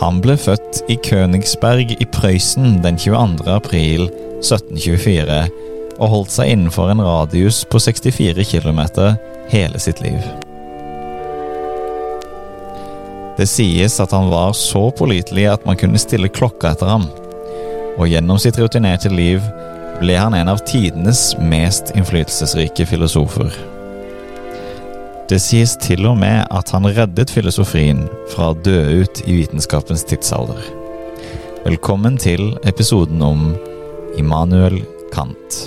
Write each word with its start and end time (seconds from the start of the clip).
Han 0.00 0.22
ble 0.24 0.32
født 0.40 0.78
i 0.88 0.94
Königsberg 1.04 1.90
i 2.00 2.06
Prøysen 2.08 2.78
den 2.80 2.96
22. 2.96 3.44
april 3.52 4.06
1724 4.40 5.40
og 6.00 6.12
holdt 6.14 6.32
seg 6.32 6.52
innenfor 6.54 6.88
en 6.88 7.02
radius 7.04 7.58
på 7.68 7.76
64 7.84 8.46
km 8.48 8.80
hele 9.52 9.80
sitt 9.82 10.00
liv. 10.00 10.22
Det 13.36 13.44
sies 13.48 13.98
at 14.00 14.14
han 14.16 14.30
var 14.32 14.56
så 14.56 14.86
pålitelig 14.96 15.44
at 15.52 15.66
man 15.68 15.76
kunne 15.80 16.00
stille 16.00 16.32
klokka 16.32 16.72
etter 16.72 16.88
ham, 16.88 17.04
og 17.98 18.08
gjennom 18.08 18.40
sitt 18.40 18.56
rutinerte 18.60 19.12
liv 19.12 19.44
ble 20.00 20.16
han 20.16 20.36
en 20.36 20.48
av 20.48 20.64
tidenes 20.64 21.34
mest 21.44 21.92
innflytelsesrike 21.92 22.88
filosofer. 22.88 23.52
Det 25.30 25.36
sies 25.38 25.76
til 25.78 26.08
og 26.10 26.16
med 26.18 26.40
at 26.50 26.72
han 26.74 26.88
reddet 26.90 27.30
filosofien 27.30 28.00
fra 28.32 28.48
å 28.50 28.54
dø 28.66 29.04
ut 29.04 29.20
i 29.30 29.36
vitenskapens 29.36 30.02
tidsalder. 30.10 30.58
Velkommen 31.62 32.16
til 32.18 32.56
episoden 32.66 33.22
om 33.22 33.44
Immanuel 34.18 34.80
Kant. 35.14 35.60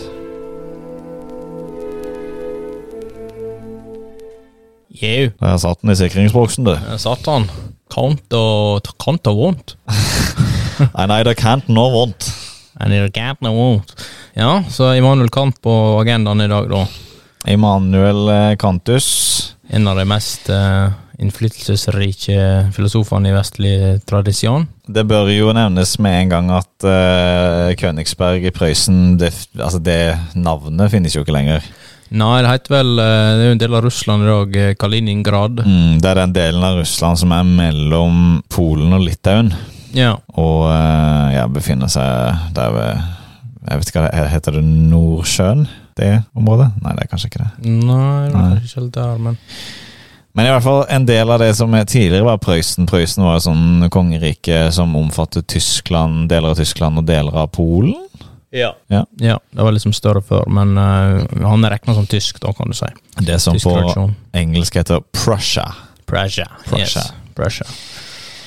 Jau, 4.99 5.31
Der 5.40 5.55
satt 5.63 5.80
den 5.80 5.95
i 5.95 5.95
sikringsboksen, 5.95 6.68
du. 6.68 6.76
der 6.76 6.99
satt 6.99 7.23
han. 7.32 7.48
Kant 7.88 8.35
og 8.35 8.91
kant 8.99 9.32
og 9.32 9.40
vondt. 9.40 9.77
Nei, 10.98 11.07
nei, 11.07 11.21
det 11.24 11.37
kan 11.40 11.63
ikke 11.63 11.71
noe 11.80 11.96
vondt. 11.96 12.34
And 12.84 12.91
it 12.91 13.15
can't 13.15 13.40
no 13.40 13.55
vondt. 13.55 13.96
Ja, 14.35 14.59
så 14.68 14.91
Immanuel 14.98 15.32
Kant 15.32 15.62
på 15.63 15.71
agendaen 16.02 16.43
i 16.43 16.52
dag, 16.52 16.68
da. 16.68 16.84
Immanuel 17.48 18.27
eh, 18.27 18.55
Kantus. 18.59 19.52
En 19.74 19.88
av 19.90 19.98
de 19.98 20.04
mest 20.05 20.49
uh, 20.54 20.91
innflytelsesrike 21.18 22.35
filosofene 22.76 23.32
i 23.32 23.34
vestlig 23.34 23.77
tradisjon. 24.05 24.68
Det 24.85 25.02
bør 25.10 25.32
jo 25.34 25.54
nevnes 25.55 25.96
med 26.04 26.18
en 26.20 26.34
gang 26.34 26.52
at 26.54 26.85
uh, 26.85 27.74
Königsberg 27.80 28.46
i 28.46 28.54
Prøysen, 28.54 29.18
det, 29.18 29.32
altså 29.57 29.82
det 29.82 29.98
navnet 30.38 30.93
finnes 30.93 31.18
jo 31.18 31.24
ikke 31.26 31.34
lenger. 31.34 31.65
Nei, 32.13 32.43
det 32.46 32.52
heter 32.52 32.74
vel 32.76 32.99
eh, 33.02 33.27
Det 33.34 33.41
er 33.41 33.48
jo 33.48 33.54
en 33.55 33.62
del 33.63 33.74
av 33.74 33.85
Russland 33.88 34.21
i 34.21 34.27
dag, 34.27 34.57
Kaliningrad. 34.77 35.63
Mm, 35.65 35.96
det 36.04 36.12
er 36.12 36.20
den 36.20 36.35
delen 36.35 36.65
av 36.68 36.77
Russland 36.77 37.18
som 37.18 37.34
er 37.34 37.48
mellom 37.48 38.20
Polen 38.54 38.93
og 38.93 39.02
Litauen. 39.02 39.49
Ja. 39.98 40.12
Og 40.37 40.68
ja, 41.34 41.48
befinner 41.49 41.90
seg 41.90 42.54
der 42.54 42.76
ved 42.76 43.02
Jeg 43.63 43.80
vet 43.80 43.90
ikke 43.90 44.04
hva 44.04 44.12
det 44.12 44.30
heter. 44.35 44.60
det 44.60 44.63
Nordsjøen? 44.91 45.65
Det 45.99 46.12
området? 46.34 46.72
Nei, 46.82 46.94
det 46.98 47.04
er 47.05 47.10
kanskje 47.12 47.30
ikke 47.32 47.44
det. 47.44 47.49
Nei, 47.70 48.27
det 48.27 48.34
var 48.36 48.48
kanskje 48.54 48.70
ikke 48.70 48.80
helt 48.82 48.94
der, 48.98 49.18
men 49.27 49.38
Men 50.36 50.48
i 50.48 50.49
hvert 50.49 50.63
fall 50.66 50.86
en 50.90 51.04
del 51.05 51.30
av 51.30 51.40
det 51.44 51.52
som 51.55 51.74
er 51.77 51.84
tidligere 51.86 52.26
var 52.26 52.40
Prøysen. 52.41 52.88
Prøysen 52.90 53.22
var 53.24 53.36
et 53.38 53.46
sånn 53.46 53.86
kongerike 53.94 54.64
som 54.74 54.96
omfattet 54.98 55.46
Tyskland, 55.54 56.26
deler 56.32 56.55
av 56.55 56.58
Tyskland 56.58 56.98
og 56.98 57.05
deler 57.05 57.36
av 57.44 57.52
Polen. 57.54 57.94
Ja. 58.49 58.71
Ja. 58.90 59.04
ja. 59.21 59.40
Det 59.52 59.62
var 59.66 59.71
liksom 59.74 59.94
større 59.94 60.21
før, 60.26 60.46
men 60.49 60.74
uh, 60.77 61.21
han 61.46 61.66
er 61.66 61.74
regna 61.76 61.94
som 61.98 62.05
tysk, 62.10 62.40
da, 62.41 62.52
kan 62.54 62.70
du 62.70 62.77
si. 62.77 62.90
Det 63.26 63.38
som 63.41 63.54
Tysk 63.58 63.66
på 63.70 63.76
tradisjon. 63.77 64.16
engelsk 64.34 64.75
heter 64.81 65.02
Prussia. 65.14 65.68
Prussia. 66.09 66.47
Prussia. 66.66 67.02
Yes. 67.02 67.14
Prussia. 67.38 67.66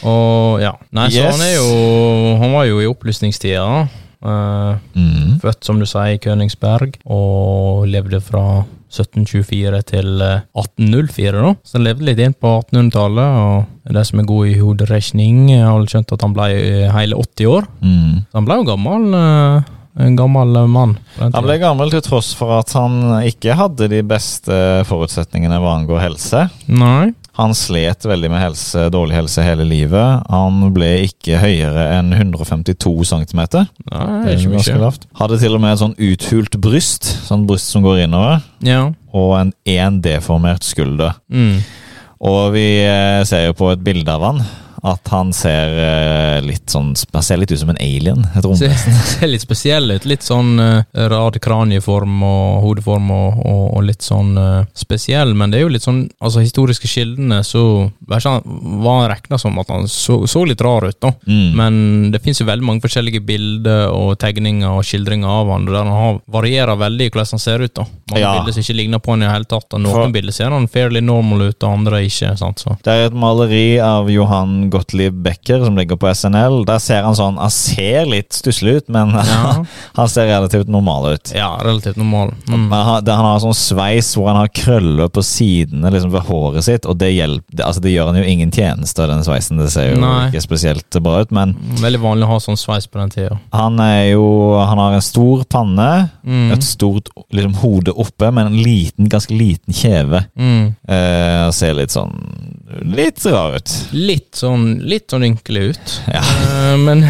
Og 0.07 0.61
ja. 0.63 0.75
Nei, 0.95 1.09
så 1.11 1.23
Yes. 1.23 1.33
han 1.35 1.43
er 1.47 1.55
jo 1.57 2.37
Han 2.43 2.53
var 2.53 2.67
jo 2.69 2.81
i 2.83 2.87
opplysningstida. 2.87 3.89
Eh, 4.25 4.77
Mm. 4.97 5.39
født, 5.43 5.65
som 5.65 5.79
du 5.79 5.87
sier, 5.87 6.15
i 6.15 6.19
Königsberg, 6.23 6.97
og 7.07 7.87
levde 7.87 8.21
fra 8.25 8.65
1724 8.91 9.83
til 9.91 10.21
eh, 10.23 10.41
1804, 10.57 11.43
da. 11.43 11.55
Så 11.67 11.77
han 11.79 11.85
levde 11.87 12.07
litt 12.09 12.19
inn 12.23 12.35
på 12.35 12.53
1800-tallet, 12.71 13.41
og 13.43 13.93
de 13.95 14.05
som 14.09 14.21
er 14.23 14.29
gode 14.31 14.51
i 14.55 14.59
hoderegning, 14.61 15.41
har 15.61 15.87
skjønt 15.91 16.13
at 16.17 16.23
han 16.27 16.33
ble 16.37 16.49
eh, 16.55 16.93
hele 16.95 17.17
80 17.21 17.51
år. 17.51 17.67
Mm. 17.83 18.23
Så 18.31 18.39
han 18.41 18.49
ble 18.49 18.61
jo 18.63 18.69
gammel. 18.73 19.09
eh, 19.21 19.73
en 20.07 20.17
gammel 20.17 20.57
eh, 20.61 20.67
mann. 20.69 20.99
Han 21.19 21.45
ble 21.47 21.59
gammel 21.63 21.91
til 21.91 22.03
tross 22.05 22.35
for 22.37 22.59
at 22.59 22.73
han 22.77 22.99
ikke 23.25 23.55
hadde 23.57 23.87
de 23.89 24.03
beste 24.05 24.53
forutsetningene 24.89 25.57
hva 25.63 25.77
angår 25.79 26.03
helse. 26.05 26.43
Nei. 26.69 27.13
Han 27.37 27.53
slet 27.57 28.07
veldig 28.09 28.31
med 28.33 28.41
helse, 28.41 28.87
dårlig 28.93 29.17
helse 29.19 29.43
hele 29.45 29.65
livet. 29.69 30.23
Han 30.33 30.71
ble 30.73 30.89
ikke 31.05 31.37
høyere 31.43 31.83
enn 31.99 32.15
152 32.17 32.93
cm. 33.11 33.43
Hadde 35.21 35.39
til 35.43 35.55
og 35.59 35.61
med 35.61 35.75
et 35.75 35.83
sånn 35.83 35.97
uthult 36.01 36.57
bryst, 36.65 37.05
sånn 37.29 37.45
bryst 37.49 37.69
som 37.75 37.85
går 37.85 38.07
innover, 38.07 38.41
Ja. 38.65 38.87
og 39.13 39.35
en 39.41 39.53
én 39.69 40.01
deformert 40.01 40.65
skulder. 40.65 41.15
Mm. 41.31 41.59
Og 42.25 42.53
vi 42.55 42.81
eh, 42.87 43.23
ser 43.29 43.47
jo 43.51 43.53
på 43.59 43.71
et 43.75 43.85
bilde 43.85 44.09
av 44.09 44.23
han 44.25 44.41
at 44.83 45.09
han 45.09 45.33
ser 45.33 45.73
eh, 45.79 46.41
litt 46.45 46.69
sånn 46.71 46.95
Han 47.13 47.23
ser 47.23 47.37
litt 47.41 47.53
ut 47.53 47.59
som 47.61 47.71
en 47.71 47.79
alien. 47.81 48.27
Et 48.37 48.45
romvesen. 48.45 48.77
Ser, 48.77 49.07
ser 49.21 49.29
litt 49.29 49.43
spesiell 49.45 49.91
ut. 49.91 50.05
Litt 50.05 50.23
sånn 50.27 50.59
uh, 50.61 50.83
rad 51.11 51.39
kranieform 51.43 52.23
og 52.27 52.63
hodeform 52.67 53.11
og, 53.11 53.41
og, 53.47 53.63
og 53.77 53.85
litt 53.89 54.03
sånn 54.03 54.37
uh, 54.39 54.65
spesiell, 54.77 55.35
men 55.35 55.51
det 55.51 55.59
er 55.61 55.67
jo 55.67 55.73
litt 55.75 55.83
sånn 55.87 56.05
Altså, 56.21 56.41
historiske 56.43 56.89
kildene 56.91 57.43
så 57.47 57.91
var 58.07 58.21
han- 58.25 58.43
regna 59.11 59.39
som 59.39 59.59
at 59.59 59.69
han 59.69 59.87
så, 59.89 60.27
så 60.27 60.45
litt 60.47 60.61
rar 60.65 60.85
ut, 60.89 60.99
da. 61.01 61.13
Mm. 61.27 61.51
Men 61.57 61.77
det 62.13 62.21
finnes 62.25 62.41
jo 62.41 62.47
veldig 62.49 62.65
mange 62.67 62.83
forskjellige 62.85 63.21
bilder 63.27 63.91
og 63.93 64.17
tegninger 64.23 64.69
og 64.79 64.85
skildringer 64.87 65.29
av 65.29 65.51
han, 65.53 65.67
der 65.69 65.79
han 65.81 65.91
har, 65.93 66.19
varierer 66.33 66.79
veldig 66.81 67.07
i 67.09 67.13
hvordan 67.13 67.33
han 67.37 67.43
ser 67.43 67.65
ut. 67.65 67.75
da 67.75 67.85
Mange 68.11 68.23
Ja. 68.23 68.33
bilder 68.39 68.53
som 68.57 68.63
ikke 68.65 68.77
ligner 68.81 68.99
på 69.03 69.13
han 69.15 69.23
i 69.23 69.27
det 69.27 69.33
hele 69.35 69.45
tatt. 69.51 69.69
Og 69.75 69.81
noen 69.83 69.93
For- 69.95 70.13
bilder 70.17 70.33
ser 70.33 70.51
han 70.55 70.69
fairly 70.69 71.01
normal 71.05 71.49
ut, 71.49 71.63
og 71.63 71.73
andre 71.73 72.03
ikke. 72.07 72.37
sant 72.39 72.59
så 72.65 72.77
Det 72.83 72.93
er 72.93 73.07
et 73.07 73.15
maleri 73.15 73.79
av 73.83 74.11
Johan 74.11 74.66
Gottlieb 74.71 75.15
Becker 75.25 75.65
som 75.65 75.77
ligger 75.79 75.97
på 76.01 76.09
SNL. 76.15 76.65
Der 76.69 76.79
ser 76.83 77.03
han 77.07 77.15
sånn 77.19 77.37
Han 77.41 77.51
ser 77.55 78.07
litt 78.11 78.33
stusslig 78.37 78.77
ut, 78.81 78.89
men 78.89 79.13
Ja, 79.37 79.65
han 79.97 80.09
ser 80.13 80.27
relativt 80.31 80.69
normal 80.69 81.15
ut. 81.15 81.33
ja 81.35 81.53
relativt 81.63 81.97
normal. 82.01 82.33
Mm. 82.49 82.69
Men 82.69 82.85
han, 82.87 83.05
det, 83.05 83.13
han 83.17 83.25
har 83.31 83.41
sånn 83.43 83.55
sveis 83.57 84.13
hvor 84.17 84.29
han 84.31 84.41
har 84.43 84.49
krøller 84.55 85.09
på 85.13 85.23
sidene 85.27 85.91
liksom 85.93 86.13
ved 86.15 86.27
håret 86.29 86.65
sitt, 86.67 86.87
og 86.87 86.99
det, 87.01 87.11
hjelper, 87.17 87.63
altså 87.67 87.83
det 87.85 87.93
gjør 87.95 88.11
han 88.13 88.21
jo 88.21 88.27
ingen 88.29 88.53
tjeneste, 88.55 89.07
den 89.11 89.25
sveisen. 89.27 89.59
Det 89.61 89.71
ser 89.75 89.93
jo 89.95 90.01
Nei. 90.03 90.29
ikke 90.31 90.43
spesielt 90.45 91.01
bra 91.03 91.21
ut, 91.25 91.33
men 91.37 91.55
Veldig 91.83 92.01
vanlig 92.03 92.27
å 92.29 92.33
ha 92.35 92.39
sånn 92.43 92.59
sveis 92.61 92.87
på 92.91 92.99
den 93.01 93.11
tida. 93.15 93.39
han 93.53 93.79
er 93.83 94.13
jo 94.15 94.25
Han 94.67 94.79
har 94.83 94.97
en 94.99 95.05
stor 95.05 95.45
panne, 95.53 95.91
Mm. 96.27 96.51
et 96.57 96.65
stort 96.67 97.07
liksom, 97.31 97.53
hode 97.61 97.93
oppe, 97.95 98.33
men 98.35 98.49
en 98.49 98.57
liten, 98.59 99.07
ganske 99.09 99.31
liten 99.37 99.73
kjeve. 99.77 100.25
Mm. 100.37 100.75
Eh, 100.89 101.51
ser 101.55 101.75
litt 101.79 101.95
sånn 101.95 102.17
Litt 102.83 103.23
rar 103.31 103.55
ut. 103.61 103.71
Litt 103.95 104.35
sånn 104.41 104.56
Litt 104.87 105.13
sånn 105.13 105.27
ynkelig 105.27 105.73
ut. 105.75 105.99
Ja. 106.15 106.23
Eh, 106.23 106.77
men 106.81 107.05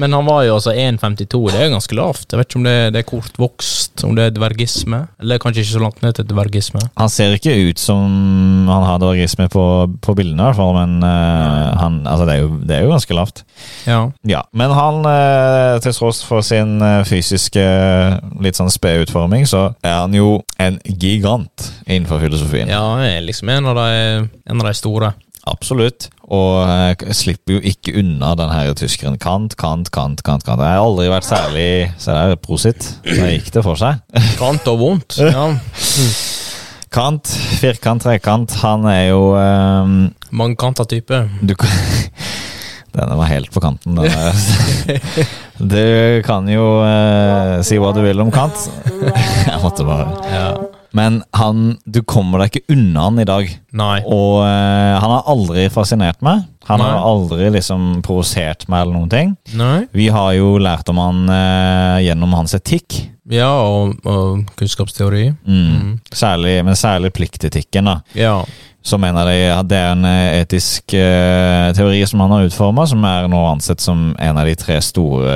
Men 0.00 0.14
han 0.16 0.24
var 0.24 0.46
jo 0.46 0.54
altså 0.56 0.72
1,52, 0.72 1.38
det 1.52 1.58
er 1.60 1.66
jo 1.66 1.74
ganske 1.74 1.96
lavt. 1.98 2.30
Jeg 2.32 2.40
vet 2.40 2.48
ikke 2.48 2.58
om 2.62 2.64
det, 2.64 2.76
det 2.94 3.00
er 3.02 3.08
kortvokst, 3.10 4.00
om 4.08 4.14
det 4.16 4.24
er 4.24 4.32
dvergisme. 4.32 5.00
Eller 5.20 5.40
kanskje 5.42 5.60
ikke 5.60 5.74
så 5.74 5.82
langt 5.82 6.00
ned 6.00 6.14
til 6.16 6.24
dvergisme. 6.30 6.80
Han 6.96 7.12
ser 7.12 7.34
ikke 7.36 7.52
ut 7.68 7.82
som 7.82 8.06
han 8.70 8.86
har 8.88 9.02
dvergisme 9.02 9.50
på, 9.52 9.64
på 10.00 10.14
bildene, 10.16 10.40
i 10.40 10.46
hvert 10.46 10.56
fall, 10.56 10.72
men 10.78 11.04
uh, 11.04 11.76
han, 11.82 12.00
altså 12.08 12.24
det, 12.30 12.38
er 12.38 12.40
jo, 12.46 12.50
det 12.64 12.78
er 12.78 12.86
jo 12.86 12.94
ganske 12.94 13.18
lavt. 13.18 13.44
Ja. 13.84 14.00
Ja, 14.24 14.40
Men 14.56 14.72
han, 14.72 15.04
uh, 15.04 15.76
til 15.84 15.92
tross 15.98 16.24
for 16.24 16.40
sin 16.48 16.80
fysiske 17.04 17.66
litt 18.40 18.56
sånn 18.56 18.72
spede 18.72 19.04
utforming, 19.04 19.44
så 19.44 19.74
er 19.84 19.98
han 20.06 20.16
jo 20.16 20.38
en 20.56 20.80
gigant 20.86 21.72
innenfor 21.84 22.24
filosofien. 22.24 22.72
ja, 22.72 22.80
han 22.94 23.04
er 23.04 23.20
liksom 23.28 23.52
en 23.52 23.68
av 23.74 23.76
de, 23.84 24.30
en 24.48 24.64
av 24.64 24.70
de 24.70 24.78
store. 24.80 25.12
Absolutt. 25.48 26.08
Og 26.30 26.68
jeg 26.68 27.14
slipper 27.16 27.56
jo 27.56 27.62
ikke 27.72 27.94
unna 27.98 28.34
den 28.38 28.52
her 28.52 28.74
tyskeren. 28.78 29.16
Kant, 29.20 29.56
Kant, 29.58 29.90
Kant, 29.94 30.22
Kant. 30.22 30.44
Kant. 30.46 30.60
Jeg 30.60 30.76
har 30.76 30.84
aldri 30.84 31.08
vært 31.10 31.26
særlig 31.26 31.68
Se 31.98 32.12
det 32.14 32.36
er 32.36 32.42
prosit. 32.42 32.90
Da 33.06 33.30
gikk 33.32 33.50
det 33.56 33.64
for 33.66 33.80
seg. 33.80 34.02
Kant 34.40 34.68
og 34.70 34.80
vondt. 34.82 35.18
Ja. 35.24 35.48
Kant, 36.90 37.30
firkant, 37.60 38.02
trekant, 38.02 38.56
han 38.64 38.86
er 38.90 39.04
jo 39.12 39.20
um, 39.38 40.08
Mangkanta 40.34 40.82
type. 40.90 41.22
Du 41.40 41.54
kan 41.58 41.70
Denne 42.90 43.14
var 43.14 43.28
helt 43.30 43.52
på 43.54 43.62
kanten. 43.62 43.94
Den 43.94 45.68
du 45.70 46.22
kan 46.26 46.48
jo 46.50 46.64
uh, 46.82 47.60
si 47.62 47.78
hva 47.78 47.92
du 47.94 48.02
vil 48.02 48.18
om 48.22 48.34
Kant. 48.34 48.66
Jeg 49.46 49.62
måtte 49.62 49.86
bare 49.86 50.10
Ja. 50.26 50.52
Men 50.96 51.20
han, 51.36 51.76
du 51.84 52.00
kommer 52.02 52.42
deg 52.42 52.50
ikke 52.50 52.74
unna 52.74 53.06
han 53.06 53.20
i 53.22 53.26
dag. 53.28 53.50
Nei. 53.78 53.98
Og 54.06 54.40
eh, 54.42 54.96
han 54.98 55.14
har 55.14 55.28
aldri 55.30 55.68
fascinert 55.72 56.22
meg. 56.24 56.46
Han 56.70 56.82
har 56.82 57.00
aldri 57.02 57.48
liksom 57.54 58.02
provosert 58.06 58.66
meg 58.70 58.84
eller 58.84 58.94
noen 58.98 59.10
ting. 59.10 59.32
Nei. 59.58 59.86
Vi 59.96 60.10
har 60.12 60.34
jo 60.36 60.54
lært 60.62 60.90
om 60.92 61.00
han 61.02 61.24
eh, 61.34 62.06
gjennom 62.06 62.34
hans 62.36 62.54
etikk. 62.58 63.00
Ja, 63.30 63.50
og, 63.62 63.94
og 64.06 64.50
kunnskapsteori. 64.58 65.28
Mm. 65.46 66.00
Særlig, 66.10 66.58
men 66.66 66.78
særlig 66.78 67.12
pliktetikken, 67.14 67.86
da. 67.86 68.00
Ja. 68.18 68.40
Så 68.82 68.96
mener 68.98 69.28
de 69.28 69.36
at 69.52 69.68
det 69.68 69.78
er 69.78 69.90
en 69.92 70.06
eh, 70.08 70.40
etisk 70.40 70.94
eh, 70.96 71.70
teori 71.76 72.00
som 72.08 72.22
han 72.24 72.34
har 72.34 72.48
utforma, 72.48 72.86
som 72.88 73.04
er 73.06 73.28
nå 73.30 73.40
ansett 73.50 73.82
som 73.84 74.10
en 74.18 74.40
av 74.40 74.48
de 74.48 74.56
tre 74.58 74.78
store 74.84 75.34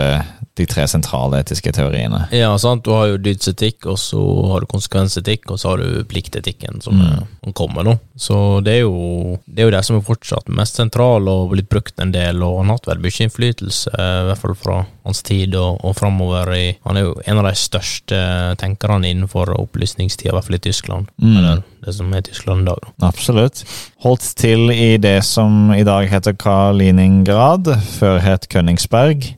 de 0.57 0.67
tre 0.67 0.85
sentrale 0.87 1.41
etiske 1.43 1.73
teoriene. 1.75 2.29
Ja, 2.31 2.53
sant. 2.59 2.85
Du 2.85 2.93
har 2.95 3.09
jo 3.09 3.17
dydsetikk, 3.19 3.87
og 3.91 3.97
så 3.99 4.21
har 4.53 4.61
du 4.61 4.67
konsekvensetikk, 4.71 5.51
og 5.51 5.59
så 5.59 5.71
har 5.73 5.79
du 5.83 6.05
pliktetikken 6.05 6.81
som 6.83 6.95
Mm. 6.95 7.07
er- 7.45 7.53
kommer 7.55 7.83
nå. 7.85 7.99
Så 8.17 8.63
det 8.65 8.73
er 8.77 8.81
jo 8.81 9.39
det 9.53 9.59
er 9.63 9.71
jo 9.71 9.71
det 9.77 9.85
som 9.85 9.97
er 9.97 10.01
fortsatt 10.01 10.49
mest 10.49 10.77
sentral 10.77 11.29
og 11.29 11.51
blitt 11.51 11.69
brukt 11.69 11.99
en 12.01 12.11
del, 12.13 12.43
og 12.43 12.59
han 12.59 12.67
har 12.69 12.79
hatt 12.79 12.87
veldig 12.87 13.03
mye 13.03 13.27
innflytelse, 13.29 13.89
i 13.95 14.25
hvert 14.31 14.39
fall 14.39 14.55
fra 14.55 14.87
hans 15.05 15.23
tid 15.23 15.55
og, 15.55 15.81
og 15.85 15.95
framover. 15.97 16.53
i- 16.55 16.77
Han 16.87 16.97
er 16.97 17.01
jo 17.03 17.15
en 17.27 17.39
av 17.39 17.45
de 17.45 17.51
største 17.55 18.57
tenkerne 18.57 19.05
innenfor 19.11 19.47
opplysningstida, 19.59 20.31
i 20.31 20.33
hvert 20.33 20.45
fall 20.45 20.55
i 20.55 20.59
Tyskland. 20.59 21.07
Mm. 21.21 21.37
Eller 21.37 21.63
det 21.85 21.95
som 21.95 22.13
er 22.15 22.21
Tyskland 22.23 22.63
i 22.63 22.65
dag. 22.71 22.79
Absolutt. 23.03 23.65
Holdt 24.03 24.35
til 24.37 24.71
i 24.71 24.97
det 24.97 25.23
som 25.25 25.71
i 25.73 25.83
dag 25.83 26.09
heter 26.09 26.33
Kaliningrad, 26.33 27.65
før 27.99 28.21
het 28.21 28.49
Königsberg. 28.49 29.35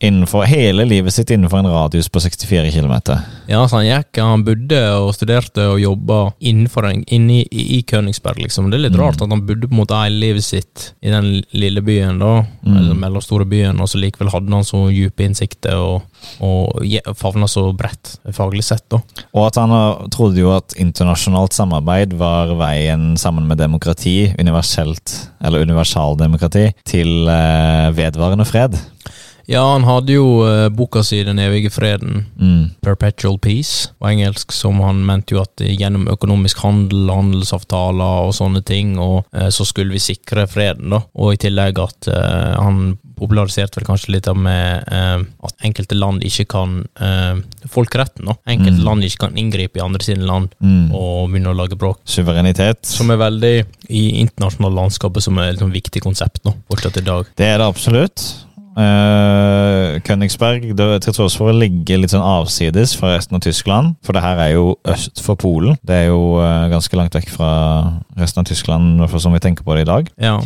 Innenfor 0.00 0.44
hele 0.58 0.84
livet 0.88 1.14
sitt 1.14 1.30
innenfor 1.30 1.58
en 1.62 1.68
radius 1.70 2.08
på 2.12 2.20
64 2.24 2.70
km. 2.74 2.94
Ja, 3.48 3.62
så 3.68 3.78
han 3.80 3.86
gikk, 3.86 4.18
han 4.22 4.42
bodde 4.46 4.80
og 4.98 5.12
studerte 5.16 5.64
og 5.72 5.80
jobba 5.80 6.18
innenfor 6.40 6.88
en, 6.90 7.04
inne 7.12 7.42
i, 7.44 7.64
i 7.78 7.82
Königsberg, 7.86 8.40
liksom. 8.44 8.70
Det 8.70 8.78
er 8.80 8.84
litt 8.88 8.96
Mm. 8.96 9.02
rart 9.04 9.22
at 9.22 9.30
han 9.30 9.44
bodde 9.46 9.68
på 9.68 9.74
en 9.76 9.80
måte 9.82 9.98
hele 10.00 10.18
livet 10.22 10.44
sitt 10.44 10.92
i 11.02 11.10
den 11.12 11.42
lille 11.52 11.82
byen, 11.84 12.18
da, 12.18 12.44
Mm. 12.66 12.76
eller 12.76 12.94
mellomstore 12.94 13.46
byen, 13.46 13.80
og 13.80 13.86
så 13.88 14.00
likevel 14.02 14.30
hadde 14.32 14.50
han 14.52 14.64
så 14.66 14.86
dype 14.90 15.22
innsikter 15.26 15.76
og, 15.76 16.02
og 16.40 16.82
favna 17.14 17.46
så 17.46 17.68
bredt 17.76 18.16
faglig 18.34 18.64
sett, 18.64 18.84
da. 18.90 18.98
Og 19.34 19.46
at 19.46 19.60
han 19.60 19.70
trodde 20.10 20.40
jo 20.40 20.50
at 20.56 20.74
internasjonalt 20.80 21.52
samarbeid 21.54 22.12
var 22.18 22.54
veien 22.58 23.16
sammen 23.20 23.46
med 23.46 23.58
demokrati, 23.58 24.32
universelt, 24.38 25.28
eller 25.44 25.62
universaldemokrati, 25.66 26.70
til 26.84 27.28
eh, 27.28 27.90
vedvarende 27.96 28.44
fred. 28.48 28.74
Ja, 29.46 29.62
han 29.72 29.84
hadde 29.86 30.16
jo 30.16 30.24
uh, 30.42 30.66
boka 30.74 31.04
si 31.06 31.20
Den 31.26 31.38
evige 31.38 31.70
freden, 31.70 32.24
Mm. 32.36 32.70
Perpetual 32.82 33.38
Peace, 33.38 33.88
på 33.98 34.08
engelsk, 34.10 34.52
som 34.52 34.80
han 34.82 35.04
mente 35.06 35.34
jo 35.34 35.40
at 35.42 35.56
gjennom 35.62 36.08
økonomisk 36.10 36.58
handel, 36.64 37.06
handelsavtaler 37.10 38.26
og 38.26 38.34
sånne 38.36 38.62
ting, 38.66 38.96
og 38.98 39.24
uh, 39.34 39.48
så 39.54 39.64
skulle 39.66 39.94
vi 39.94 40.02
sikre 40.02 40.46
freden, 40.50 40.90
da. 40.92 41.00
Og 41.14 41.34
i 41.34 41.40
tillegg 41.46 41.78
at 41.82 42.08
uh, 42.10 42.58
han 42.60 42.96
populariserte 43.16 43.80
vel 43.80 43.86
kanskje 43.88 44.12
litt 44.12 44.26
av 44.28 44.36
med 44.36 44.84
at 44.92 45.62
enkelte 45.64 45.96
land 45.96 46.20
ikke 46.28 46.44
kan 46.52 46.74
Folkeretten, 47.72 48.26
da. 48.28 48.34
Enkelte 48.44 48.76
Mm. 48.82 48.84
land 48.84 49.04
ikke 49.06 49.22
kan 49.24 49.38
inngripe 49.40 49.78
i 49.80 49.82
andre 49.82 50.04
sine 50.04 50.26
land 50.28 50.50
Mm. 50.60 50.92
og 50.92 51.30
begynne 51.30 51.48
å 51.48 51.56
lage 51.56 51.78
bråk. 51.80 52.02
Suverenitet. 52.04 52.84
Som 52.84 53.10
er 53.10 53.16
veldig 53.16 53.64
i 53.88 54.20
internasjonale 54.20 54.76
landskapet 54.82 55.22
som 55.24 55.38
er 55.38 55.48
et 55.48 55.56
liksom, 55.56 55.72
viktig 55.72 56.02
konsept 56.04 56.44
nå, 56.44 56.52
fortsatt 56.68 56.98
i 57.00 57.06
dag. 57.08 57.24
Det 57.36 57.46
er 57.46 57.56
det 57.58 57.66
absolutt. 57.72 58.45
Uh, 58.76 59.96
Königsberg, 60.04 60.66
det, 60.76 60.86
til 61.06 61.14
tross 61.16 61.36
for 61.38 61.48
å 61.50 61.56
ligge 61.56 61.96
litt 61.98 62.12
sånn 62.12 62.24
avsides 62.24 62.92
fra 62.98 63.14
resten 63.14 63.38
av 63.38 63.42
Tyskland, 63.46 63.94
for 64.04 64.16
det 64.16 64.22
her 64.24 64.40
er 64.44 64.50
jo 64.56 64.74
øst 64.92 65.22
for 65.24 65.38
Polen. 65.40 65.78
Det 65.86 65.96
er 66.02 66.06
jo 66.10 66.36
uh, 66.36 66.66
ganske 66.72 66.98
langt 66.98 67.16
vekk 67.16 67.30
fra 67.32 67.50
resten 68.20 68.42
av 68.44 68.48
Tyskland, 68.50 69.00
fall 69.08 69.22
som 69.24 69.32
vi 69.36 69.40
tenker 69.44 69.64
på 69.66 69.76
det 69.78 69.86
i 69.86 69.90
dag. 69.90 70.10
Ja. 70.20 70.36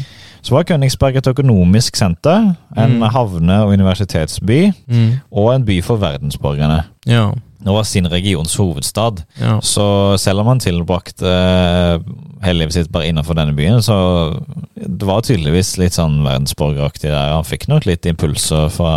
Så 0.41 0.55
var 0.55 0.65
Königsberg 0.65 1.19
et 1.21 1.27
økonomisk 1.29 1.97
senter, 2.01 2.55
en 2.77 2.99
Mm. 3.01 3.03
havne- 3.13 3.61
og 3.65 3.73
universitetsby, 3.75 4.73
Mm. 4.89 5.21
og 5.33 5.55
en 5.55 5.65
by 5.65 5.81
for 5.83 5.97
verdensborgerne. 6.01 6.85
Ja. 7.07 7.33
Det 7.61 7.77
var 7.77 7.85
sin 7.85 8.09
regions 8.09 8.57
hovedstad. 8.57 9.23
Ja. 9.41 9.61
Så 9.61 10.17
selv 10.19 10.41
om 10.41 10.47
han 10.47 10.63
tilbrakte 10.63 11.29
eh, 11.29 12.11
hele 12.45 12.63
livet 12.63 12.75
sitt 12.75 12.91
bare 12.93 13.11
innenfor 13.11 13.37
denne 13.37 13.53
byen, 13.57 13.83
så 13.85 13.97
det 14.81 15.05
var 15.05 15.21
tydeligvis 15.25 15.75
litt 15.81 15.97
sånn 15.97 16.23
verdensborgeraktig 16.25 17.11
der. 17.11 17.35
Han 17.35 17.45
fikk 17.45 17.67
nok 17.69 17.85
litt 17.89 18.07
impulser 18.09 18.71
fra, 18.73 18.93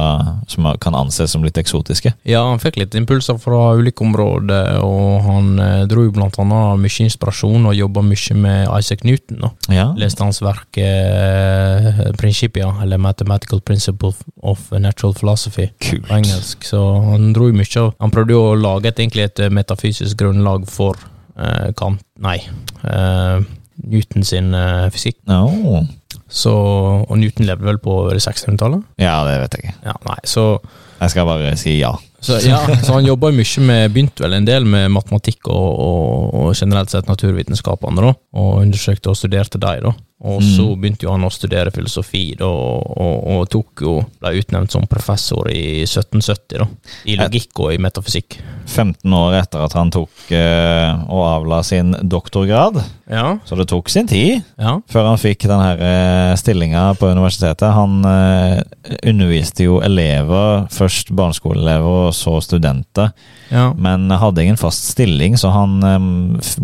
som 0.47 0.69
kan 0.79 0.95
anses 0.95 1.33
som 1.35 1.43
litt 1.43 1.59
eksotiske. 1.59 2.13
Ja, 2.29 2.45
han 2.47 2.61
fikk 2.63 2.79
litt 2.79 2.95
impulser 2.95 3.39
fra 3.41 3.73
ulike 3.75 4.05
områder, 4.05 4.79
og 4.83 5.27
han 5.27 5.51
eh, 5.59 5.83
dro 5.91 6.05
jo 6.07 6.13
blant 6.15 6.39
annet 6.39 6.79
mye 6.83 7.07
inspirasjon 7.07 7.67
og 7.67 7.75
jobba 7.75 8.05
mye 8.07 8.37
med 8.39 8.71
Isaac 8.77 9.03
Newton. 9.07 9.43
Ja. 9.73 9.89
Leste 9.99 10.23
hans 10.23 10.39
verk 10.43 10.79
eh, 10.79 12.03
Principia, 12.19 12.71
eller 12.83 13.01
Mathematical 13.01 13.59
Principle 13.65 14.13
of 14.41 14.69
Natural 14.71 15.15
Philosophy 15.19 15.67
Kult. 15.83 16.07
på 16.07 16.15
engelsk. 16.21 16.63
Så 16.67 16.79
han 17.09 17.33
dro 17.35 17.49
jo 17.51 17.57
mye 17.57 17.71
av 17.81 17.93
Han 17.99 18.11
prøvde 18.13 18.35
jo 18.35 18.52
å 18.53 18.61
lage 18.61 18.91
et, 18.91 19.01
egentlig 19.01 19.27
et 19.27 19.43
metafysisk 19.53 20.19
grunnlag 20.19 20.65
for 20.71 20.99
uh, 21.37 21.69
Kant 21.77 22.01
Nei. 22.23 22.39
uh, 22.85 23.43
Newton 23.83 24.25
sin 24.27 24.53
uh, 24.55 24.87
fysikk. 24.93 25.19
No. 25.29 25.83
Så, 26.33 26.53
og 26.53 27.13
Newton 27.19 27.47
levde 27.49 27.67
vel 27.67 27.79
på 27.81 27.97
1600-tallet? 28.13 28.81
Ja, 29.01 29.19
det 29.27 29.37
vet 29.43 29.57
jeg 29.57 29.67
ikke. 29.67 29.77
Ja, 29.85 29.93
nei, 30.07 30.17
så 30.25 30.47
Jeg 30.99 31.13
skal 31.13 31.27
bare 31.27 31.53
si 31.59 31.77
ja. 31.79 31.91
Så, 32.23 32.37
ja, 32.47 32.61
så 32.79 32.95
han 32.95 33.05
jobba 33.05 33.33
mye 33.35 33.63
med 33.67 33.91
Begynte 33.91 34.23
vel 34.23 34.37
en 34.37 34.45
del 34.47 34.63
med 34.63 34.87
matematikk 34.95 35.49
og, 35.51 35.79
og, 35.83 36.29
og 36.39 36.53
generelt 36.55 36.93
sett 36.93 37.09
naturvitenskapene, 37.11 38.05
da, 38.05 38.13
og 38.39 38.61
undersøkte 38.61 39.11
og 39.11 39.19
studerte 39.19 39.59
dem, 39.59 39.89
da. 39.89 39.93
Og 40.23 40.39
så 40.39 40.69
begynte 40.79 41.03
jo 41.03 41.11
han 41.11 41.25
å 41.27 41.31
studere 41.33 41.71
filosofi, 41.75 42.29
da, 42.39 42.47
og, 42.47 42.93
og, 42.95 43.15
og 43.33 43.47
tok 43.51 43.81
jo 43.83 43.95
ble 44.21 44.37
utnevnt 44.39 44.71
som 44.71 44.85
professor 44.87 45.49
i 45.51 45.81
1770, 45.83 46.61
da. 46.61 46.67
I 47.11 47.17
logikk 47.19 47.59
og 47.59 47.73
i 47.73 47.79
metafysikk. 47.83 48.37
15 48.71 49.11
år 49.17 49.35
etter 49.41 49.65
at 49.65 49.73
han 49.75 49.91
tok 49.91 50.31
eh, 50.31 51.01
og 51.11 51.25
avla 51.27 51.59
sin 51.67 51.91
doktorgrad, 52.07 52.79
Ja, 53.11 53.33
så 53.43 53.57
det 53.59 53.65
tok 53.67 53.89
sin 53.91 54.07
tid. 54.07 54.45
ja. 54.55 54.77
Før 54.87 55.09
han 55.09 55.19
fikk 55.19 55.43
den 55.49 55.59
her 55.59 55.81
eh, 55.83 56.35
stillinga 56.39 56.85
på 56.95 57.09
universitetet. 57.11 57.67
Han 57.75 57.99
eh, 58.07 58.61
underviste 59.03 59.67
jo 59.67 59.81
elever, 59.83 60.69
først 60.71 61.11
barneskoleelever 61.11 62.07
og 62.07 62.15
så 62.15 62.37
studenter, 62.41 63.11
ja. 63.51 63.73
men 63.75 64.07
hadde 64.07 64.47
ingen 64.47 64.57
fast 64.61 64.87
stilling, 64.93 65.35
så 65.37 65.51
han 65.51 65.75
eh, 65.83 66.07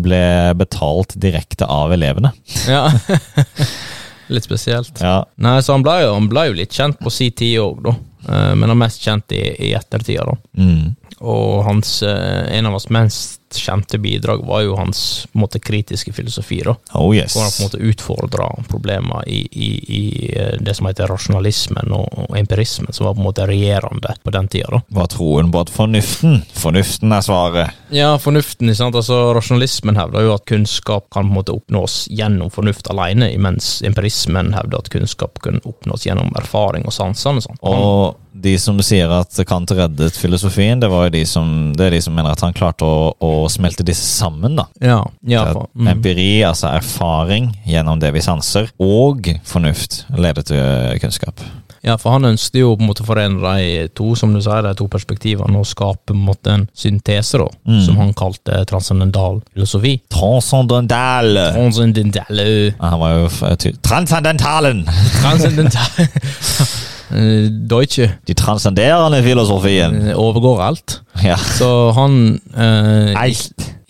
ble 0.00 0.24
betalt 0.56 1.12
direkte 1.20 1.68
av 1.68 1.92
elevene. 1.92 2.32
ja. 2.64 2.86
Litt 4.30 4.44
spesielt. 4.46 5.00
Ja, 5.02 5.24
Nei, 5.42 5.56
så 5.62 5.74
han 5.74 5.82
ble, 5.82 5.96
jo, 6.04 6.12
han 6.14 6.28
ble 6.30 6.46
jo 6.50 6.52
litt 6.60 6.70
kjent 6.76 7.00
på 7.02 7.10
si 7.10 7.30
tid 7.34 7.56
òg, 7.64 7.80
da. 7.88 7.94
Eh, 8.28 8.52
Men 8.54 8.68
han 8.68 8.76
er 8.76 8.82
mest 8.84 9.02
kjent 9.02 9.32
i, 9.34 9.42
i 9.70 9.72
ettertida, 9.74 10.24
da. 10.28 10.36
mm. 10.62 10.96
Og 11.20 11.64
hans, 11.66 11.96
eh, 12.06 12.46
en 12.56 12.66
av 12.70 12.72
hans 12.78 12.86
mest 12.94 13.39
kjente 13.56 13.98
bidrag 13.98 14.44
var 14.46 14.62
jo 14.62 14.76
hans 14.78 15.26
måte, 15.32 15.60
kritiske 15.60 16.12
filosofi. 16.12 16.60
da, 16.64 16.76
Oh 16.94 17.16
yes. 17.16 17.34
Hvor 17.34 17.42
han 17.42 17.50
på 17.50 17.62
en 17.62 17.68
måte 17.68 17.90
utfordra 17.90 18.48
problemer 18.68 19.28
i, 19.28 19.40
i, 19.52 19.70
i 19.88 20.32
eh, 20.36 20.56
det 20.60 20.74
som 20.76 20.86
heter 20.86 21.10
rasjonalismen 21.10 21.92
og, 21.96 22.06
og 22.26 22.38
empirismen, 22.38 22.92
som 22.92 23.06
var 23.06 23.14
på 23.14 23.22
en 23.22 23.28
måte 23.28 23.46
regjerende 23.48 24.14
på 24.22 24.34
den 24.34 24.48
tida. 24.48 24.68
da. 24.70 24.82
Var 25.00 25.10
troen 25.12 25.50
på 25.52 25.64
at 25.64 25.70
fornuften 25.74 26.40
Fornuften 26.60 27.12
er 27.12 27.22
svaret. 27.24 27.76
Ja, 27.94 28.14
fornuften, 28.18 28.70
sant? 28.76 28.94
altså 28.96 29.32
Rasjonalismen 29.34 29.96
hevder 29.98 30.26
jo 30.26 30.34
at 30.34 30.46
kunnskap 30.48 31.08
kan 31.10 31.26
på 31.26 31.30
en 31.30 31.36
måte 31.40 31.54
oppnås 31.54 32.04
gjennom 32.10 32.50
fornuft 32.52 32.90
alene, 32.92 33.30
mens 33.38 33.80
empirismen 33.86 34.52
hevder 34.54 34.82
at 34.82 34.90
kunnskap 34.92 35.40
kan 35.44 35.60
oppnås 35.64 36.06
gjennom 36.06 36.32
erfaring 36.38 36.86
og 36.86 36.94
sansene. 36.94 37.42
sånn. 37.44 37.60
Og 37.66 38.18
de 38.32 38.54
som 38.62 38.78
sier 38.84 39.10
at 39.10 39.34
Kant 39.48 39.72
reddet 39.74 40.16
filosofien, 40.16 40.80
det 40.80 40.90
var 40.90 41.08
jo 41.08 41.14
de 41.16 41.24
som, 41.26 41.72
det 41.76 41.88
er 41.88 41.96
de 41.96 42.02
som 42.04 42.14
mener 42.14 42.34
at 42.34 42.44
han 42.44 42.54
klarte 42.56 42.86
å, 42.86 43.10
å 43.18 43.39
smelte 43.48 43.86
disse 43.86 44.04
sammen. 44.04 44.56
da. 44.58 44.66
Ja, 44.80 45.00
ja, 45.26 45.46
for, 45.52 45.70
mm. 45.74 45.88
Empiri, 45.94 46.42
altså 46.44 46.68
erfaring 46.74 47.50
gjennom 47.66 48.00
det 48.02 48.12
vi 48.14 48.20
sanser, 48.20 48.68
og 48.78 49.30
fornuft 49.44 50.04
leder 50.18 50.42
til 50.42 50.60
eh, 50.60 50.98
kunnskap. 51.00 51.40
Ja, 51.80 51.94
for 51.96 52.12
han 52.12 52.28
ønsket 52.28 52.58
jo 52.60 52.74
på 52.76 52.84
en 52.84 52.90
måte 52.90 53.00
å 53.00 53.08
forene 53.08 53.40
de 53.40 53.86
to, 53.96 54.10
som 54.18 54.34
du 54.34 54.40
sier, 54.44 54.60
de 54.66 54.74
to 54.76 54.84
perspektivene, 54.92 55.56
og 55.56 55.64
skape 55.68 56.10
på 56.10 56.16
en 56.16 56.26
måte 56.26 56.52
en 56.52 56.66
syntese, 56.76 57.40
da, 57.40 57.48
Mm. 57.64 57.80
som 57.86 57.96
han 57.96 58.12
kalte 58.12 58.64
transcendental 58.68 59.40
filosofi. 59.54 59.94
Transcendental! 60.12 61.32
Transcendental 61.54 62.74
Han 62.80 63.00
var 63.00 63.16
jo 63.16 63.28
Transcendentalen! 63.80 64.84
Transcendental 65.22 66.06
Deutsche 67.70 68.10
De 68.26 68.34
transcenderende 68.34 69.22
filosofien. 69.26 70.08
eh, 70.10 70.18
overgår 70.18 70.62
alt. 70.62 71.00
Ja. 71.24 71.36
Så 71.36 71.90
han 71.96 72.40
eh, 72.56 73.28
i. 73.30 73.36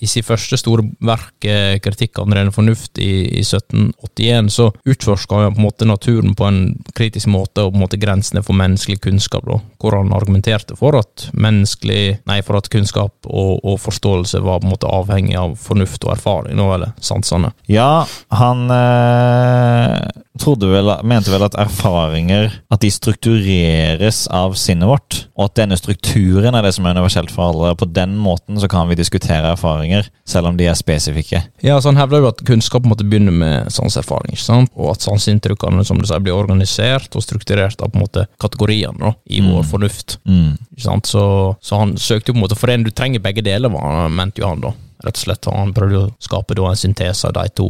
I 0.01 0.09
sitt 0.09 0.25
første 0.25 0.57
store 0.57 0.81
verk, 1.05 1.45
eh, 1.45 1.77
'Kritikk 1.77 2.19
av 2.19 2.25
den 2.31 2.39
rene 2.39 2.53
fornuft', 2.55 2.97
i, 2.97 3.37
i 3.37 3.43
1781, 3.45 4.49
så 4.49 4.71
utforska 4.89 5.43
han 5.43 5.53
på 5.53 5.61
en 5.61 5.67
måte 5.67 5.85
naturen 5.85 6.33
på 6.35 6.47
en 6.49 6.61
kritisk 6.97 7.27
måte, 7.29 7.61
og 7.67 7.75
på 7.75 7.77
en 7.77 7.83
måte 7.85 8.01
grensene 8.01 8.41
for 8.43 8.57
menneskelig 8.57 8.97
kunnskap, 9.05 9.45
da, 9.45 9.59
hvor 9.77 9.99
han 9.99 10.15
argumenterte 10.17 10.73
for 10.81 10.97
at 10.97 11.27
menneskelig, 11.37 12.19
nei, 12.25 12.41
for 12.41 12.57
at 12.57 12.71
kunnskap 12.73 13.13
og, 13.29 13.61
og 13.61 13.77
forståelse 13.85 14.41
var 14.41 14.63
på 14.63 14.71
en 14.71 14.73
måte 14.73 14.89
avhengig 14.89 15.37
av 15.37 15.59
fornuft 15.61 16.09
og 16.09 16.15
erfaring, 16.17 16.57
nå, 16.57 16.71
eller 16.79 16.97
sansene. 17.05 17.53
Ja, 17.69 18.07
han 18.33 18.71
eh, 18.73 20.01
vel, 20.47 20.91
mente 21.05 21.31
vel 21.33 21.45
at 21.47 21.57
erfaringer 21.59 22.51
At 22.73 22.83
de 22.85 22.91
struktureres 22.91 24.27
av 24.33 24.55
sinnet 24.59 24.89
vårt, 24.89 25.27
og 25.37 25.49
at 25.49 25.57
denne 25.61 25.77
strukturen 25.79 26.55
er 26.55 26.65
det 26.65 26.73
som 26.77 26.87
er 26.87 26.97
universelt 26.97 27.31
for 27.35 27.51
alle. 27.51 27.75
På 27.77 27.89
den 27.89 28.17
måten 28.17 28.61
så 28.61 28.69
kan 28.71 28.89
vi 28.89 28.99
diskutere 28.99 29.53
erfaringer, 29.53 30.09
selv 30.29 30.51
om 30.51 30.59
de 30.59 30.69
er 30.71 30.79
spesifikke. 30.79 31.43
Ja, 31.65 31.81
så 31.81 31.91
Han 31.91 31.99
hevder 31.99 32.23
jo 32.23 32.31
at 32.31 32.45
kunnskap 32.47 32.87
måtte 32.87 33.05
begynne 33.05 33.35
med 33.35 33.73
sanseerfaring, 33.73 34.35
ikke 34.35 34.47
sant? 34.47 34.71
og 34.77 34.93
at 34.95 35.03
sanseinntrykkene 35.03 35.85
som 35.85 35.99
du 35.99 36.07
sier, 36.07 36.23
blir 36.23 36.37
organisert 36.37 37.17
og 37.17 37.25
strukturert 37.25 37.81
av 37.83 37.91
på 37.91 37.99
en 37.99 38.05
måte 38.07 38.27
kategoriene 38.41 38.99
da, 39.01 39.15
i 39.27 39.43
vår 39.43 39.67
fornuft. 39.67 40.19
Mm. 40.25 40.55
Ikke 40.77 40.87
sant? 40.87 41.11
Så, 41.11 41.25
så 41.61 41.83
han 41.83 41.97
søkte 41.99 42.31
jo 42.31 42.37
på 42.37 42.41
en 42.41 42.47
måte 42.47 42.59
for 42.59 42.71
en 42.71 42.87
du 42.87 42.93
trenger 42.95 43.23
begge 43.25 43.45
deler, 43.45 43.73
mente 44.09 44.43
jo 44.43 44.49
han 44.49 44.63
da. 44.65 44.75
Rett 45.05 45.17
og 45.17 45.23
slett, 45.25 45.49
Han 45.49 45.73
prøvde 45.73 46.01
å 46.03 46.13
skape 46.21 46.55
da 46.55 46.69
en 46.69 46.77
syntese 46.77 47.25
av 47.29 47.33
de 47.33 47.49
to 47.57 47.67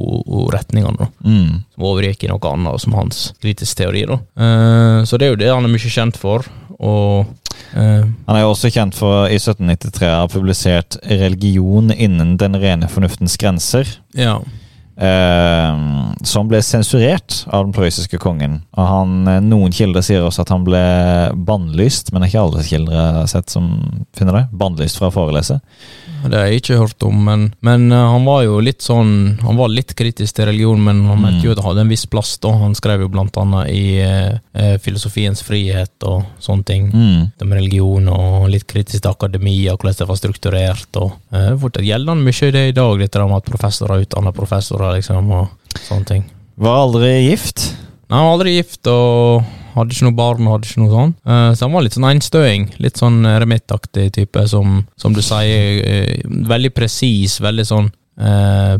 retningene. 0.50 0.96
da. 0.98 1.06
Mm. 1.24 1.64
Som 1.74 1.84
overgikk 1.84 2.24
i 2.24 2.28
noe 2.32 2.52
annet, 2.52 2.80
som 2.80 2.96
hans 2.98 3.32
kritiske 3.40 3.76
teori. 3.84 4.06
da. 4.06 4.18
Eh, 4.36 5.04
så 5.04 5.18
det 5.18 5.26
er 5.26 5.30
jo 5.30 5.36
det 5.36 5.52
han 5.52 5.64
er 5.64 5.68
mye 5.74 5.94
kjent 5.94 6.16
for. 6.16 6.44
Og 6.80 7.26
eh, 7.74 8.04
Han 8.26 8.36
er 8.36 8.40
jo 8.42 8.50
også 8.54 8.70
kjent 8.72 8.94
for 8.96 9.28
i 9.28 9.38
1793 9.38 10.08
å 10.08 10.20
ha 10.22 10.26
publisert 10.28 10.96
'Religion 11.04 11.92
innen 11.92 12.36
den 12.36 12.54
rene 12.56 12.88
fornuftens 12.88 13.36
grenser'. 13.36 13.98
ja. 14.14 14.40
Eh, 15.00 15.76
som 16.22 16.48
ble 16.48 16.60
sensurert 16.60 17.46
av 17.48 17.64
den 17.64 17.72
prøyssiske 17.72 18.18
kongen. 18.20 18.60
Og 18.76 18.84
han, 18.84 19.28
eh, 19.28 19.40
Noen 19.40 19.72
kilder 19.72 20.04
sier 20.04 20.26
også 20.26 20.44
at 20.44 20.52
han 20.52 20.66
ble 20.66 20.82
bannlyst, 21.48 22.12
men 22.12 22.20
det 22.20 22.28
er 22.28 22.34
ikke 22.34 22.44
alle 22.44 22.66
kilder 22.68 22.98
jeg 22.98 23.16
har 23.16 23.30
sett 23.32 23.50
som 23.50 23.70
finner 24.12 24.36
det. 24.36 24.44
Bannlyst 24.52 25.00
fra 25.00 25.08
å 25.08 25.14
forelese. 25.14 25.60
Det 26.20 26.36
har 26.36 26.50
jeg 26.50 26.60
ikke 26.60 26.78
hørt 26.82 27.04
om, 27.06 27.16
men, 27.24 27.44
men 27.64 27.86
eh, 27.92 28.06
han 28.12 28.26
var 28.28 28.42
jo 28.44 28.58
litt 28.60 28.84
sånn 28.84 29.12
Han 29.40 29.56
var 29.56 29.72
litt 29.72 29.94
kritisk 29.96 30.36
til 30.36 30.48
religion, 30.50 30.80
men 30.84 31.02
han 31.08 31.20
mente 31.22 31.46
jo 31.46 31.54
at 31.54 31.60
det 31.60 31.64
hadde 31.64 31.84
en 31.86 31.92
viss 31.92 32.04
plass. 32.10 32.34
da 32.42 32.52
Han 32.60 32.76
skrev 32.76 33.04
jo 33.04 33.10
blant 33.12 33.36
annet 33.40 33.70
i 33.72 33.84
eh, 34.04 34.76
Filosofiens 34.82 35.42
frihet 35.46 36.04
og 36.08 36.26
sånne 36.42 36.66
ting. 36.66 36.90
Mm. 36.92 37.30
Religion 37.50 38.08
og 38.12 38.48
litt 38.52 38.66
kritisk 38.70 39.02
til 39.02 39.10
akademia, 39.10 39.74
hvordan 39.74 39.96
det 39.98 40.08
var 40.10 40.20
strukturert. 40.20 41.00
og 41.00 41.16
eh, 41.32 41.38
gjelder 41.40 41.48
han 41.50 41.62
fortsatt 41.64 41.88
gjeldende 41.88 42.28
mye 42.28 42.50
i 42.50 42.54
det 42.56 42.64
i 42.68 42.76
dag, 42.76 43.00
dette 43.00 43.24
med 43.24 43.40
at 43.40 43.48
professorer 43.48 44.04
utdanner 44.04 44.36
professorer, 44.36 44.89
liksom, 44.96 45.30
og 45.32 45.78
sånne 45.86 46.06
ting. 46.08 46.24
Var 46.60 46.76
aldri 46.84 47.10
gift. 47.30 47.70
Nei, 48.10 48.18
Han 48.18 48.26
var 48.26 48.34
aldri 48.38 48.54
gift 48.58 48.86
og 48.90 49.44
hadde 49.76 49.94
ikke 49.94 50.08
noe 50.08 50.16
barn. 50.18 50.46
hadde 50.50 50.66
ikke 50.66 50.82
noe 50.82 50.90
sånn. 50.92 51.12
Eh, 51.24 51.52
Så 51.54 51.64
han 51.66 51.72
var 51.76 51.82
litt 51.86 51.94
sånn 51.96 52.08
enstøing. 52.10 52.66
Litt 52.82 52.98
sånn 52.98 53.22
remittaktig 53.24 54.08
type, 54.18 54.42
som, 54.50 54.80
som 54.98 55.14
du 55.14 55.22
sier. 55.22 55.80
eh, 55.86 56.20
Veldig 56.26 56.72
presis, 56.74 57.38
veldig 57.40 57.66
sånn 57.68 57.88
eh, 58.20 58.74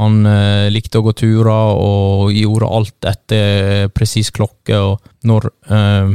han 0.00 0.26
eh, 0.26 0.70
likte 0.72 0.98
å 0.98 1.04
gå 1.06 1.12
turer 1.20 1.76
og 1.76 2.32
gjorde 2.34 2.72
alt 2.80 3.08
etter 3.12 3.88
presis 3.94 4.32
klokke. 4.34 4.80
Og 4.80 4.98
når 5.28 5.50
eh, 5.68 6.14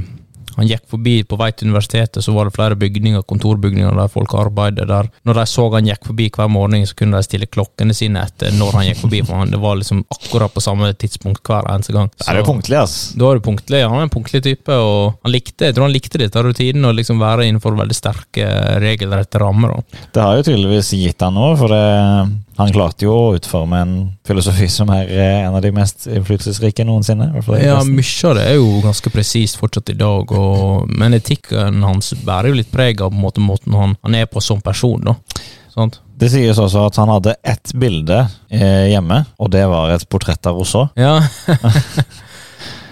han 0.57 0.67
gikk 0.69 0.87
forbi 0.89 1.19
på 1.27 1.37
vei 1.39 1.51
til 1.53 1.69
universitetet, 1.69 2.23
så 2.25 2.33
var 2.33 2.47
det 2.47 2.55
flere 2.55 2.77
bygninger, 2.79 3.21
kontorbygninger 3.29 3.93
der 3.97 4.09
folk 4.11 4.33
arbeidet. 4.37 4.87
Der. 4.89 5.09
Når 5.27 5.39
de 5.39 5.45
så 5.49 5.67
han 5.75 5.89
gikk 5.89 6.07
forbi 6.09 6.29
hver 6.33 6.49
morgen, 6.51 6.85
så 6.87 6.97
kunne 6.97 7.19
de 7.19 7.27
stille 7.27 7.49
klokkene 7.49 7.93
sine 7.97 8.23
etter 8.25 8.55
når 8.57 8.79
han 8.79 8.87
gikk 8.89 9.03
forbi. 9.03 9.21
For 9.27 9.41
han, 9.41 9.53
det 9.53 9.61
var 9.61 9.77
liksom 9.77 10.01
akkurat 10.17 10.53
på 10.53 10.63
samme 10.63 10.89
tidspunkt 10.97 11.43
hver 11.45 11.69
eneste 11.71 11.93
gang. 11.95 12.09
Så, 12.17 12.31
er 12.31 12.39
det 12.39 12.47
punktlig, 12.47 12.79
ass. 12.79 12.97
da 13.17 13.29
er 13.29 13.39
du 13.39 13.45
punktlig. 13.45 13.83
Han 13.85 14.01
er 14.01 14.07
en 14.07 14.13
punktlig 14.13 14.41
type, 14.47 14.73
og 14.73 15.19
han 15.21 15.35
likte, 15.35 15.69
jeg 15.69 15.77
tror 15.77 15.87
han 15.87 15.95
likte 15.95 16.21
dette 16.23 16.45
rutinen 16.47 16.89
å 16.89 16.95
liksom 16.95 17.21
være 17.21 17.47
innenfor 17.47 17.77
veldig 17.77 17.97
sterke, 17.97 18.49
regelrette 18.81 19.41
rammer. 19.43 19.77
Det 20.13 20.23
har 20.23 20.39
jo 20.39 20.49
tydeligvis 20.49 20.93
gitt 20.97 21.21
han 21.21 21.37
noe, 21.37 21.53
for 21.59 21.73
det, 21.73 21.85
han 22.57 22.71
klarte 22.73 23.05
jo 23.05 23.13
å 23.13 23.33
utforme 23.37 23.79
en 23.83 23.93
filosofi 24.25 24.65
som 24.71 24.89
er 24.93 25.11
eh, 25.13 25.43
en 25.45 25.55
av 25.57 25.61
de 25.61 25.69
mest 25.75 26.07
innflytelsesrike 26.09 26.85
noensinne. 26.87 27.29
Ja, 27.61 27.77
mye 27.85 28.31
av 28.31 28.37
det 28.39 28.47
er 28.49 28.57
jo 28.57 28.79
ganske 28.81 29.11
presist 29.13 29.59
fortsatt 29.61 29.93
i 29.93 29.97
dag, 29.99 30.33
og, 30.33 30.89
men 30.89 31.13
etikken 31.17 31.85
hans 31.85 32.15
bærer 32.25 32.51
jo 32.51 32.57
litt 32.57 32.73
preg 32.73 33.03
av 33.05 33.13
på 33.13 33.19
en 33.19 33.23
måte, 33.27 33.43
måten 33.43 33.77
han, 33.77 33.93
han 34.01 34.17
er 34.17 34.25
på 34.31 34.41
som 34.41 34.63
person. 34.65 35.05
da. 35.05 35.15
Sant? 35.77 35.99
Det 36.17 36.31
sies 36.33 36.57
også 36.57 36.87
at 36.89 36.97
han 36.97 37.11
hadde 37.13 37.35
ett 37.45 37.75
bilde 37.77 38.23
eh, 38.49 38.87
hjemme, 38.89 39.21
og 39.37 39.53
det 39.53 39.67
var 39.69 39.93
et 39.93 40.07
portrett 40.09 40.49
av 40.49 40.57
Rousseau. 40.57 40.89
Ja. 40.97 41.19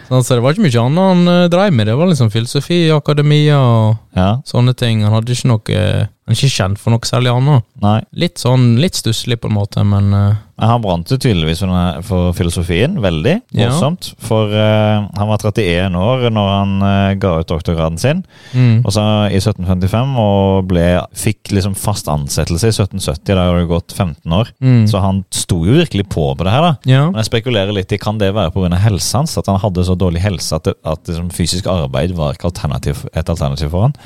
Så 0.06 0.36
det 0.36 0.44
var 0.46 0.54
ikke 0.54 0.68
mye 0.68 0.82
annet 0.84 1.02
han 1.02 1.24
uh, 1.26 1.48
dreiv 1.50 1.74
med. 1.74 1.88
Det 1.90 1.96
var 1.98 2.12
liksom 2.12 2.30
filosofi, 2.30 2.84
akademia 2.94 3.58
og 3.58 3.96
Ja, 4.14 4.36
sånne 4.46 4.76
ting. 4.78 5.02
Han 5.02 5.16
hadde 5.18 5.34
ikke 5.34 5.50
noe 5.50 5.80
Han 6.26 6.34
er 6.34 6.40
ikke 6.40 6.56
kjent 6.56 6.80
for 6.82 6.90
noe 6.90 7.06
særlig 7.06 7.30
annet. 7.30 7.66
nei. 7.84 8.00
Litt 8.18 8.42
sånn, 8.42 8.80
litt 8.82 8.98
stusslig 8.98 9.38
på 9.44 9.46
en 9.46 9.54
måte, 9.60 9.84
men 9.86 10.08
uh, 10.10 10.38
Men 10.58 10.70
Han 10.72 10.82
brant 10.82 11.12
jo 11.12 11.18
tydeligvis 11.20 11.60
for, 11.62 11.70
denne, 11.70 12.02
for 12.08 12.32
filosofien, 12.34 12.96
veldig 13.04 13.34
Ja. 13.54 13.68
voldsomt. 13.68 14.14
For 14.24 14.50
eh, 14.50 15.04
han 15.20 15.28
var 15.28 15.38
31 15.38 15.94
år 16.00 16.30
når 16.32 16.48
han 16.50 16.72
eh, 16.88 17.16
ga 17.20 17.34
ut 17.42 17.50
doktorgraden 17.52 18.00
sin, 18.00 18.24
mm. 18.56 18.86
og 18.86 18.96
så 18.96 19.04
i 19.28 19.38
1755, 19.38 20.16
og 20.24 20.70
ble, 20.72 20.86
fikk 21.14 21.52
liksom 21.52 21.76
fast 21.76 22.08
ansettelse 22.08 22.72
i 22.72 22.74
1770. 22.74 23.36
Da 23.36 23.44
hadde 23.50 23.60
det 23.60 23.70
gått 23.74 23.92
15 23.94 24.38
år. 24.40 24.54
Mm. 24.64 24.86
Så 24.88 25.02
han 25.04 25.22
sto 25.36 25.60
jo 25.68 25.76
virkelig 25.76 26.08
på 26.08 26.30
på 26.34 26.48
det 26.48 26.56
her, 26.56 26.70
da. 26.70 26.74
Ja. 26.88 27.04
Men 27.12 27.20
jeg 27.20 27.30
spekulerer 27.34 27.76
litt 27.76 27.92
i 27.92 28.00
kan 28.02 28.18
det 28.18 28.32
være 28.34 28.56
pga. 28.56 28.80
helsa 28.88 29.20
hans, 29.22 29.36
at 29.38 29.52
han 29.52 29.60
hadde 29.60 29.84
så 29.86 29.94
dårlig 30.00 30.24
helse 30.24 30.56
at, 30.56 30.64
det, 30.72 30.78
at 30.88 31.04
liksom, 31.12 31.30
fysisk 31.36 31.68
arbeid 31.68 32.16
var 32.16 32.34
ikke 32.34 32.50
alternativ, 32.50 33.04
et 33.14 33.30
alternativ 33.30 33.70
for 33.76 33.90
han. 33.90 34.00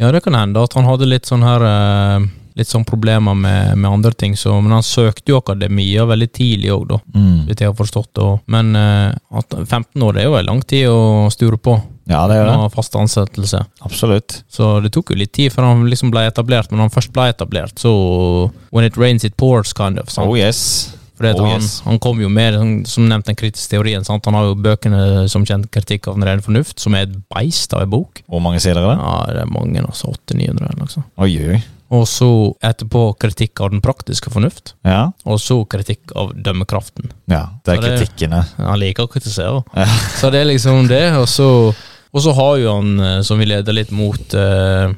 Ja, 0.00 0.10
det 0.12 0.22
kan 0.24 0.36
hende 0.38 0.62
at 0.64 0.74
han 0.78 0.88
hadde 0.88 1.10
litt 1.10 1.28
sånn 1.28 1.44
her 1.46 1.68
eh, 1.68 2.32
Litt 2.54 2.70
sånn 2.70 2.84
problemer 2.86 3.34
med, 3.34 3.72
med 3.82 3.88
andre 3.90 4.12
ting, 4.14 4.36
så, 4.38 4.52
men 4.62 4.70
han 4.70 4.84
søkte 4.86 5.32
jo 5.32 5.40
akademia 5.40 6.04
veldig 6.06 6.28
tidlig 6.30 6.68
òg, 6.70 6.84
da. 6.92 6.98
Mm. 7.10 7.40
Hvis 7.48 7.58
jeg 7.58 7.66
har 7.66 7.74
forstått 7.74 8.12
det. 8.14 8.26
Men 8.54 8.68
eh, 8.78 9.10
at 9.40 9.56
15 9.64 10.04
år 10.06 10.14
det 10.14 10.22
er 10.22 10.28
jo 10.28 10.36
en 10.38 10.46
lang 10.52 10.62
tid 10.62 10.86
å 10.86 11.00
sture 11.34 11.58
på. 11.58 11.74
Ja, 12.06 12.20
det 12.30 12.36
gjør 12.38 12.52
det. 12.52 12.56
Med 12.62 12.76
fast 12.76 12.94
ansettelse. 13.00 13.64
Absolutt. 13.82 14.36
Så 14.46 14.76
det 14.84 14.92
tok 14.94 15.10
jo 15.10 15.18
litt 15.18 15.34
tid 15.34 15.50
før 15.50 15.72
han 15.72 15.82
liksom 15.90 16.14
ble 16.14 16.28
etablert, 16.28 16.70
men 16.70 16.78
når 16.78 16.92
han 16.92 16.94
først 16.94 17.14
ble 17.16 17.26
etablert, 17.34 17.74
så 17.82 17.90
When 18.70 18.86
it 18.86 19.02
rains 19.02 19.26
it 19.26 19.34
pours, 19.34 19.74
kind 19.74 19.98
of. 19.98 20.14
Sant? 20.14 20.30
Oh 20.30 20.38
yes. 20.38 20.94
At 21.20 21.38
Oh, 21.38 21.46
han, 21.46 21.60
yes. 21.62 21.80
han 21.84 21.98
kom 22.02 22.18
jo 22.20 22.28
med, 22.28 22.56
som 22.90 23.06
nevnt, 23.08 23.26
den 23.26 23.36
kritiske 23.38 23.70
teorien. 23.76 24.02
Sant? 24.04 24.24
Han 24.26 24.34
har 24.34 24.48
jo 24.48 24.54
bøkene 24.56 25.28
som 25.30 25.44
kjent 25.46 25.70
kritikk 25.70 26.08
av 26.08 26.16
den 26.18 26.24
rene 26.26 26.42
fornuft, 26.42 26.80
som 26.82 26.94
er 26.98 27.02
et 27.06 27.14
beist 27.30 27.72
av 27.72 27.82
en 27.84 27.90
bok. 27.92 28.22
Hvor 28.26 28.42
mange 28.42 28.58
sider 28.60 28.80
er 28.82 28.88
det? 28.96 28.98
Ja, 28.98 29.14
det 29.30 29.42
er 29.44 29.52
mange, 29.54 29.84
altså. 29.86 30.10
800-900 30.26 30.66
eller 30.66 30.80
noe 30.82 30.90
sånt. 30.90 31.06
Oi, 31.22 31.30
oi. 31.54 31.62
Og 31.94 32.06
så 32.10 32.26
etterpå 32.64 33.04
kritikk 33.22 33.60
av 33.62 33.70
den 33.70 33.80
praktiske 33.84 34.30
fornuft, 34.32 34.72
Ja. 34.84 35.12
og 35.24 35.38
så 35.38 35.60
kritikk 35.68 36.10
av 36.16 36.32
dømmekraften. 36.34 37.12
ja. 37.30 37.44
Det 37.64 37.76
er 37.76 37.80
det- 37.80 37.98
kritikkene. 38.00 38.44
Han 38.56 38.80
liker 38.80 39.04
å 39.06 39.08
kritisere. 39.12 39.62
Ja. 39.76 39.84
Så 40.18 40.30
det 40.32 40.40
er 40.40 40.50
liksom 40.50 40.88
det, 40.88 41.12
og 41.14 41.28
så, 41.28 41.74
og 42.12 42.20
så 42.22 42.34
har 42.34 42.56
jo 42.58 42.74
han, 42.74 42.98
eh, 43.00 43.20
som 43.22 43.38
vi 43.38 43.44
leder 43.46 43.72
litt 43.72 43.92
mot, 43.92 44.34
eh, 44.34 44.90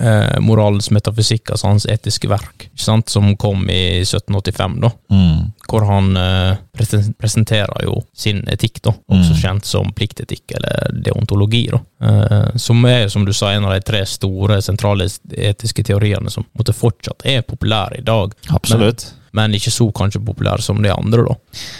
eh, 0.00 0.38
moralens 0.40 0.90
metafysikk, 0.90 1.50
altså 1.50 1.66
hans 1.70 1.86
etiske 1.90 2.28
verk, 2.30 2.68
som 3.10 3.36
kom 3.36 3.66
i 3.70 4.00
1785, 4.02 4.78
da. 4.80 4.90
Mm. 5.10 5.52
Hvor 5.68 5.86
han 5.88 6.16
eh, 6.16 6.56
presenterer 7.18 7.84
jo 7.86 7.98
sin 8.16 8.42
etikk, 8.48 8.82
da, 8.82 8.94
også 9.08 9.34
Mm. 9.34 9.40
kjent 9.40 9.64
som 9.64 9.92
pliktetikk, 9.96 10.54
eller 10.56 10.92
deontologi, 11.04 11.66
da. 11.72 11.80
Eh, 12.04 12.56
som 12.56 12.84
er, 12.84 13.08
som 13.08 13.24
du 13.24 13.32
sa, 13.32 13.52
en 13.52 13.64
av 13.64 13.72
de 13.72 13.80
tre 13.80 14.04
store 14.06 14.60
sentrale 14.62 15.08
etiske 15.32 15.84
teoriene 15.84 16.30
som 16.30 16.44
måtte 16.58 16.72
fortsatt 16.76 17.24
er 17.24 17.42
populære 17.42 17.98
i 17.98 18.04
dag. 18.06 18.32
Absolutt. 18.50 19.06
Men 19.10 19.23
ikke 19.34 19.72
så 19.74 19.88
kanskje 19.94 20.22
populære 20.24 20.62
som 20.62 20.80
de 20.82 20.92
andre, 20.92 21.24
da. 21.26 21.34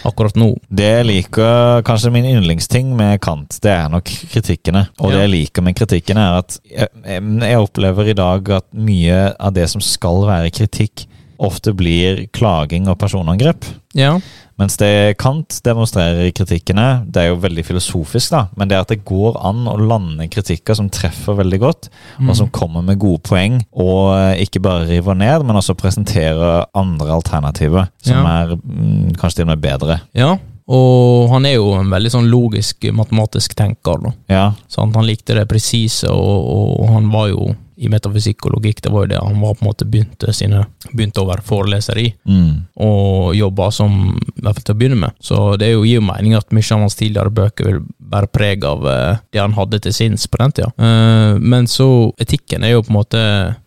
Akkurat 0.07 0.35
nå. 0.39 0.51
Det 0.69 0.89
jeg 0.89 1.07
liker, 1.07 1.81
kanskje 1.87 2.11
min 2.13 2.27
yndlingsting 2.29 2.91
med 2.97 3.21
Kant, 3.23 3.59
det 3.63 3.71
er 3.71 3.89
nok 3.91 4.11
kritikkene. 4.33 4.85
Og 4.99 5.13
det 5.13 5.23
jeg 5.23 5.33
liker 5.33 5.65
med 5.65 5.77
kritikken, 5.79 6.19
er 6.21 6.41
at 6.43 6.59
jeg, 6.67 6.91
jeg 7.07 7.61
opplever 7.61 8.11
i 8.11 8.17
dag 8.17 8.55
at 8.59 8.67
mye 8.75 9.19
av 9.39 9.55
det 9.55 9.69
som 9.71 9.83
skal 9.83 10.25
være 10.27 10.53
kritikk, 10.55 11.07
ofte 11.35 11.73
blir 11.75 12.25
klaging 12.35 12.87
og 12.91 12.99
personangrep. 13.01 13.67
Ja. 13.95 14.17
Mens 14.57 14.77
det 14.79 15.17
Kant 15.19 15.57
demonstrerer 15.65 16.29
i 16.29 16.31
kritikkene, 16.31 17.03
det 17.11 17.21
er 17.21 17.27
jo 17.33 17.41
veldig 17.43 17.65
filosofisk, 17.67 18.31
da, 18.31 18.45
men 18.55 18.69
det 18.71 18.77
er 18.77 18.85
at 18.85 18.93
det 18.93 19.01
går 19.03 19.35
an 19.43 19.65
å 19.67 19.75
lande 19.81 20.29
kritikker 20.31 20.77
som 20.79 20.87
treffer 20.89 21.35
veldig 21.41 21.59
godt, 21.59 21.89
Mm. 22.19 22.29
og 22.29 22.35
som 22.39 22.47
kommer 22.55 22.81
med 22.81 22.99
gode 22.99 23.19
poeng, 23.27 23.57
og 23.75 24.15
eh, 24.15 24.43
ikke 24.45 24.61
bare 24.63 24.87
river 24.87 25.13
ned, 25.19 25.43
men 25.43 25.55
også 25.59 25.75
presenterer 25.75 26.65
andre 26.73 27.11
alternativer, 27.11 27.89
som 28.01 28.23
Ja. 28.23 28.43
er 28.45 28.55
mm, 28.55 29.15
kanskje 29.19 29.41
til 29.41 29.49
og 29.49 29.51
med 29.57 29.61
bedre. 29.61 29.99
Ja, 30.15 30.37
og 30.67 31.29
han 31.29 31.45
er 31.45 31.55
jo 31.59 31.73
en 31.75 31.91
veldig 31.91 32.09
sånn 32.15 32.29
logisk, 32.31 32.87
matematisk 32.95 33.53
tenker, 33.55 33.99
da. 34.01 34.13
Ja, 34.29 34.45
Så 34.69 34.81
Han 34.93 35.05
likte 35.05 35.35
det 35.35 35.47
presise, 35.49 36.07
og, 36.09 36.79
og 36.79 36.89
han 36.95 37.11
var 37.11 37.27
jo 37.29 37.55
i 37.75 37.89
metafysikk 37.91 38.45
og 38.47 38.55
logikk, 38.55 38.81
det 38.83 38.91
var 38.93 39.05
jo 39.05 39.11
det 39.11 39.21
han 39.21 39.41
var 39.41 39.55
på 39.57 39.65
en 39.65 39.69
måte 39.69 39.87
begynte 39.89 40.33
sine 40.35 40.65
Begynte 40.95 41.23
å 41.23 41.27
være 41.27 41.43
foreleser 41.43 41.97
i, 41.99 42.05
mm, 42.29 42.51
og 42.85 43.33
jobba 43.35 43.69
som 43.73 43.95
I 44.15 44.43
hvert 44.45 44.59
fall 44.59 44.65
til 44.67 44.75
å 44.75 44.79
begynne 44.79 44.99
med. 45.01 45.15
Så 45.19 45.39
det 45.59 45.67
er 45.67 45.73
jo, 45.73 45.83
gir 45.87 45.97
jo 45.97 46.05
mening 46.05 46.35
at 46.37 46.53
mye 46.55 46.67
av 46.75 46.83
hans 46.85 46.95
tidligere 46.99 47.33
bøker 47.33 47.67
vil 47.67 47.79
bærer 48.11 48.29
preg 48.31 48.65
av 48.67 48.85
eh, 48.89 49.17
det 49.33 49.41
han 49.41 49.55
hadde 49.57 49.79
til 49.85 49.93
sinns 49.95 50.27
på 50.31 50.39
den 50.41 50.53
tida. 50.55 50.71
Eh, 50.77 51.37
men 51.41 51.67
så 51.71 51.87
etikken 52.21 52.63
er 52.63 52.75
jo 52.75 52.83
på 52.85 52.93
en 52.93 52.99
måte 52.99 53.21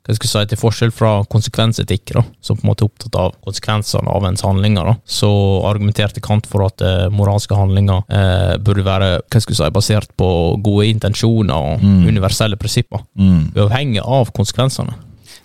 hva 0.09 0.15
skal 0.17 0.25
jeg 0.25 0.33
si, 0.33 0.51
til 0.55 0.61
forskjell 0.63 0.93
fra 0.95 1.11
konsekvensetikk, 1.29 2.15
da, 2.17 2.23
som 2.41 2.57
på 2.57 2.65
en 2.65 2.71
måte 2.71 2.87
er 2.87 2.89
opptatt 2.89 3.19
av 3.21 3.35
konsekvensene 3.45 4.09
av 4.09 4.25
ens 4.25 4.45
handlinger, 4.47 4.89
da, 4.89 4.95
så 5.05 5.29
argumenterte 5.69 6.23
Kant 6.25 6.47
for 6.49 6.65
at 6.65 6.81
eh, 6.81 7.09
moralske 7.13 7.59
handlinger 7.59 8.07
eh, 8.09 8.55
burde 8.65 8.87
være 8.87 9.11
hva 9.21 9.43
skal 9.43 9.53
jeg 9.55 9.61
si, 9.61 9.69
basert 9.77 10.15
på 10.17 10.31
gode 10.65 10.89
intensjoner 10.95 11.55
og 11.75 11.85
Mm. 11.89 12.07
universelle 12.09 12.57
prinsipper, 12.59 13.05
Mm. 13.19 13.53
uavhengig 13.57 14.01
av 14.05 14.33
konsekvensene. 14.33 14.95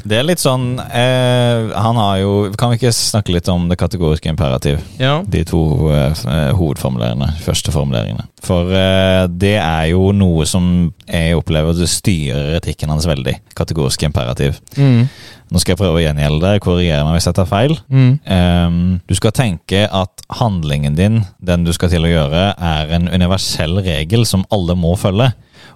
Det 0.03 0.17
er 0.19 0.25
litt 0.27 0.41
sånn 0.41 0.75
eh, 0.83 1.71
Han 1.79 1.99
har 1.99 2.17
jo 2.19 2.31
Kan 2.59 2.73
vi 2.73 2.79
ikke 2.79 2.93
snakke 2.95 3.35
litt 3.35 3.47
om 3.51 3.69
det 3.69 3.79
kategoriske 3.79 4.31
imperativ? 4.31 4.81
Ja. 4.99 5.21
De 5.23 5.43
to 5.47 5.61
eh, 5.93 6.23
hovedformulerende, 6.57 7.29
første 7.43 7.71
formuleringene. 7.73 8.25
For 8.43 8.71
eh, 8.75 9.23
det 9.29 9.55
er 9.61 9.87
jo 9.93 10.11
noe 10.15 10.45
som 10.49 10.65
jeg 11.07 11.37
opplever 11.37 11.75
det 11.77 11.87
styrer 11.91 12.57
etikken 12.57 12.91
hans 12.91 13.07
veldig. 13.07 13.37
Kategorisk 13.57 14.03
imperativ. 14.07 14.59
Mm. 14.75 15.07
Nå 15.53 15.61
skal 15.61 15.73
jeg 15.73 15.81
prøve 15.83 15.99
å 15.99 16.03
gjengjelde 16.03 16.41
det, 16.43 16.61
korrigere 16.65 17.05
meg 17.05 17.17
hvis 17.17 17.29
jeg 17.29 17.37
tar 17.37 17.49
feil. 17.49 17.75
Mm. 17.93 18.13
Um, 18.25 18.77
du 19.05 19.13
skal 19.17 19.35
tenke 19.35 19.83
at 19.85 20.23
handlingen 20.39 20.97
din, 20.97 21.21
den 21.39 21.67
du 21.67 21.73
skal 21.75 21.91
til 21.93 22.07
å 22.07 22.11
gjøre, 22.11 22.45
er 22.57 22.93
en 22.97 23.09
universell 23.11 23.77
regel 23.85 24.25
som 24.29 24.47
alle 24.53 24.75
må 24.79 24.95
følge. 24.99 25.29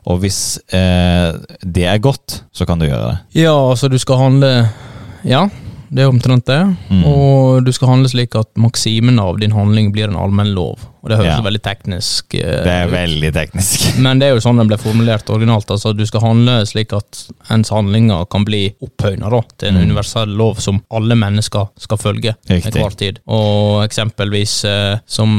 Og 0.08 0.22
hvis 0.24 0.60
eh, 0.72 1.36
det 1.68 1.84
er 1.86 2.00
godt, 2.00 2.42
så 2.56 2.66
kan 2.68 2.80
du 2.80 2.88
gjøre 2.88 3.10
det. 3.12 3.42
Ja, 3.44 3.56
altså 3.70 3.90
du 3.92 3.98
skal 4.00 4.22
handle 4.22 4.52
Ja, 5.28 5.48
det 5.90 6.04
er 6.04 6.10
omtrent 6.12 6.46
det. 6.46 6.76
Mm. 6.90 7.04
Og 7.06 7.64
du 7.66 7.72
skal 7.72 7.88
handle 7.94 8.10
slik 8.12 8.36
at 8.36 8.48
maksimen 8.60 9.20
av 9.20 9.40
din 9.40 9.52
handling 9.52 9.92
blir 9.94 10.10
en 10.10 10.16
allmenn 10.20 10.54
lov. 10.56 10.80
Og 11.04 11.10
det 11.12 11.18
høres 11.22 11.38
Ja. 11.38 11.42
veldig 11.46 11.62
teknisk 11.64 12.34
eh, 12.36 12.64
Det 12.66 12.74
er 12.74 12.88
veldig 12.92 13.30
teknisk. 13.34 13.98
Men 14.04 14.20
det 14.20 14.28
er 14.28 14.34
jo 14.36 14.42
sånn 14.44 14.58
den 14.58 14.68
ble 14.68 14.76
formulert 14.78 15.30
originalt. 15.30 15.70
altså 15.72 15.94
Du 15.96 16.06
skal 16.06 16.20
handle 16.22 16.66
slik 16.68 16.92
at 16.92 17.30
ens 17.54 17.70
handlinger 17.70 18.26
kan 18.30 18.44
bli 18.44 18.74
opphøyna 18.84 19.30
til 19.58 19.70
en 19.70 19.76
Mm. 19.78 19.84
universell 19.92 20.28
lov 20.36 20.60
som 20.60 20.82
alle 20.92 21.16
mennesker 21.16 21.70
skal 21.78 21.98
følge 21.98 22.36
Riktig. 22.50 22.74
hver 22.74 22.98
tid. 22.98 23.20
Og 23.28 23.86
eksempelvis 23.88 24.66
eh, 24.66 25.00
som 25.06 25.32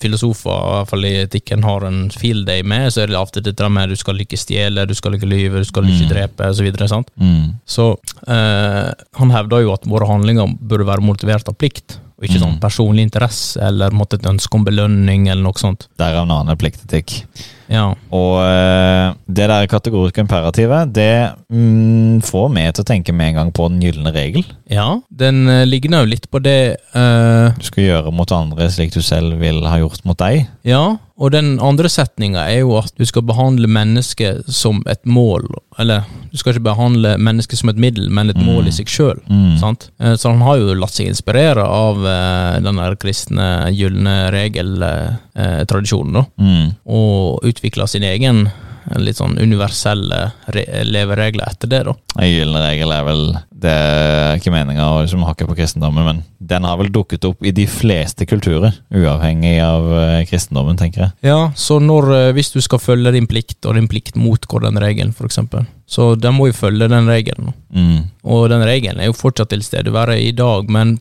filosofer, 0.00 0.50
i 0.52 0.70
hvert 0.76 0.88
fall 0.92 1.04
i 1.08 1.14
etikken, 1.24 1.64
har 1.64 1.84
en 1.88 2.10
field 2.10 2.46
day 2.46 2.62
med, 2.62 2.92
så 2.92 3.02
er 3.02 3.06
det 3.08 3.16
ofte 3.18 3.42
dette 3.42 3.68
med 3.72 3.88
du 3.90 3.96
skal 3.96 4.14
ikke 4.22 4.38
stjele, 4.38 4.86
du 4.86 4.94
skal 4.94 5.14
ikke 5.18 5.26
lyve, 5.28 5.58
du 5.58 5.64
skal 5.64 5.82
ikke 5.88 6.06
Mm. 6.06 6.12
drepe, 6.12 6.48
osv. 6.52 6.88
sant? 6.88 7.08
Mm. 7.20 7.56
Så 7.66 7.96
eh, 8.28 8.92
han 9.18 9.30
hevder 9.30 9.47
jo 9.56 9.72
at 9.72 9.86
våre 9.88 10.06
handlinger 10.06 10.58
burde 10.60 10.86
være 10.86 11.00
motivert 11.00 11.48
av 11.48 11.56
plikt, 11.56 11.98
og 12.18 12.24
ikke 12.26 12.40
sånn 12.40 12.56
Mm. 12.56 12.60
personlig 12.60 13.02
interesse 13.06 13.60
eller 13.62 13.90
måtte 13.90 14.14
et 14.14 14.26
ønske 14.26 14.54
om 14.54 14.64
belønning 14.64 15.28
eller 15.28 15.42
noe 15.42 15.52
sånt. 15.54 15.86
Derav 15.98 16.28
annen 16.28 16.56
pliktetikk. 16.56 17.24
Ja. 17.68 17.94
Og 18.10 18.40
eh, 18.42 19.14
det 19.28 19.46
der 19.48 19.66
kategoriske 19.66 20.20
imperativet, 20.24 20.92
det 20.92 21.32
mm, 21.50 22.20
får 22.24 22.48
meg 22.50 22.74
til 22.74 22.82
å 22.82 22.88
tenke 22.88 23.12
med 23.14 23.28
en 23.28 23.34
gang 23.34 23.52
på 23.52 23.68
den 23.68 23.80
gylne 23.80 24.12
regel. 24.12 24.44
ja. 24.68 25.00
Den 25.10 25.48
eh, 25.48 25.64
ligner 25.66 26.04
jo 26.04 26.10
litt 26.10 26.30
på 26.30 26.40
det 26.42 26.76
eh, 26.94 27.52
Du 27.58 27.64
skal 27.64 27.84
gjøre 27.84 28.12
mot 28.12 28.30
andre 28.32 28.68
slik 28.70 28.92
du 28.92 29.00
selv 29.02 29.38
vil 29.38 29.62
ha 29.66 29.76
gjort 29.78 30.04
mot 30.04 30.18
deg. 30.18 30.46
Ja, 30.64 30.96
og 31.18 31.32
den 31.34 31.56
andre 31.58 31.88
setninga 31.90 32.44
er 32.46 32.60
jo 32.60 32.76
at 32.78 32.92
du 32.96 33.02
skal 33.08 33.24
behandle 33.26 33.66
mennesket 33.66 34.46
som 34.54 34.82
et 34.86 35.00
mål. 35.04 35.48
Eller, 35.82 36.04
du 36.30 36.36
skal 36.38 36.54
ikke 36.54 36.68
behandle 36.68 37.16
mennesket 37.18 37.58
som 37.58 37.72
et 37.72 37.76
middel, 37.82 38.06
men 38.10 38.30
et 38.30 38.36
Mm. 38.38 38.46
mål 38.46 38.68
i 38.68 38.74
seg 38.76 38.86
sjøl. 38.86 39.18
Mm. 39.28 39.56
Eh, 39.98 40.14
Så 40.14 40.30
han 40.30 40.40
har 40.46 40.56
jo 40.58 40.74
latt 40.74 40.94
seg 40.94 41.08
inspirere 41.10 41.64
av 41.66 41.98
uh, 41.98 42.60
den 42.62 42.76
der 42.76 42.94
kristne 42.94 43.72
gylne 43.74 44.30
regel-tradisjonen, 44.30 46.12
da. 46.12 46.24
Mm. 46.38 46.74
Og 46.86 47.42
utvikla 47.48 47.86
sin 47.88 48.02
egen 48.06 48.46
eh, 48.46 48.52
litt 48.96 49.18
sånn 49.20 49.36
universelle 49.38 50.20
re 50.54 50.64
leveregler 50.88 51.50
etter 51.50 51.70
det, 51.70 51.82
da. 51.88 51.94
En 52.18 52.30
gyllen 52.30 52.60
regel 52.62 52.92
er 52.94 53.04
vel 53.06 53.22
Det 53.58 53.72
er 53.72 54.38
ikke 54.38 54.52
meninga 54.54 54.86
å 54.86 55.00
liksom 55.02 55.24
hakke 55.26 55.48
på 55.48 55.56
kristendommen, 55.58 56.06
men 56.06 56.20
den 56.38 56.64
har 56.64 56.78
vel 56.78 56.92
dukket 56.94 57.26
opp 57.26 57.42
i 57.42 57.50
de 57.54 57.64
fleste 57.66 58.26
kulturer, 58.30 58.76
uavhengig 58.94 59.56
av 59.64 59.88
eh, 59.98 60.20
kristendommen, 60.30 60.78
tenker 60.78 61.08
jeg. 61.08 61.16
Ja, 61.26 61.40
så 61.58 61.80
når, 61.82 62.06
eh, 62.14 62.30
hvis 62.36 62.52
du 62.54 62.60
skal 62.62 62.78
følge 62.78 63.12
din 63.16 63.26
plikt, 63.26 63.58
og 63.66 63.74
din 63.74 63.90
plikt 63.90 64.14
motgår 64.14 64.68
den 64.68 64.78
regelen, 64.78 65.10
eksempel, 65.26 65.66
så 65.90 66.12
den 66.14 66.38
må 66.38 66.46
jo 66.52 66.56
følge 66.60 66.86
den 66.88 67.10
regelen. 67.10 67.50
Mm. 67.74 68.08
Og 68.30 68.46
den 68.52 68.62
regelen 68.62 69.02
er 69.02 69.10
jo 69.10 69.18
fortsatt 69.18 69.50
til 69.50 69.66
stede 69.66 69.92
være 69.92 70.20
i 70.22 70.30
dag, 70.36 70.70
men 70.70 70.98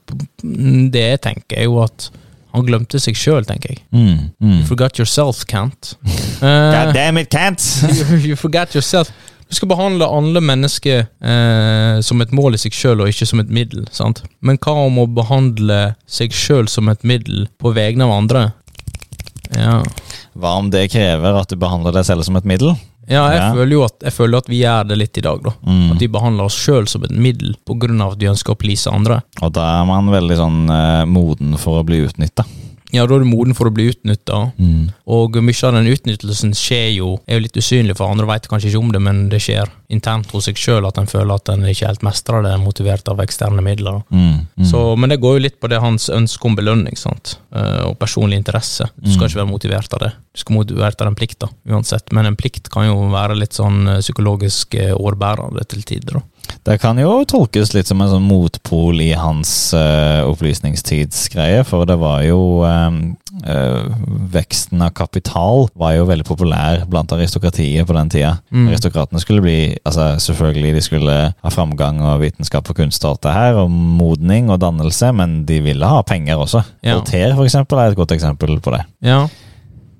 det 0.91 1.05
jeg 1.11 1.21
tenker, 1.29 1.61
er 1.61 1.69
jo 1.69 1.83
at 1.85 2.09
han 2.57 2.67
glemte 2.67 2.99
seg 3.01 3.15
sjøl, 3.17 3.45
tenker 3.47 3.73
jeg. 3.75 3.81
Mm. 3.95 4.27
Mm. 4.41 4.53
You 4.59 4.67
forgot 4.67 4.99
yourself, 4.99 5.45
Kent. 5.49 5.95
God 6.41 6.91
Uh, 6.91 6.93
damn 6.93 7.17
it, 7.17 7.29
Kent! 7.33 7.63
you, 7.97 8.17
you 8.31 8.35
forgot 8.35 8.75
yourself. 8.75 9.11
Du 9.47 9.55
skal 9.55 9.69
behandle 9.71 10.03
alle 10.11 10.41
mennesker 10.43 11.05
eh, 11.23 11.99
som 12.03 12.19
et 12.21 12.33
mål 12.35 12.57
i 12.57 12.59
seg 12.59 12.73
sjøl, 12.75 12.99
og 12.99 13.07
ikke 13.13 13.25
som 13.29 13.39
et 13.39 13.51
middel. 13.53 13.85
sant? 13.95 14.19
Men 14.43 14.59
hva 14.59 14.73
om 14.89 14.97
å 14.99 15.05
behandle 15.07 15.93
seg 16.03 16.35
sjøl 16.35 16.67
som 16.67 16.91
et 16.91 17.05
middel 17.07 17.45
på 17.61 17.71
vegne 17.77 18.03
av 18.03 18.11
andre? 18.17 18.41
Ja, 19.55 19.77
Hva 20.35 20.57
om 20.59 20.67
det 20.73 20.89
krever 20.91 21.39
at 21.39 21.47
du 21.47 21.55
behandler 21.55 21.95
deg 21.95 22.03
selv 22.09 22.27
som 22.27 22.35
et 22.35 22.47
middel? 22.49 22.73
Ja 23.07 23.23
jeg, 23.31 23.39
Ja. 23.41 23.49
Føler 23.55 23.71
jo 23.71 23.83
at, 23.87 24.07
føler 24.13 24.37
at 24.37 24.49
vi 24.51 24.61
gjør 24.61 24.87
det 24.87 24.97
litt 24.97 25.17
i 25.17 25.25
dag, 25.25 25.41
da. 25.43 25.53
Mm. 25.65 25.91
At 25.95 25.99
vi 26.03 26.07
behandler 26.11 26.49
oss 26.49 26.57
sjøl 26.59 26.87
som 26.87 27.03
et 27.07 27.11
middel 27.11 27.55
av 28.01 28.11
at 28.13 28.19
vi 28.19 28.29
ønsker 28.29 28.53
å 28.53 28.59
please 28.59 28.89
andre. 28.91 29.21
Og 29.41 29.53
da 29.53 29.81
er 29.81 29.85
man 29.85 30.09
veldig 30.11 30.37
sånn 30.37 30.63
eh, 30.69 31.05
moden 31.05 31.57
for 31.57 31.79
å 31.79 31.85
bli 31.87 32.03
utnytta. 32.05 32.45
Ja, 32.95 33.03
da 33.05 33.17
er 33.17 33.19
du 33.19 33.27
moden 33.27 33.55
for 33.55 33.67
å 33.67 33.73
bli 33.73 33.89
utnytta. 33.91 34.37
Mm. 34.55 34.93
Og 35.11 35.35
mye 35.43 35.67
av 35.67 35.75
den 35.75 35.89
utnyttelsen 35.91 36.53
skjer 36.55 36.93
jo, 36.95 37.09
er 37.27 37.35
jo 37.37 37.43
litt 37.43 37.59
usynlig 37.59 37.97
for 37.99 38.07
andre, 38.07 38.27
vet 38.29 38.47
kanskje 38.47 38.69
ikke 38.71 38.79
om 38.79 38.93
det, 38.95 39.01
men 39.03 39.25
det 39.31 39.41
skjer 39.43 39.67
internt 39.91 40.31
hos 40.31 40.47
seg 40.47 40.59
sjøl 40.59 40.87
at 40.87 40.99
en 41.01 41.09
føler 41.09 41.35
at 41.35 41.51
en 41.51 41.65
ikke 41.67 41.89
helt 41.89 42.05
mestrer 42.07 42.45
det, 42.47 42.53
motivert 42.63 43.11
av 43.11 43.19
eksterne 43.23 43.63
midler. 43.63 43.99
Mm. 44.07 44.47
Mm. 44.55 44.67
Så, 44.71 44.83
men 44.95 45.11
det 45.11 45.19
går 45.23 45.35
jo 45.35 45.43
litt 45.49 45.59
på 45.59 45.67
det 45.71 45.81
hans 45.83 46.07
ønske 46.13 46.47
om 46.47 46.55
belønning, 46.59 46.95
sant, 46.99 47.37
Eh, 47.57 47.83
og 47.87 47.95
personlig 47.97 48.37
interesse. 48.37 48.85
Du 48.99 49.07
skal 49.09 49.23
Mm. 49.23 49.29
ikke 49.31 49.39
være 49.39 49.49
motivert 49.49 49.93
av 49.95 49.99
det. 50.03 50.09
Skal 50.37 50.61
en 50.61 50.97
den 50.99 51.15
plikta, 51.17 51.49
uansett. 51.65 52.11
Men 52.11 52.29
en 52.29 52.35
plikt 52.37 52.69
kan 52.69 52.85
jo 52.85 53.07
være 53.09 53.37
litt 53.39 53.57
sånn 53.57 53.87
eh, 53.87 54.01
psykologisk 54.05 54.75
eh, 54.77 54.93
årbærende 54.93 55.65
til 55.65 55.81
tider, 55.87 56.19
da. 56.19 56.25
Det 56.67 56.77
kan 56.81 56.99
jo 56.99 57.11
tolkes 57.27 57.71
litt 57.75 57.87
som 57.87 58.01
en 58.03 58.09
sånn 58.11 58.25
motpol 58.27 58.99
i 59.03 59.13
hans 59.15 59.49
uh, 59.75 60.27
opplysningstidsgreie, 60.27 61.63
for 61.67 61.87
det 61.87 61.95
var 61.99 62.25
jo 62.27 62.39
eh, 62.67 62.97
uh, 63.47 63.95
Veksten 64.31 64.83
av 64.83 64.91
kapital 64.97 65.67
var 65.79 65.95
jo 65.95 66.07
veldig 66.09 66.27
populær 66.27 66.83
blant 66.91 67.13
aristokratiet 67.15 67.87
på 67.87 67.95
den 67.95 68.11
tida. 68.11 68.33
Mm. 68.51 68.67
Aristokratene 68.71 69.21
skulle 69.23 69.43
bli 69.45 69.57
altså 69.87 70.09
Selvfølgelig 70.23 70.73
de 70.75 70.83
skulle 70.83 71.17
ha 71.31 71.53
framgang 71.53 72.01
og 72.03 72.21
vitenskap 72.23 72.67
og 72.71 72.79
kunst 72.81 73.03
og 73.05 73.15
alt 73.15 73.25
det 73.27 73.35
her, 73.37 73.61
og 73.63 73.71
modning 73.71 74.51
og 74.51 74.59
dannelse, 74.63 75.13
men 75.15 75.41
de 75.47 75.61
ville 75.63 75.91
ha 75.91 76.03
penger 76.07 76.43
også. 76.43 76.63
Ja. 76.83 76.97
Voltaire, 76.97 77.35
for 77.35 77.47
eksempel, 77.47 77.79
er 77.79 77.93
et 77.93 77.99
godt 77.99 78.15
eksempel 78.15 78.59
på 78.63 78.75
det. 78.75 78.83
Ja, 79.07 79.25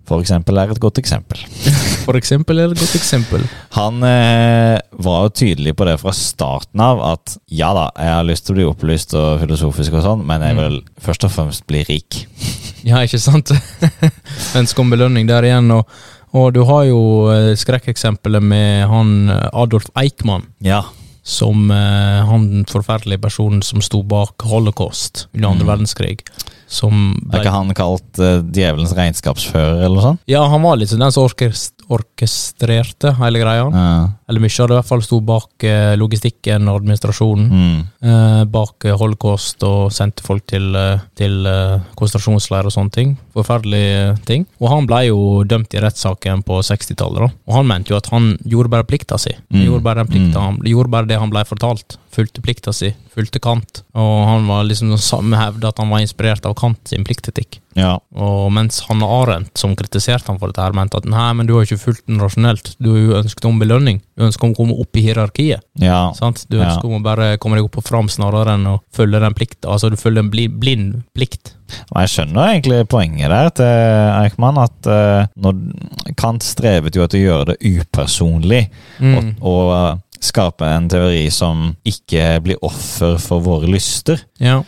For 0.08 0.22
eksempel 0.24 0.58
er 0.62 0.72
et 0.72 0.80
godt 0.80 0.98
eksempel. 1.02 1.42
for 2.08 2.16
eksempel 2.16 2.60
er 2.64 2.72
et 2.72 2.80
godt 2.80 2.96
eksempel. 2.96 3.42
Han 3.76 3.98
eh, 4.08 4.78
var 5.04 5.26
jo 5.26 5.34
tydelig 5.44 5.74
på 5.76 5.88
det 5.90 5.98
fra 6.00 6.14
starten 6.16 6.80
av 6.84 7.02
at 7.14 7.36
ja 7.52 7.74
da, 7.76 7.90
jeg 8.00 8.14
har 8.16 8.28
lyst 8.30 8.46
til 8.48 8.56
å 8.56 8.60
bli 8.62 8.68
opplyst 8.70 9.16
og 9.20 9.42
filosofisk 9.44 9.98
og 10.00 10.06
sånn, 10.06 10.24
men 10.30 10.42
jeg 10.48 10.56
Mm. 10.56 10.62
vil 10.64 10.78
først 11.04 11.26
og 11.28 11.32
fremst 11.36 11.66
bli 11.68 11.84
rik. 11.90 12.22
Ja, 12.88 13.02
ikke 13.04 13.20
sant? 13.20 13.52
Ønske 14.60 14.80
om 14.84 14.90
belønning 14.94 15.28
der 15.28 15.44
igjen. 15.44 15.68
Og, 15.76 15.90
og 16.38 16.54
du 16.56 16.62
har 16.70 16.86
jo 16.88 17.02
eh, 17.34 17.52
skrekkeksempelet 17.60 18.44
med 18.44 18.88
han 18.88 19.12
eh, 19.34 19.50
Adolf 19.52 19.90
Eichmann. 20.00 20.48
Ja. 20.64 20.86
Som 21.28 21.68
eh, 21.76 22.22
han 22.30 22.64
forferdelige 22.72 23.20
personen 23.28 23.60
som 23.66 23.84
sto 23.84 24.00
bak 24.08 24.48
holocaust 24.48 25.26
under 25.36 25.50
andre 25.52 25.66
Mm. 25.68 25.72
verdenskrig. 25.74 26.24
Som 26.68 27.16
Er 27.32 27.40
ikke 27.42 27.54
han 27.54 27.72
kalt 27.78 28.20
uh, 28.20 28.42
djevelens 28.44 28.92
regnskapsfører 28.96 29.86
eller 29.86 29.96
noe 29.96 30.06
sånt? 30.10 30.24
Ja, 30.28 30.44
han 30.52 30.64
var 30.66 30.76
liksom 30.80 31.00
den 31.00 31.14
som 31.16 31.28
orkestrerte 31.28 33.14
hele 33.22 33.44
greia. 33.44 33.70
Ja. 33.72 33.92
Eller 34.30 34.44
mye 34.44 34.60
av 34.60 34.68
det 34.68 34.76
i 34.76 34.80
hvert 34.82 34.90
fall 34.90 35.04
sto 35.06 35.22
bak 35.24 35.64
eh, 35.64 35.94
logistikken 35.96 36.68
og 36.68 36.82
administrasjonen. 36.82 37.48
Mm. 37.48 37.78
eh, 38.04 38.42
bak 38.52 38.84
eh, 38.86 38.98
holocaust 39.00 39.64
og 39.64 39.92
sendte 39.96 40.26
folk 40.26 40.44
til, 40.52 40.68
eh, 40.76 41.00
til 41.16 41.48
konsentrasjonsleir 41.96 42.68
og 42.68 42.74
sånne 42.76 42.92
ting. 42.92 43.14
Forferdelige 43.36 44.18
ting. 44.28 44.46
Og 44.60 44.70
han 44.74 44.88
ble 44.90 45.04
jo 45.10 45.20
dømt 45.48 45.74
i 45.78 45.82
rettssaken 45.84 46.44
på 46.48 46.60
60-tallet, 46.66 47.24
da. 47.24 47.30
Og 47.48 47.56
han 47.60 47.70
mente 47.70 47.94
jo 47.94 48.00
at 48.02 48.10
han 48.12 48.34
gjorde 48.44 48.74
bare 48.74 48.88
plikta 48.90 49.20
si. 49.22 49.32
Mm. 49.54 49.64
gjorde 49.68 49.84
bare 49.88 50.04
den 50.04 50.12
plikta, 50.12 50.38
Mm. 50.38 50.44
han 50.44 50.58
gjorde 50.68 50.92
bare 50.92 51.08
det 51.08 51.20
han 51.20 51.30
ble 51.32 51.46
fortalt. 51.48 51.98
Fulgte 52.18 52.42
plikta 52.42 52.72
si, 52.74 52.90
fulgte 53.14 53.40
Kant. 53.40 53.84
Og 53.94 54.26
han 54.28 54.48
var 54.48 54.64
liksom 54.66 54.96
samme 54.98 55.38
hevde 55.38 55.68
at 55.70 55.78
han 55.78 55.90
var 55.90 56.00
inspirert 56.02 56.46
av 56.50 56.56
Kant 56.58 56.80
sin 56.90 57.04
pliktetikk. 57.06 57.60
ja. 57.78 58.00
Og 58.18 58.52
mens 58.52 58.80
Hanne 58.90 59.06
Arendt, 59.06 59.52
som 59.58 59.76
kritiserte 59.76 60.26
han 60.32 60.40
for 60.40 60.48
dette, 60.50 60.64
her 60.66 60.74
mente 60.74 60.98
at 60.98 61.06
nei, 61.06 61.32
men 61.34 61.46
du 61.46 61.54
har 61.54 61.66
ikke 61.68 61.78
fulgt 61.78 62.08
den 62.08 62.18
rasjonelt, 62.20 62.76
du 62.82 62.90
har 62.92 62.98
jo 63.00 63.22
ønsket 63.22 63.46
om 63.46 63.60
belønning. 63.60 64.02
Du 64.18 64.24
ønsker 64.26 64.50
å 64.50 64.56
komme 64.58 64.74
opp 64.82 64.98
i 64.98 65.04
hierarkiet. 65.06 65.62
Ja. 65.78 66.12
Du 66.50 66.58
Ja. 66.58 66.72
om 66.84 66.96
å 66.98 67.04
bare 67.06 67.38
komme 67.38 67.56
deg 67.60 67.66
opp 67.68 67.78
og 67.78 67.84
fram 67.86 68.08
snarere 68.10 68.56
enn 68.58 68.66
å 68.66 68.80
følge 68.92 69.20
den 69.22 69.36
plikten. 69.38 69.70
Altså, 69.70 69.92
du 69.94 69.96
følger 69.96 70.24
en 70.26 70.32
bli, 70.34 70.48
blind 70.50 71.04
plikt. 71.14 71.54
Og 71.94 72.02
jeg 72.02 72.10
skjønner 72.16 72.50
egentlig 72.56 72.88
poenget 72.90 73.30
der 73.30 73.50
til 73.50 73.66
Eichmann, 74.24 74.58
at 74.58 74.88
uh, 74.90 75.28
når 75.38 76.16
Kant 76.18 76.42
strevet 76.44 76.96
jo 76.96 77.04
etter 77.06 77.20
å 77.20 77.26
gjøre 77.28 77.46
det 77.54 77.58
upersonlig, 77.62 78.70
Mm. 79.00 79.16
og, 79.18 79.46
og 79.46 79.72
eh, 79.76 79.98
skape 80.20 80.66
en 80.66 80.88
teori 80.90 81.28
som 81.30 81.76
ikke 81.86 82.42
blir 82.42 82.58
offer 82.66 83.20
for 83.22 83.40
våre 83.46 83.68
lyster. 83.70 84.24
Ja. 84.42 84.64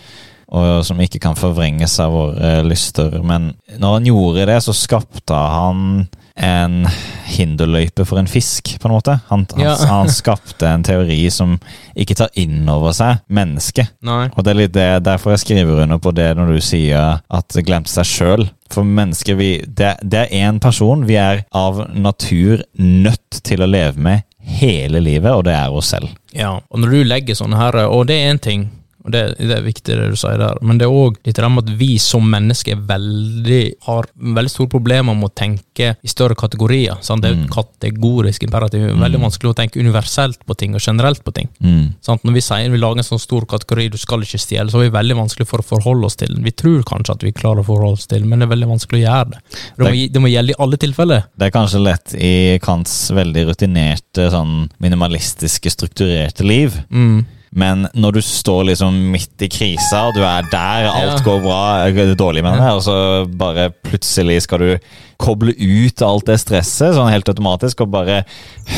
Og 0.49 0.85
som 0.85 0.99
ikke 1.01 1.21
kan 1.21 1.37
forvrenges 1.37 1.99
av 2.01 2.13
våre 2.15 2.53
lyster. 2.65 3.19
Men 3.21 3.51
når 3.77 3.99
han 3.99 4.07
gjorde 4.09 4.47
det, 4.49 4.57
så 4.65 4.73
skapte 4.73 5.35
han 5.37 6.07
en 6.39 6.85
hinderløype 7.27 8.05
for 8.07 8.19
en 8.21 8.29
fisk, 8.31 8.71
på 8.79 8.87
en 8.87 8.93
måte. 8.95 9.17
Han, 9.27 9.45
han, 9.51 9.61
Ja. 9.61 9.73
han 9.91 10.09
skapte 10.09 10.67
en 10.69 10.85
teori 10.87 11.19
som 11.31 11.57
ikke 11.99 12.15
tar 12.15 12.31
inn 12.39 12.63
over 12.71 12.95
seg 12.95 13.19
mennesket. 13.27 13.91
Og 14.33 14.45
det 14.45 14.53
er 14.53 14.59
litt 14.61 14.73
det, 14.77 14.87
derfor 15.03 15.35
jeg 15.35 15.43
skriver 15.43 15.83
under 15.83 15.99
på 15.99 16.13
det 16.15 16.31
når 16.39 16.53
du 16.55 16.61
sier 16.63 17.19
at 17.27 17.51
det 17.55 17.65
glemte 17.67 17.91
seg 17.91 18.07
sjøl. 18.07 18.47
For 18.71 18.87
mennesker, 18.87 19.35
vi, 19.35 19.51
det, 19.67 19.97
det 20.01 20.25
er 20.25 20.47
én 20.47 20.61
person 20.63 21.03
vi 21.09 21.19
er 21.19 21.43
av 21.51 21.83
natur 21.91 22.63
nødt 22.79 23.43
til 23.43 23.65
å 23.65 23.69
leve 23.69 23.99
med 23.99 24.25
hele 24.39 25.01
livet, 25.03 25.33
og 25.35 25.43
det 25.45 25.53
er 25.59 25.75
oss 25.75 25.91
selv. 25.91 26.09
Ja, 26.33 26.55
og 26.57 26.79
når 26.81 26.95
du 26.95 26.99
legger 27.03 27.37
sånne 27.37 27.59
her, 27.59 27.83
og 27.91 28.07
det 28.09 28.15
er 28.15 28.31
én 28.31 28.39
ting, 28.41 28.69
og 29.05 29.13
det, 29.13 29.21
det 29.39 29.53
er 29.55 29.63
viktig 29.63 29.95
det 29.95 30.07
du 30.11 30.17
sier 30.19 30.39
der, 30.41 30.57
men 30.65 30.79
det 30.79 30.87
er 30.87 30.93
òg 30.93 31.19
litt 31.23 31.39
med 31.39 31.63
at 31.63 31.69
vi 31.79 31.93
som 32.03 32.25
mennesker 32.27 32.75
er 32.75 32.81
veldig, 32.89 33.61
har 33.85 34.09
veldig 34.37 34.51
store 34.51 34.71
problemer 34.71 35.15
med 35.15 35.29
å 35.29 35.35
tenke 35.39 35.93
i 35.95 36.11
større 36.11 36.35
kategorier. 36.39 36.99
Sant? 37.05 37.23
Det 37.23 37.29
er 37.29 37.37
jo 37.37 37.45
et 37.45 37.53
kategorisk 37.53 38.43
imperativ. 38.43 38.83
Er 38.89 38.99
Veldig 38.99 39.21
vanskelig 39.23 39.53
å 39.53 39.57
tenke 39.57 39.79
universelt 39.79 40.43
på 40.45 40.57
ting 40.59 40.75
og 40.75 40.83
generelt 40.83 41.23
på 41.23 41.33
ting. 41.35 41.47
Mm. 41.63 41.95
Sant? 42.05 42.25
Når 42.27 42.35
vi 42.35 42.43
sier 42.43 42.73
vi 42.73 42.81
lager 42.81 42.99
en 42.99 43.07
sånn 43.07 43.23
stor 43.23 43.47
kategori, 43.49 43.87
du 43.95 43.97
skal 44.01 44.25
ikke 44.25 44.41
stjele, 44.41 44.67
så 44.71 44.83
er 44.83 44.89
det 44.89 44.97
veldig 44.97 45.19
vanskelig 45.21 45.47
for 45.47 45.63
å 45.63 45.67
forholde 45.71 46.11
oss 46.11 46.19
til 46.19 46.35
den. 46.35 46.43
Vi 46.43 46.55
tror 46.59 46.83
kanskje 46.91 47.15
at 47.15 47.25
vi 47.25 47.33
klarer 47.35 47.63
å 47.63 47.69
forholde 47.71 48.01
oss 48.01 48.09
til 48.11 48.19
den, 48.19 48.29
men 48.29 48.43
det 48.43 48.49
er 48.49 48.53
veldig 48.57 48.71
vanskelig 48.75 48.99
å 48.99 49.05
gjøre 49.05 49.33
det. 49.33 49.41
Det 49.79 49.87
må, 49.87 49.95
det 49.95 50.25
må 50.25 50.33
gjelde 50.33 50.55
i 50.55 50.59
alle 50.67 50.83
tilfeller. 50.83 51.25
Det 51.39 51.47
er 51.47 51.55
kanskje 51.55 51.83
lett 51.87 52.19
i 52.19 52.35
Kants 52.63 52.99
veldig 53.15 53.47
rutinerte, 53.53 54.27
sånn 54.35 54.55
minimalistiske, 54.83 55.71
strukturerte 55.79 56.43
liv. 56.47 56.75
Mm. 56.91 57.38
Men 57.51 57.87
når 57.97 58.11
du 58.11 58.21
står 58.21 58.63
liksom 58.69 58.93
midt 59.11 59.41
i 59.41 59.49
krisa, 59.49 60.07
og 60.09 60.13
du 60.17 60.21
er 60.21 60.45
der, 60.51 60.89
alt 60.91 61.19
Ja. 61.19 61.23
går 61.25 61.39
bra, 61.41 61.61
det 61.89 62.09
er 62.11 62.15
dårlig 62.15 62.43
med 62.43 62.59
det, 62.59 62.71
og 62.77 62.83
så 62.85 63.25
bare 63.25 63.69
plutselig 63.71 64.41
skal 64.45 64.59
du 64.59 64.77
koble 65.19 65.51
ut 65.51 65.99
alt 66.05 66.29
det 66.29 66.37
stresset, 66.39 66.93
sånn 66.95 67.09
helt 67.11 67.27
automatisk, 67.27 67.81
og 67.83 67.89
bare 67.91 68.21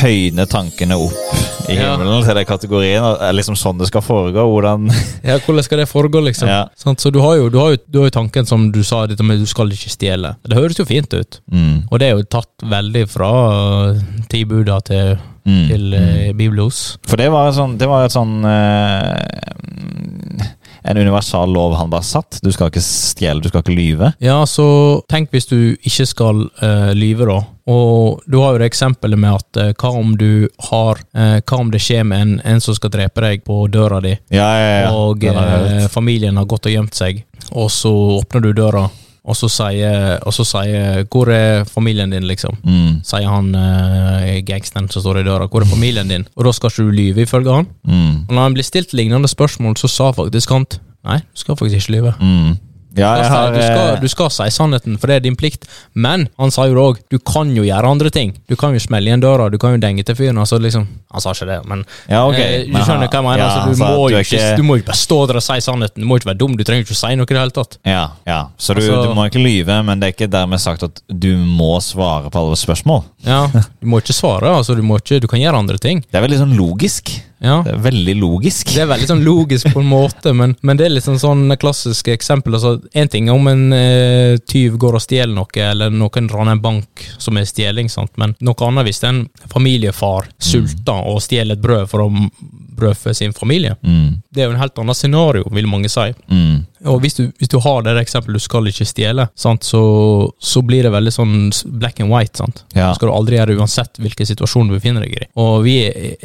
høyne 0.02 0.42
tankene 0.50 0.96
opp 0.98 1.14
i 1.70 1.76
Ja. 1.76 1.92
himmelen 1.92 2.24
til 2.26 2.34
den 2.34 2.44
kategorien. 2.48 2.98
Det 3.04 3.22
er 3.28 3.32
liksom 3.38 3.54
sånn 3.56 3.78
det 3.78 3.86
skal 3.86 4.02
foregå. 4.02 4.42
Hvordan 4.50 4.90
Ja, 5.28 5.38
hvordan 5.38 5.62
skal 5.62 5.78
det 5.78 5.86
foregå, 5.88 6.18
liksom? 6.26 6.48
Ja. 6.50 6.64
Sånn, 6.76 6.96
Så 6.98 7.12
du 7.14 7.20
har, 7.22 7.36
jo, 7.38 7.46
du, 7.48 7.58
har 7.62 7.70
jo, 7.76 7.78
du 7.86 7.98
har 8.00 8.06
jo 8.10 8.16
tanken 8.18 8.46
som 8.48 8.72
du 8.74 8.82
sa, 8.82 9.06
dette 9.06 9.22
med 9.22 9.38
du 9.38 9.46
skal 9.46 9.70
ikke 9.70 9.90
stjele. 9.94 10.34
Det 10.42 10.58
høres 10.58 10.78
jo 10.82 10.88
fint 10.88 11.14
ut, 11.14 11.38
mm, 11.52 11.86
og 11.90 11.98
det 12.02 12.08
er 12.08 12.16
jo 12.18 12.24
tatt 12.26 12.50
veldig 12.66 13.04
fra 13.08 13.30
ti 14.32 14.42
buda 14.48 14.80
til, 14.88 15.14
mm, 15.46 15.62
til 15.70 15.86
mm. 15.94 16.02
uh, 16.02 16.32
Biblos. 16.38 16.82
For 17.06 17.16
det 17.22 17.30
var, 17.30 17.52
et 17.52 17.56
sånn, 17.60 17.78
det 17.78 17.86
var 17.90 18.04
et 18.08 18.16
sånn 18.18 18.34
eh, 18.50 20.50
En 20.84 20.98
universal 20.98 21.52
lov 21.52 21.76
han 21.78 21.90
bare 21.92 22.06
satt. 22.06 22.40
Du 22.42 22.50
skal 22.52 22.70
ikke 22.72 22.82
stjele, 22.82 23.42
du 23.42 23.48
skal 23.50 23.62
ikke 23.62 23.76
lyve. 23.76 24.12
Ja, 24.22 24.40
så 24.50 24.66
tenk 25.10 25.30
hvis 25.30 25.46
du 25.50 25.76
ikke 25.78 26.06
skal 26.10 26.46
uh, 26.62 26.90
lyve, 26.96 27.28
da. 27.30 27.40
Og 27.70 28.22
du 28.26 28.40
har 28.42 28.56
jo 28.56 28.62
det 28.62 28.72
eksempelet 28.72 29.20
med 29.22 29.36
at 29.38 29.58
eh, 29.62 29.68
hva 29.78 29.92
om 29.94 30.16
du 30.18 30.48
har 30.66 30.98
eh, 31.14 31.36
Hva 31.46 31.58
om 31.62 31.68
det 31.70 31.78
skjer 31.84 32.02
med 32.02 32.24
en, 32.24 32.32
en 32.42 32.62
som 32.64 32.74
skal 32.74 32.90
drepe 32.90 33.22
deg 33.22 33.44
på 33.46 33.60
døra 33.70 34.00
di, 34.02 34.16
Ja, 34.34 34.48
ja, 34.58 34.72
ja. 34.82 34.88
og 34.90 35.22
eh, 35.22 35.86
familien 35.92 36.40
har 36.40 36.48
gått 36.50 36.66
og 36.66 36.74
gjemt 36.74 36.98
seg, 36.98 37.22
og 37.52 37.70
så 37.70 37.92
åpner 38.18 38.42
du 38.42 38.50
døra, 38.58 38.88
og 39.24 39.36
så 39.38 39.48
sier, 39.48 40.18
og 40.26 40.32
så 40.34 40.44
sier 40.44 41.04
'Hvor 41.04 41.28
er 41.30 41.64
familien 41.64 42.10
din?' 42.10 42.26
liksom. 42.26 42.56
Mm, 42.64 43.04
Sier 43.04 43.28
han 43.28 43.54
uh, 43.54 44.40
gangsteren 44.46 44.88
som 44.90 45.02
står 45.02 45.20
i 45.20 45.22
døra. 45.22 45.46
'Hvor 45.46 45.60
er 45.62 45.64
familien 45.70 46.08
din?' 46.08 46.26
Og 46.36 46.44
da 46.44 46.52
skal 46.52 46.70
ikke 46.70 46.82
du 46.82 46.90
lyve, 46.90 47.22
ifølge 47.22 47.54
han. 47.54 47.66
mm, 47.84 48.26
Og 48.28 48.34
når 48.34 48.42
han 48.42 48.54
blir 48.54 48.64
stilt 48.64 48.92
lignende 48.92 49.28
spørsmål, 49.28 49.76
så 49.76 49.88
sa 49.88 50.10
faktisk 50.10 50.50
han 50.50 50.66
Nei, 51.04 51.18
du 51.18 51.34
skal 51.34 51.56
faktisk 51.56 51.74
ikke 51.88 51.92
lyve. 52.00 52.12
mm. 52.20 52.58
Ja, 52.96 53.10
har 53.24 53.52
du, 53.54 53.58
skal, 53.62 53.94
eh, 53.94 54.00
du 54.02 54.08
skal 54.12 54.28
si 54.30 54.46
sannheten, 54.52 54.98
for 55.00 55.06
det 55.08 55.16
er 55.16 55.20
din 55.24 55.36
plikt. 55.36 55.64
Men 55.94 56.26
han 56.38 56.50
sa 56.52 56.66
jo 56.68 56.74
òg, 56.82 56.98
du 57.10 57.18
kan 57.18 57.48
jo 57.56 57.62
gjøre 57.64 57.88
andre 57.88 58.10
ting. 58.12 58.34
Du 58.48 58.56
kan 58.60 58.74
jo 58.76 58.80
smelle 58.84 59.08
igjen 59.08 59.22
døra, 59.22 59.46
du 59.50 59.56
kan 59.58 59.72
jo 59.72 59.80
denge 59.80 60.04
til 60.04 60.14
fyren. 60.18 60.38
Altså 60.42 60.58
liksom, 60.60 60.84
han 61.12 61.20
sa 61.24 61.32
ikke 61.32 61.48
det, 61.48 61.60
men 61.70 61.84
Ja, 62.10 62.26
ok. 62.28 62.38
eh, 62.38 62.66
du 62.68 62.76
skjønner 62.82 63.08
hva 63.08 63.16
jeg 63.20 63.24
mener. 63.24 63.38
ja, 63.38 63.48
altså, 63.48 63.72
du, 63.72 63.84
må 63.84 64.08
du 64.10 64.16
er 64.16 64.26
ikke, 64.26 64.56
du 64.56 64.62
må 64.68 64.76
jo 64.76 64.86
bare 64.90 65.00
stå 65.00 65.20
der 65.30 65.40
og 65.40 65.46
si 65.46 65.58
sannheten. 65.64 66.02
Du 66.04 66.06
må 66.10 66.20
ikke 66.20 66.30
være 66.32 66.38
dum, 66.44 66.56
du 66.56 66.64
trenger 66.64 66.84
ikke 66.84 66.96
å 66.98 67.00
si 67.00 67.14
noe 67.16 67.24
i 67.24 67.32
det 67.32 67.40
hele 67.40 67.56
tatt. 67.56 67.78
Ja, 67.86 68.04
ja. 68.28 68.40
Så 68.58 68.74
du, 68.76 68.82
Altså- 68.82 69.08
du 69.08 69.14
må 69.16 69.26
ikke 69.30 69.42
lyve, 69.42 69.82
men 69.84 70.00
det 70.00 70.08
er 70.10 70.12
ikke 70.16 70.30
dermed 70.30 70.60
sagt 70.60 70.82
at 70.82 71.00
du 71.08 71.32
må 71.38 71.78
svare 71.80 72.28
på 72.30 72.38
alle 72.44 72.56
spørsmål. 72.56 73.04
Ja, 73.24 73.46
Du 73.82 73.86
må 73.88 73.98
ikke 74.02 74.12
svare, 74.14 74.52
altså 74.52 74.76
du, 74.76 74.82
må 74.82 74.98
ikke, 75.00 75.20
du 75.20 75.26
kan 75.26 75.40
gjøre 75.40 75.58
andre 75.58 75.78
ting. 75.78 76.00
Det 76.10 76.18
er 76.18 76.20
vel 76.22 76.30
litt 76.36 76.40
sånn 76.42 76.56
logisk. 76.56 77.10
Ja. 77.42 77.58
Det 77.66 77.72
er 77.74 77.80
veldig 77.82 78.14
logisk. 78.20 78.70
Det 78.70 78.84
er 78.84 78.90
veldig 78.90 79.08
sånn 79.10 79.24
logisk 79.26 79.72
på 79.74 79.82
en 79.82 79.90
måte, 79.90 80.32
men, 80.36 80.54
men 80.62 80.78
det 80.78 80.86
er 80.86 80.94
litt 80.94 81.06
sånn, 81.06 81.20
sånn 81.20 81.56
klassiske 81.58 82.14
eksempel. 82.14 82.54
Altså, 82.58 82.76
en 82.94 83.10
ting 83.10 83.28
er 83.28 83.36
om 83.36 83.50
en 83.50 83.64
eh, 83.76 84.38
tyv 84.48 84.78
går 84.82 84.98
og 84.98 85.02
stjeler 85.02 85.34
noe, 85.34 85.66
eller 85.66 85.90
noen 85.90 86.30
raner 86.30 86.56
en 86.56 86.62
bank 86.62 87.06
som 87.18 87.38
er 87.40 87.48
stjeling, 87.50 87.90
sant? 87.92 88.14
men 88.20 88.36
noe 88.40 88.68
annet 88.68 88.86
hvis 88.86 89.02
en 89.08 89.24
familiefar 89.50 90.30
sulter 90.38 91.08
og 91.10 91.22
stjeler 91.24 91.58
et 91.58 91.64
brød 91.64 91.90
for 91.90 92.06
å 92.06 92.10
brødfø 92.76 93.14
sin 93.14 93.34
familie. 93.36 93.76
Mm, 93.82 94.22
Det 94.32 94.40
er 94.42 94.46
jo 94.48 94.54
en 94.54 94.60
helt 94.62 94.78
annet 94.80 94.96
scenario, 94.96 95.44
vil 95.52 95.66
mange 95.68 95.90
si. 95.92 96.06
mm, 96.32 96.60
Og 96.88 97.00
hvis 97.02 97.14
du, 97.18 97.26
hvis 97.38 97.50
du 97.52 97.58
har 97.60 97.82
det 97.84 97.92
eksempelet 98.00 98.40
du 98.40 98.42
skal 98.42 98.66
ikke 98.70 98.86
stjele, 98.88 99.26
sant? 99.36 99.62
Så, 99.62 99.82
så 100.40 100.62
blir 100.66 100.82
det 100.86 100.90
veldig 100.94 101.12
sånn 101.12 101.34
black 101.78 102.00
and 102.00 102.10
white. 102.10 102.38
sant? 102.40 102.64
ja. 102.74 102.88
Det 102.88 102.96
skal 102.96 103.10
du 103.10 103.14
aldri 103.14 103.36
gjøre 103.36 103.58
uansett 103.60 104.00
hvilken 104.00 104.26
situasjon 104.26 104.68
du 104.72 104.74
befinner 104.78 105.04
deg 105.04 105.18
i. 105.20 105.28
Og 105.36 105.62
vi 105.66 105.76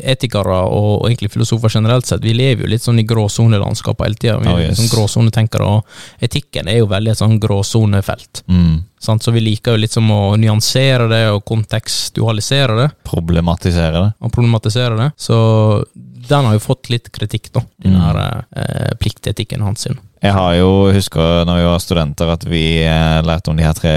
etikere, 0.02 0.62
og 0.72 1.06
egentlig 1.10 1.34
filosofer 1.36 1.70
generelt 1.76 2.08
sett, 2.08 2.24
vi 2.24 2.34
lever 2.34 2.64
jo 2.66 2.72
litt 2.72 2.86
sånn 2.88 3.00
i 3.00 3.06
gråsonelandskapet 3.08 4.06
hele 4.08 4.16
tida. 4.24 4.38
Vi 4.40 4.48
Oh, 4.48 4.60
yes. 4.64 4.80
sånn 4.80 4.90
gråsonetenkere, 4.96 5.68
og 5.68 6.24
etikken 6.24 6.68
er 6.72 6.80
jo 6.80 6.88
veldig 6.88 7.12
et 7.12 7.20
sånn 7.20 7.38
gråsonefelt. 7.44 8.44
Mm. 8.48 8.86
Sant? 9.04 9.22
Så 9.28 9.32
vi 9.36 9.44
liker 9.44 9.76
jo 9.76 9.84
litt 9.84 9.94
som 9.94 10.08
å 10.10 10.22
nyansere 10.40 11.06
det 11.12 11.26
og 11.36 11.44
kontekstualisere 11.46 12.76
det, 12.80 12.90
Problematisere 13.08 13.92
det. 14.08 14.14
og 14.24 14.32
problematisere 14.34 14.98
det. 14.98 15.12
Så 15.18 15.84
den 16.28 16.44
har 16.46 16.54
jo 16.58 16.60
fått 16.60 16.90
litt 16.92 17.12
kritikk, 17.16 17.52
da, 17.56 17.62
den 17.98 18.06
Mm. 18.06 18.08
her 18.14 18.46
eh, 18.56 18.94
pliktetikken 19.02 19.62
hans 19.66 19.82
sin. 19.88 19.98
Jeg 20.24 20.34
har 20.34 20.56
jo, 20.58 20.70
husker 20.94 21.44
når 21.46 21.60
vi 21.60 21.66
var 21.68 21.80
studenter, 21.84 22.30
at 22.34 22.46
vi 22.50 22.62
eh, 22.82 23.20
lærte 23.26 23.52
om 23.52 23.58
de 23.60 23.64
her 23.68 23.74
tre 23.78 23.92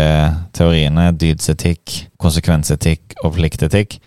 teoriene. 0.53 1.07
Dydsetikk, 1.17 1.95
konsekvensetikk 2.21 3.15
og 3.25 3.35
pliktetikk. 3.39 3.99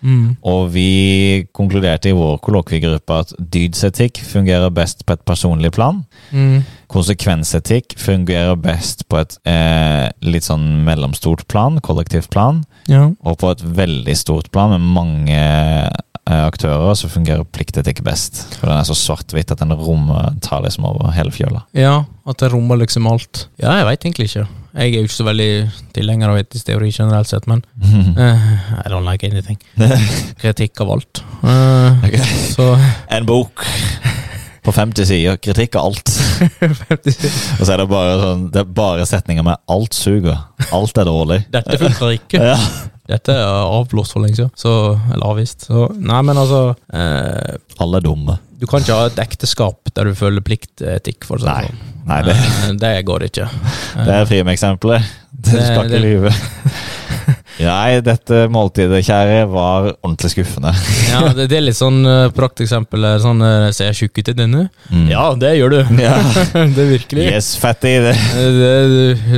Og 0.45 0.67
vi 0.75 1.45
konkluderte 1.57 2.11
i 2.11 2.15
vår 2.17 2.37
kollokviegruppe 2.45 3.17
at 3.23 3.33
dydsetikk 3.39 4.21
fungerer 4.29 4.69
best 4.73 5.05
på 5.07 5.13
et 5.17 5.25
personlig 5.25 5.71
plan. 5.73 6.03
Mm. 6.31 6.61
Konsekvensetikk 6.93 7.97
fungerer 7.97 8.55
best 8.61 9.07
på 9.09 9.19
et 9.23 9.35
eh, 9.49 10.09
litt 10.21 10.45
sånn 10.47 10.83
mellomstort 10.85 11.47
plan, 11.51 11.79
kollektivt 11.81 12.29
plan. 12.33 12.63
Ja. 12.89 13.07
Og 13.25 13.37
på 13.41 13.51
et 13.53 13.63
veldig 13.63 14.15
stort 14.17 14.51
plan 14.53 14.73
med 14.75 14.85
mange 14.95 15.41
aktører, 16.25 16.93
så 16.95 17.09
fungerer 17.11 17.43
pliktetikk 17.43 17.99
best. 18.05 18.43
For 18.59 18.69
den 18.69 18.77
er 18.77 18.87
så 18.87 18.95
svart-hvitt 18.95 19.51
at 19.51 19.59
den 19.59 19.73
rommet 19.75 20.39
tar 20.45 20.63
liksom 20.63 20.85
over 20.87 21.11
hele 21.11 21.31
fjøla. 21.35 21.65
ja, 21.75 22.03
at 22.25 22.39
det 22.39 22.53
rommer 22.53 22.79
liksom 22.79 23.07
alt. 23.11 23.47
Ja, 23.59 23.73
jeg 23.81 23.85
veit 23.89 24.05
egentlig 24.05 24.29
ikke. 24.29 24.45
Jeg 24.73 24.93
er 24.93 25.01
jo 25.03 25.07
ikke 25.09 25.13
så 25.19 25.25
veldig 25.27 25.49
tilhenger 25.93 26.31
av 26.31 26.37
etisk 26.39 26.65
teori 26.65 26.87
generelt 26.95 27.27
sett, 27.29 27.45
men 27.51 27.59
uh, 27.83 28.45
I 28.85 28.87
don't 28.89 29.05
like 29.05 29.27
anything. 29.27 29.59
Kritikk 30.41 30.79
av 30.81 30.95
alt. 30.95 31.23
Uh, 31.43 31.99
okay. 32.07 32.23
Så 32.55 32.69
En 33.11 33.27
bok 33.27 33.65
på 34.63 34.71
50 34.71 35.05
sider, 35.05 35.35
kritikk 35.43 35.75
av 35.75 35.91
alt. 35.91 36.07
Og 36.07 37.65
så 37.67 37.73
er 37.73 37.81
det 37.81 37.87
bare 37.91 38.13
sånn 38.21 38.45
Det 38.53 38.61
er 38.61 38.69
bare 38.79 39.05
setninger 39.05 39.43
med 39.43 39.59
'alt 39.67 39.93
suger'. 39.93 40.39
Alt 40.71 40.97
er 40.97 41.03
dårlig. 41.09 41.39
dette 41.51 41.77
funker 41.81 42.15
ikke. 42.15 42.39
Ja. 42.39 42.57
Dette 43.13 43.35
er 43.37 43.45
avblåst 43.69 44.15
for 44.15 44.23
lenge 44.25 44.39
siden. 44.39 44.51
Så, 44.57 44.71
eller 45.13 45.27
avvist. 45.29 45.67
Så, 45.69 45.87
nei, 46.01 46.21
men 46.25 46.39
altså 46.41 46.63
eh, 46.89 47.57
Alle 47.83 47.99
er 48.01 48.05
dumme. 48.07 48.39
Du 48.57 48.65
kan 48.69 48.81
ikke 48.81 48.95
ha 48.97 49.09
et 49.11 49.19
ekteskap 49.21 49.91
der 49.93 50.07
du 50.09 50.15
føler 50.17 50.41
pliktetikk, 50.45 51.25
for 51.27 51.37
å 51.37 51.43
si 51.43 51.45
det 51.49 51.67
sånn. 51.69 51.81
Nei, 52.09 52.21
det, 52.27 52.33
Eh, 52.35 52.71
det 52.81 52.93
går 53.07 53.27
ikke. 53.29 53.45
det 54.07 54.15
er 54.21 54.25
frimieksempelet. 54.29 55.11
Det- 55.43 55.67
skal 55.67 55.89
ikke 55.89 56.03
lyve. 56.03 56.33
Nei, 57.61 57.99
dette 58.03 58.47
måltidet, 58.51 59.03
kjære, 59.05 59.43
var 59.51 59.91
ordentlig 60.01 60.31
skuffende. 60.33 60.71
Ja, 61.11 61.19
det, 61.35 61.45
det 61.51 61.59
er 61.59 61.65
litt 61.67 61.77
sånn 61.77 61.99
uh, 62.07 62.31
prakteksempel. 62.33 63.05
Sånn, 63.21 63.43
uh, 63.45 63.67
Ser 63.75 63.91
jeg 63.91 63.99
tjukk 63.99 64.23
ut 64.23 64.31
i 64.33 64.35
denne? 64.37 64.63
Mm. 64.89 65.05
Ja, 65.11 65.25
det 65.37 65.53
gjør 65.59 65.75
du. 65.75 65.77
Ja. 66.01 66.15
det 66.75 66.81
er 66.83 66.89
virkelig. 66.89 67.27
Yes, 67.29 67.53
fatty. 67.61 67.93
Det. 68.07 68.15
Eh, 68.15 68.49
det, 68.57 68.71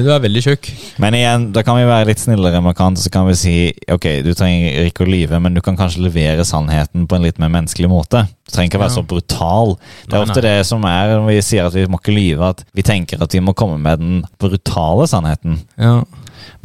du, 0.05 0.09
er 0.15 0.23
veldig 0.23 0.45
tjukk. 0.47 0.71
Men 1.03 1.17
igjen, 1.19 1.49
da 1.55 1.65
kan 1.67 1.77
vi 1.79 1.85
være 1.89 2.09
litt 2.13 2.23
snillere 2.23 2.63
med 2.63 2.77
Kant, 2.79 3.01
så 3.03 3.11
kan 3.13 3.27
vi 3.27 3.35
si 3.39 3.55
ok, 3.91 4.07
du 4.25 4.31
trenger 4.37 4.87
ikke 4.89 5.05
å 5.05 5.11
lyve, 5.11 5.41
men 5.43 5.57
du 5.57 5.61
kan 5.65 5.77
kanskje 5.79 6.05
levere 6.07 6.47
sannheten 6.47 7.09
på 7.09 7.19
en 7.19 7.27
litt 7.27 7.41
mer 7.43 7.51
menneskelig 7.53 7.91
måte. 7.91 8.23
Du 8.45 8.53
trenger 8.55 8.71
ikke 8.71 8.79
å 8.79 8.85
være 8.85 8.93
Ja. 8.93 8.97
så 9.01 9.05
brutal. 9.09 9.75
Det 10.05 10.13
er 10.13 10.21
Nei, 10.21 10.25
ofte 10.29 10.45
det 10.45 10.57
som 10.69 10.83
er 10.87 11.15
når 11.17 11.27
vi 11.33 11.37
sier 11.43 11.67
at 11.67 11.75
vi 11.75 11.85
må 11.91 11.99
ikke 11.99 12.15
lyve, 12.15 12.51
at 12.55 12.63
vi 12.77 12.85
tenker 12.85 13.21
at 13.25 13.33
vi 13.35 13.43
må 13.43 13.55
komme 13.57 13.79
med 13.81 13.99
den 14.01 14.19
brutale 14.41 15.07
sannheten. 15.09 15.59
Ja. 15.81 15.94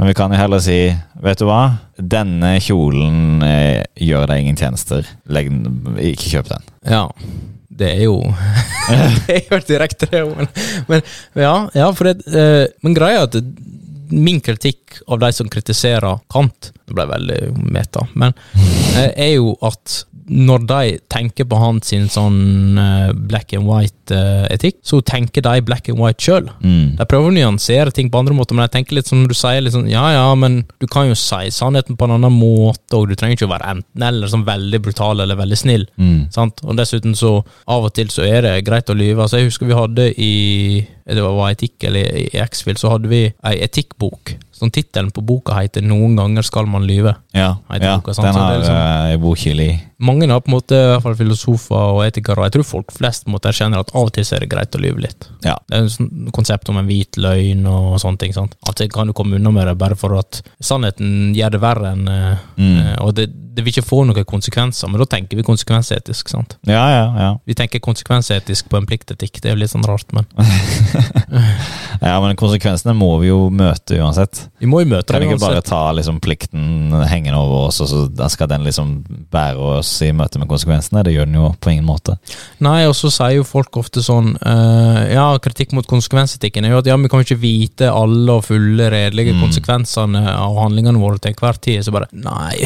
Men 0.01 0.09
vi 0.09 0.17
kan 0.17 0.33
jo 0.33 0.41
heller 0.41 0.63
si, 0.65 0.79
vet 1.21 1.41
du 1.41 1.47
hva, 1.49 1.61
denne 2.01 2.55
kjolen 2.65 3.45
eh, 3.45 3.83
gjør 4.01 4.31
deg 4.31 4.43
ingen 4.43 4.61
tjenester. 4.61 5.09
Legg 5.29 5.51
ikke 6.13 6.37
kjøp 6.37 6.53
den. 6.55 6.69
ja. 6.97 7.07
Det 7.81 7.87
er 7.95 8.03
jo 8.03 8.17
Det 9.27 9.37
er 9.39 9.47
jo 9.47 9.59
direkte, 9.65 10.09
det. 10.11 10.21
Men, 10.37 10.49
men 10.91 11.45
ja, 11.47 11.55
ja, 11.79 11.87
for 11.97 12.11
det 12.11 12.27
eh, 12.29 12.67
Men 12.85 12.97
greia 12.97 13.23
er 13.23 13.29
at 13.31 13.39
min 14.11 14.41
kritikk 14.43 14.99
av 15.07 15.21
de 15.23 15.31
som 15.33 15.49
kritiserer 15.49 16.19
Kant 16.35 16.73
Det 16.75 16.97
ble 16.97 17.07
veldig 17.09 17.39
meta, 17.71 18.03
men 18.19 18.35
eh, 18.99 19.13
er 19.15 19.33
jo 19.37 19.55
at 19.65 20.01
når 20.31 20.67
de 20.71 20.99
tenker 21.11 21.47
på 21.51 21.59
hans 21.59 21.91
sin 21.91 22.07
sånn 22.11 22.79
eh, 22.79 23.11
black 23.15 23.55
and 23.57 23.67
white-etikk, 23.67 24.79
så 24.87 25.01
tenker 25.03 25.43
de 25.43 25.65
black 25.67 25.91
and 25.91 25.99
white 25.99 26.23
sjøl. 26.23 26.47
Mm. 26.63 26.95
De 27.01 27.07
prøver 27.11 27.33
å 27.33 27.35
nyansere 27.35 27.95
ting 27.95 28.13
på 28.13 28.21
andre 28.21 28.37
måter, 28.39 28.55
men 28.55 28.69
jeg 28.69 28.77
tenker 28.77 28.99
litt 28.99 29.11
som 29.11 29.25
du 29.27 29.35
sier, 29.35 29.59
litt 29.65 29.75
sånn, 29.75 29.91
ja 29.91 30.05
ja, 30.15 30.29
men 30.39 30.63
du 30.79 30.87
kan 30.91 31.11
jo 31.11 31.19
si 31.19 31.51
sannheten 31.55 31.99
på 31.99 32.07
en 32.07 32.15
annen 32.19 32.37
måte, 32.37 32.95
og 32.95 33.11
du 33.11 33.17
trenger 33.19 33.41
ikke 33.41 33.49
å 33.51 33.55
være 33.57 33.75
enten 33.75 34.07
eller 34.07 34.31
sånn 34.31 34.47
veldig 34.47 34.83
brutal 34.87 35.25
eller 35.25 35.41
veldig 35.41 35.59
snill. 35.59 35.89
Mm. 35.99 36.31
Sant? 36.35 36.63
Og 36.63 36.79
dessuten 36.79 37.19
så, 37.19 37.41
av 37.67 37.91
og 37.91 37.95
til 37.99 38.15
så 38.15 38.27
er 38.29 38.47
det 38.47 38.55
greit 38.69 38.91
å 38.91 38.97
lyve. 38.97 39.25
Altså, 39.25 39.41
jeg 39.41 39.51
husker 39.51 39.71
vi 39.71 39.79
hadde 39.79 40.11
i 40.15 40.33
det 41.11 41.23
var 41.25 41.51
etikk 41.51 41.89
eller 41.89 42.07
i 42.21 42.29
X-Fill, 42.39 42.79
så 42.79 42.93
hadde 42.93 43.11
vi 43.11 43.25
ei 43.27 43.57
etikkbok. 43.65 44.37
Sånn 44.61 44.71
Tittelen 44.71 45.11
på 45.11 45.23
boka 45.25 45.55
heter 45.57 45.81
'Noen 45.83 46.17
ganger 46.17 46.43
skal 46.45 46.67
man 46.67 46.83
lyve'. 46.85 47.15
Ja, 47.33 47.57
ja 47.81 47.97
boka, 47.97 48.13
sant? 48.15 48.27
den 48.27 48.35
har 48.35 48.53
jeg 48.53 48.61
liksom- 48.61 48.77
uh, 48.77 49.17
bokhylli. 49.25 49.81
Mange 50.01 50.29
har 50.29 50.41
på 50.41 50.49
en 50.49 50.55
måte, 50.61 50.73
i 50.77 50.89
hvert 50.93 51.03
fall 51.03 51.15
filosofer 51.15 51.77
og 51.77 52.03
etikere, 52.05 52.39
og 52.39 52.45
jeg 52.45 52.53
tror 52.53 52.65
folk 52.65 52.93
flest 52.93 53.25
på 53.25 53.29
en 53.29 53.35
måte 53.35 53.49
erkjenner 53.53 53.81
at 53.81 53.91
av 53.95 54.03
og 54.07 54.13
til 54.13 54.25
så 54.25 54.37
er 54.37 54.41
det 54.41 54.49
greit 54.51 54.71
å 54.77 54.81
lyve 54.81 55.01
litt. 55.01 55.29
Ja. 55.45 55.57
Det 55.69 55.77
er 55.79 55.85
et 55.85 55.91
sånn 55.93 56.31
konsept 56.33 56.69
om 56.69 56.77
en 56.79 56.87
hvit 56.87 57.17
løgn 57.17 57.67
og 57.67 57.99
sånne 58.01 58.19
ting. 58.19 58.33
sant? 58.33 58.55
At 58.69 58.77
det 58.77 58.93
kan 58.93 59.07
du 59.07 59.13
komme 59.13 59.35
unna 59.37 59.51
med 59.51 59.67
det 59.67 59.79
bare 59.79 59.95
for 59.97 60.15
at 60.19 60.43
sannheten 60.63 61.35
gjør 61.35 61.51
det 61.51 61.61
verre 61.61 61.93
enn 61.93 62.09
eh, 62.09 62.37
Mm. 62.59 62.79
eh, 62.79 62.97
Og 63.01 63.15
det, 63.15 63.31
det 63.61 63.67
vil 63.69 63.75
ikke 63.77 63.87
få 63.87 64.01
noen 64.09 64.25
konsekvenser, 64.29 64.89
men 64.91 65.01
da 65.03 65.07
tenker 65.13 65.37
vi 65.39 65.45
konsekvensetisk. 65.47 66.33
sant? 66.33 66.57
ja, 66.67 66.83
ja, 66.91 67.07
ja. 67.21 67.31
Vi 67.47 67.55
tenker 67.59 67.81
konsekvensetisk 67.85 68.69
på 68.73 68.81
en 68.81 68.87
pliktetikk, 68.89 69.41
det 69.45 69.51
er 69.53 69.57
jo 69.57 69.61
litt 69.63 69.73
sånn 69.75 69.85
rart, 69.89 70.09
men 70.17 70.25
Ja, 72.01 72.15
men 72.23 72.37
konsekvensene 72.39 72.95
må 72.97 73.11
vi 73.21 73.29
jo 73.29 73.51
møte 73.53 73.99
uansett. 74.01 74.47
vi 74.61 74.69
må 74.71 74.81
jo 74.83 74.89
møte 74.89 75.13
uansett. 75.13 75.13
Kan 75.13 75.25
vi 75.27 75.29
ikke 75.35 75.43
bare 75.43 75.63
ta 75.67 75.81
liksom 75.93 76.21
plikten 76.25 76.95
hengende 77.11 77.37
over 77.41 77.67
oss, 77.69 77.81
og 77.85 77.91
så 77.91 78.29
skal 78.33 78.49
den 78.51 78.65
liksom 78.65 78.95
bære 79.33 79.61
oss 79.79 79.91
i 80.07 80.11
møte 80.17 80.41
med 80.41 80.49
konsekvensene. 80.51 81.03
Det 81.07 81.13
gjør 81.15 81.29
den 81.29 81.37
jo 81.41 81.51
på 81.61 81.75
ingen 81.75 81.85
måte. 81.89 82.17
Nei, 82.65 82.87
og 82.89 82.95
så 82.97 83.11
sier 83.13 83.37
jo 83.41 83.45
folk 83.47 83.77
ofte 83.81 84.03
sånn 84.05 84.33
uh, 84.41 85.03
Ja, 85.13 85.27
kritikk 85.43 85.75
mot 85.77 85.87
konsekvensetikken 85.91 86.65
er 86.67 86.75
jo 86.75 86.81
at 86.81 86.89
ja, 86.89 86.97
vi 87.01 87.11
kan 87.13 87.21
jo 87.23 87.29
ikke 87.29 87.41
vite 87.43 87.91
alle 87.93 88.39
og 88.41 88.47
fulle 88.49 88.89
redelige 88.93 89.31
Mm. 89.31 89.43
konsekvensene 89.45 90.21
av 90.33 90.57
handlingene 90.59 90.99
våre 90.99 91.21
til 91.21 91.31
enhver 91.35 91.59
tid. 91.63 91.85
Så 91.85 91.93
bare 91.95 92.09
Nei, 92.17 92.65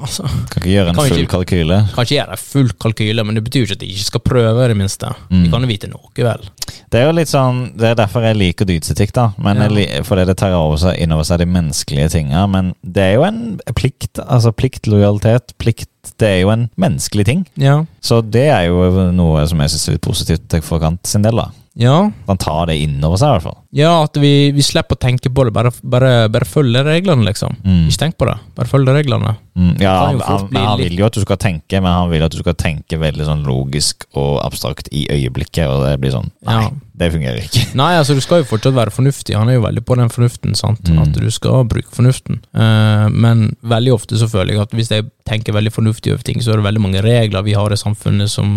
altså 0.00 0.24
Kan 0.50 0.62
ikke 0.62 0.72
gjøre 0.72 0.88
en 0.88 0.94
Kan 0.96 1.08
full 1.08 1.18
ikke- 1.22 1.32
kalkyle. 1.36 1.78
Kan 1.94 2.04
ikke 2.06 2.16
gjøre 2.16 2.30
en 2.36 2.42
full 2.42 2.70
kalkyle, 2.84 3.24
men 3.24 3.34
det 3.38 3.44
betyr 3.44 3.62
ikke 3.66 3.72
at 3.72 3.78
de 3.84 3.86
ikke 3.92 4.04
skal 4.08 4.20
prøve, 4.20 4.64
i 4.64 4.68
det 4.68 4.76
minste. 4.76 5.12
Mm. 5.30 5.44
De 5.44 5.50
kan 5.52 5.60
jo 5.66 5.70
vite 5.70 5.90
noe, 5.92 6.10
vel. 6.16 6.48
Det 6.92 7.00
er 7.00 7.06
jo 7.06 7.12
litt 7.16 7.28
sånn, 7.28 7.76
det 7.76 7.88
er 7.90 7.94
derfor 8.02 8.22
jeg 8.26 8.36
liker 8.36 8.68
dydsetikk, 8.68 9.12
da. 9.12 9.32
Men 9.38 9.56
Ja. 9.56 9.68
jeg, 9.68 10.04
fordi 10.04 10.26
det 10.26 10.36
tar 10.36 10.52
over 10.52 10.76
seg, 10.76 10.98
innover 11.00 11.24
seg 11.24 11.38
de 11.38 11.46
menneskelige 11.46 12.10
tinga. 12.10 12.46
Men 12.48 12.74
det 12.84 13.02
er 13.02 13.14
jo 13.14 13.24
en 13.24 13.60
plikt. 13.74 14.18
Altså 14.28 14.52
plikt, 14.52 14.86
lojalitet, 14.86 15.52
plikt. 15.58 15.88
Det 16.18 16.28
er 16.28 16.40
jo 16.42 16.50
en 16.50 16.68
menneskelig 16.76 17.24
ting. 17.24 17.46
Ja. 17.56 17.84
Så 18.02 18.20
det 18.28 18.48
er 18.50 18.66
jo 18.66 19.10
noe 19.12 19.46
som 19.46 19.58
jeg 19.60 19.70
syns 19.70 19.88
er 19.88 19.92
litt 19.92 20.02
positivt 20.02 20.62
for 20.64 20.80
Kant 20.80 21.06
sin 21.06 21.22
del, 21.22 21.36
da. 21.36 21.50
Ja, 21.76 22.10
Han 22.28 22.36
tar 22.36 22.66
det 22.66 22.76
innover 22.82 23.16
seg, 23.16 23.28
i 23.28 23.38
hvert 23.38 23.42
fall. 23.42 23.58
Ja 23.72 23.92
at 24.04 24.18
vi, 24.20 24.50
vi 24.52 24.64
slipper 24.64 24.98
å 24.98 25.00
tenke 25.00 25.30
på 25.32 25.46
det, 25.48 25.54
bare, 25.56 25.72
bare, 25.82 26.12
bare 26.32 26.48
følge 26.48 26.82
reglene, 26.86 27.24
liksom. 27.30 27.56
Mm. 27.64 27.86
Ikke 27.88 28.02
tenk 28.04 28.18
på 28.20 28.28
det, 28.28 28.36
bare 28.58 28.68
følg 28.70 28.92
reglene. 28.92 29.36
Mm, 29.52 29.74
ja, 29.84 29.92
han, 30.06 30.20
han, 30.24 30.46
han 30.56 30.78
vil 30.80 30.94
jo 30.96 31.04
at 31.04 31.16
du 31.16 31.20
skal 31.24 31.36
tenke, 31.40 31.80
men 31.84 31.92
han 31.92 32.08
vil 32.12 32.22
at 32.24 32.32
du 32.32 32.38
skal 32.40 32.54
tenke 32.56 32.96
veldig 33.00 33.26
sånn 33.28 33.42
logisk 33.44 34.06
og 34.16 34.38
abstrakt 34.46 34.88
i 34.96 35.04
øyeblikket, 35.12 35.66
og 35.68 35.84
det 35.84 35.98
blir 36.00 36.14
sånn 36.14 36.30
Nei, 36.48 36.54
Ja. 36.62 36.70
det 37.02 37.10
fungerer 37.12 37.42
ikke. 37.44 37.66
Nei, 37.82 37.90
altså 38.00 38.16
du 38.16 38.22
skal 38.24 38.40
jo 38.40 38.48
fortsatt 38.48 38.76
være 38.76 38.94
fornuftig. 38.96 39.36
Han 39.36 39.50
er 39.52 39.58
jo 39.58 39.64
veldig 39.66 39.84
på 39.88 39.98
den 40.00 40.12
fornuften, 40.12 40.56
sant. 40.56 40.88
Mm. 40.88 41.02
At 41.04 41.12
du 41.20 41.28
skal 41.34 41.66
bruke 41.68 41.92
fornuften. 41.92 42.40
Uh, 42.56 43.08
men 43.12 43.50
veldig 43.60 43.92
ofte 43.98 44.16
så 44.20 44.28
føler 44.32 44.56
jeg 44.56 44.64
at 44.64 44.76
hvis 44.78 44.92
jeg 44.94 45.08
tenker 45.28 45.54
veldig 45.54 45.70
fornuftig 45.76 46.14
over 46.16 46.24
ting, 46.26 46.40
så 46.42 46.54
er 46.54 46.58
det 46.62 46.66
veldig 46.70 46.82
mange 46.82 47.04
regler 47.04 47.44
vi 47.46 47.52
har 47.54 47.72
i 47.76 47.78
samfunnet 47.78 48.32
som 48.32 48.48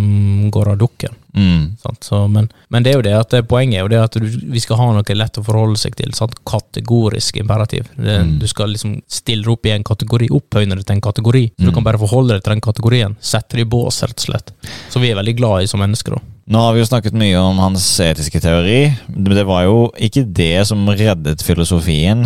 går 0.56 0.72
av 0.74 0.80
dukken. 0.82 1.14
Mm. 1.36 1.76
Sant? 1.84 2.08
Så, 2.08 2.24
men, 2.32 2.48
men 2.72 2.88
det 2.88 2.94
er 2.94 3.02
jo 3.02 3.06
det 3.06 3.14
at 3.20 3.36
det, 3.36 3.44
poenget 3.52 3.82
er 3.82 3.84
jo 3.86 3.92
det 3.92 4.00
at 4.02 4.16
du, 4.16 4.26
vi 4.56 4.64
skal 4.64 4.80
ha 4.80 4.88
noe 4.96 5.05
lett 5.14 5.38
å 5.38 5.44
forholde 5.46 5.78
seg 5.78 5.94
til. 5.96 6.10
Sant? 6.18 6.34
Kategorisk 6.44 7.38
imperativ. 7.38 7.86
Det, 7.96 8.16
Mm. 8.26 8.40
Du 8.40 8.48
skal 8.48 8.70
liksom 8.70 9.02
stille 9.08 9.46
opp 9.52 9.66
i 9.66 9.72
en 9.72 9.84
kategori, 9.84 10.30
opphøyne 10.32 10.76
det 10.76 10.86
til 10.88 10.96
en 10.96 11.02
kategori. 11.02 11.52
Mm. 11.60 11.66
du 11.66 11.72
kan 11.72 11.84
bare 11.84 12.00
forholde 12.00 12.34
deg 12.34 12.44
til 12.44 12.54
den 12.54 12.62
kategorien. 12.62 13.16
Sette 13.22 13.56
det 13.58 13.62
i 13.62 13.70
bås, 13.70 14.02
rett 14.02 14.18
og 14.18 14.26
slett. 14.26 14.52
Så 14.90 15.00
vi 15.00 15.12
er 15.12 15.16
veldig 15.20 15.36
glad 15.38 15.64
i 15.64 15.68
som 15.68 15.80
mennesker, 15.80 16.16
da. 16.16 16.22
Nå 16.48 16.60
har 16.62 16.74
vi 16.74 16.80
jo 16.80 16.86
snakket 16.86 17.14
mye 17.14 17.38
om 17.38 17.58
hans 17.58 18.00
etiske 18.00 18.40
teori. 18.42 18.96
Men 19.08 19.36
Det 19.36 19.46
var 19.46 19.64
jo 19.64 19.92
ikke 19.98 20.26
det 20.26 20.66
som 20.68 20.88
reddet 20.90 21.42
filosofien. 21.44 22.26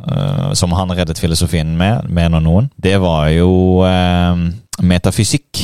Uh, 0.00 0.52
som 0.54 0.72
han 0.72 0.88
reddet 0.96 1.18
filosofien 1.20 1.76
med, 1.76 2.08
mener 2.08 2.40
noen. 2.40 2.70
Det 2.80 2.96
var 3.02 3.28
jo 3.28 3.82
eh, 3.84 4.36
metafysikk. 4.82 5.60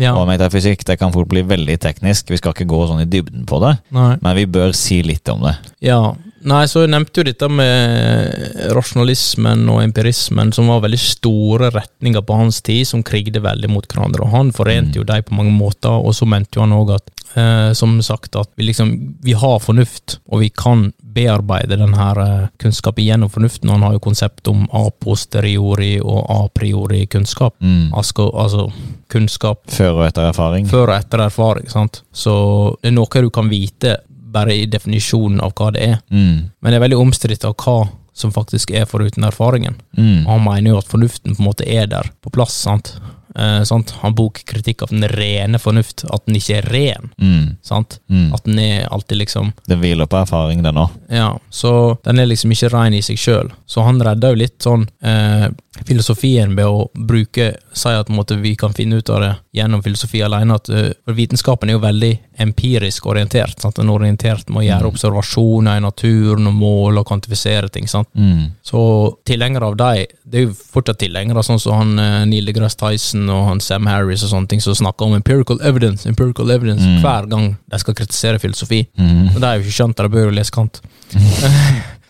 Ja. 0.00 0.14
Og 0.18 0.26
metafysikk 0.28 0.84
det 0.88 0.96
kan 1.00 1.12
fort 1.14 1.28
bli 1.30 1.44
veldig 1.46 1.76
teknisk. 1.82 2.30
Vi 2.32 2.38
skal 2.40 2.54
ikke 2.54 2.68
gå 2.70 2.80
sånn 2.88 3.04
i 3.04 3.08
dybden 3.10 3.44
på 3.48 3.60
det, 3.62 3.76
Nei. 3.94 4.14
men 4.22 4.38
vi 4.38 4.46
bør 4.50 4.74
si 4.76 5.00
litt 5.06 5.28
om 5.30 5.44
det. 5.46 5.54
Ja, 5.84 6.00
nei, 6.46 6.64
så 6.70 6.84
jeg 6.84 6.92
nevnte 6.94 7.20
jo 7.20 7.26
dette 7.28 7.50
med 7.52 8.72
rasjonalismen 8.74 9.66
og 9.72 9.82
empirismen, 9.84 10.52
som 10.56 10.72
var 10.72 10.82
veldig 10.86 11.00
store 11.02 11.70
retninger 11.74 12.24
på 12.26 12.40
hans 12.40 12.60
tid, 12.64 12.86
som 12.90 13.04
krigde 13.06 13.42
veldig 13.44 13.70
mot 13.72 13.86
hverandre. 13.86 14.26
Og 14.26 14.34
han 14.34 14.54
forente 14.56 14.98
jo 15.00 15.06
dem 15.08 15.26
på 15.28 15.38
mange 15.38 15.54
måter, 15.54 15.94
og 15.94 16.16
så 16.16 16.28
mente 16.28 16.58
jo 16.58 16.66
han 16.66 16.76
òg 16.76 16.96
at, 16.96 17.14
eh, 17.36 17.70
som 17.78 17.96
sagt, 18.02 18.34
at 18.40 18.50
vi 18.56 18.70
liksom 18.70 18.94
vi 19.24 19.36
har 19.38 19.60
fornuft, 19.62 20.18
og 20.30 20.42
vi 20.42 20.50
kan 20.50 20.90
bearbeide 21.14 21.78
den 21.80 21.94
her 21.94 22.20
eh, 22.22 22.46
kunnskapen 22.62 23.04
gjennom 23.04 23.30
fornuften. 23.30 23.70
Han 23.70 23.82
har 23.86 23.96
jo 23.96 24.02
konsept 24.04 24.48
om 24.50 24.66
a 24.72 24.84
posteriori 25.00 25.96
og 26.02 26.24
a 26.30 26.40
priori 26.54 27.04
kunnskap. 27.06 27.56
Mm. 27.62 27.92
Altså, 27.94 28.28
altså 28.30 28.68
kunnskap 29.12 29.62
Før 29.70 30.00
og 30.00 30.06
etter 30.08 30.28
erfaring. 30.30 30.66
før 30.70 30.90
og 30.90 30.96
etter 30.98 31.24
erfaring, 31.26 31.70
sant. 31.70 32.02
Så 32.12 32.34
det 32.82 32.92
er 32.92 32.96
noe 32.98 33.24
du 33.24 33.30
kan 33.30 33.48
vite 33.52 33.98
bare 34.34 34.54
i 34.54 34.66
definisjonen 34.66 35.40
av 35.44 35.52
hva 35.54 35.70
det 35.74 35.84
er. 35.92 36.00
Mm. 36.10 36.50
Men 36.60 36.72
det 36.72 36.78
er 36.80 36.86
veldig 36.88 36.98
omstridt 36.98 37.44
av 37.46 37.54
hva 37.62 37.84
som 38.14 38.30
faktisk 38.34 38.70
er 38.74 38.86
foruten 38.86 39.26
erfaringen. 39.26 39.74
Mm. 39.98 40.26
Han 40.26 40.42
mener 40.44 40.74
jo 40.74 40.78
at 40.78 40.90
fornuften 40.90 41.34
på 41.34 41.42
en 41.42 41.48
måte 41.48 41.66
er 41.66 41.86
der, 41.90 42.10
på 42.22 42.30
plass. 42.34 42.54
sant? 42.66 42.94
Eh, 43.38 43.62
sant? 43.66 43.90
Han 44.02 44.14
boker 44.14 44.44
kritikk 44.46 44.82
av 44.82 44.92
den 44.92 45.08
rene 45.10 45.58
fornuft, 45.58 46.04
at 46.04 46.26
den 46.26 46.38
ikke 46.38 46.58
er 46.60 46.68
ren. 46.70 47.10
Mm. 47.18 47.56
sant? 47.62 47.98
Mm. 48.10 48.28
At 48.34 48.44
den 48.46 48.58
er 48.62 48.86
alltid 48.92 49.18
liksom 49.18 49.52
Det 49.66 49.78
hviler 49.80 50.06
på 50.06 50.20
erfaring, 50.22 50.62
den 50.62 50.78
òg. 50.78 50.94
Ja, 51.10 51.32
så 51.50 51.96
den 52.04 52.22
er 52.22 52.30
liksom 52.30 52.54
ikke 52.54 52.70
ren 52.74 52.94
i 52.94 53.02
seg 53.02 53.18
sjøl. 53.18 53.52
Så 53.66 53.82
han 53.86 54.00
redder 54.02 54.34
jo 54.34 54.42
litt 54.44 54.58
sånn 54.62 54.86
eh, 55.02 55.48
filosofien 55.82 56.54
ved 56.56 56.66
å 56.66 56.88
bruke 56.94 57.54
Si 57.74 57.90
at 57.90 58.10
måte, 58.12 58.36
vi 58.38 58.54
kan 58.56 58.72
finne 58.72 59.00
ut 59.00 59.10
av 59.10 59.20
det 59.20 59.32
gjennom 59.58 59.82
filosofi 59.82 60.20
alene. 60.22 60.54
At, 60.54 60.68
uh, 60.70 60.92
for 61.04 61.16
vitenskapen 61.18 61.70
er 61.70 61.74
jo 61.74 61.82
veldig 61.82 62.12
empirisk 62.44 63.08
orientert. 63.10 63.58
Sant? 63.58 63.80
Den 63.80 63.90
er 63.90 63.96
orientert 63.98 64.48
med 64.48 64.62
å 64.62 64.66
gjøre 64.68 64.90
observasjoner 64.92 65.80
i 65.80 65.82
naturen 65.82 66.46
og 66.50 66.54
måle 66.54 67.02
og 67.02 67.08
kvantifisere 67.08 67.70
ting. 67.74 67.88
sant? 67.90 68.08
Mm. 68.14 68.54
Så 68.62 68.80
tilhengere 69.26 69.72
av 69.72 69.78
dem, 69.80 70.14
det 70.22 70.40
er 70.40 70.46
jo 70.46 70.54
fortsatt 70.54 71.02
tilhengere, 71.02 71.42
sånn 71.42 71.62
som 71.62 71.80
han 71.80 71.98
uh, 71.98 72.22
Neil 72.30 72.46
deGrasse 72.46 72.78
Tyson 72.78 73.23
og 73.30 73.46
han 73.48 73.60
Sam 73.60 73.86
Harris 73.86 74.22
og 74.26 74.30
sånne 74.32 74.48
ting, 74.48 74.60
som 74.60 74.74
snakker 74.74 75.06
om 75.06 75.14
empirical 75.14 75.60
evidence, 75.62 76.06
empirical 76.08 76.50
evidence 76.50 76.84
Mm. 76.84 77.00
hver 77.02 77.28
gang 77.30 77.56
de 77.70 77.78
skal 77.78 77.94
kritisere 77.94 78.38
filosofi. 78.38 78.86
Mm. 78.98 79.28
Og 79.34 79.40
det 79.40 79.42
har 79.44 79.54
jeg 79.56 79.62
jo 79.62 79.68
ikke 79.68 79.78
skjønt, 79.82 79.96
de 79.96 80.08
bør 80.08 80.24
jo 80.28 80.30
lese 80.30 80.50
Kant. 80.54 80.80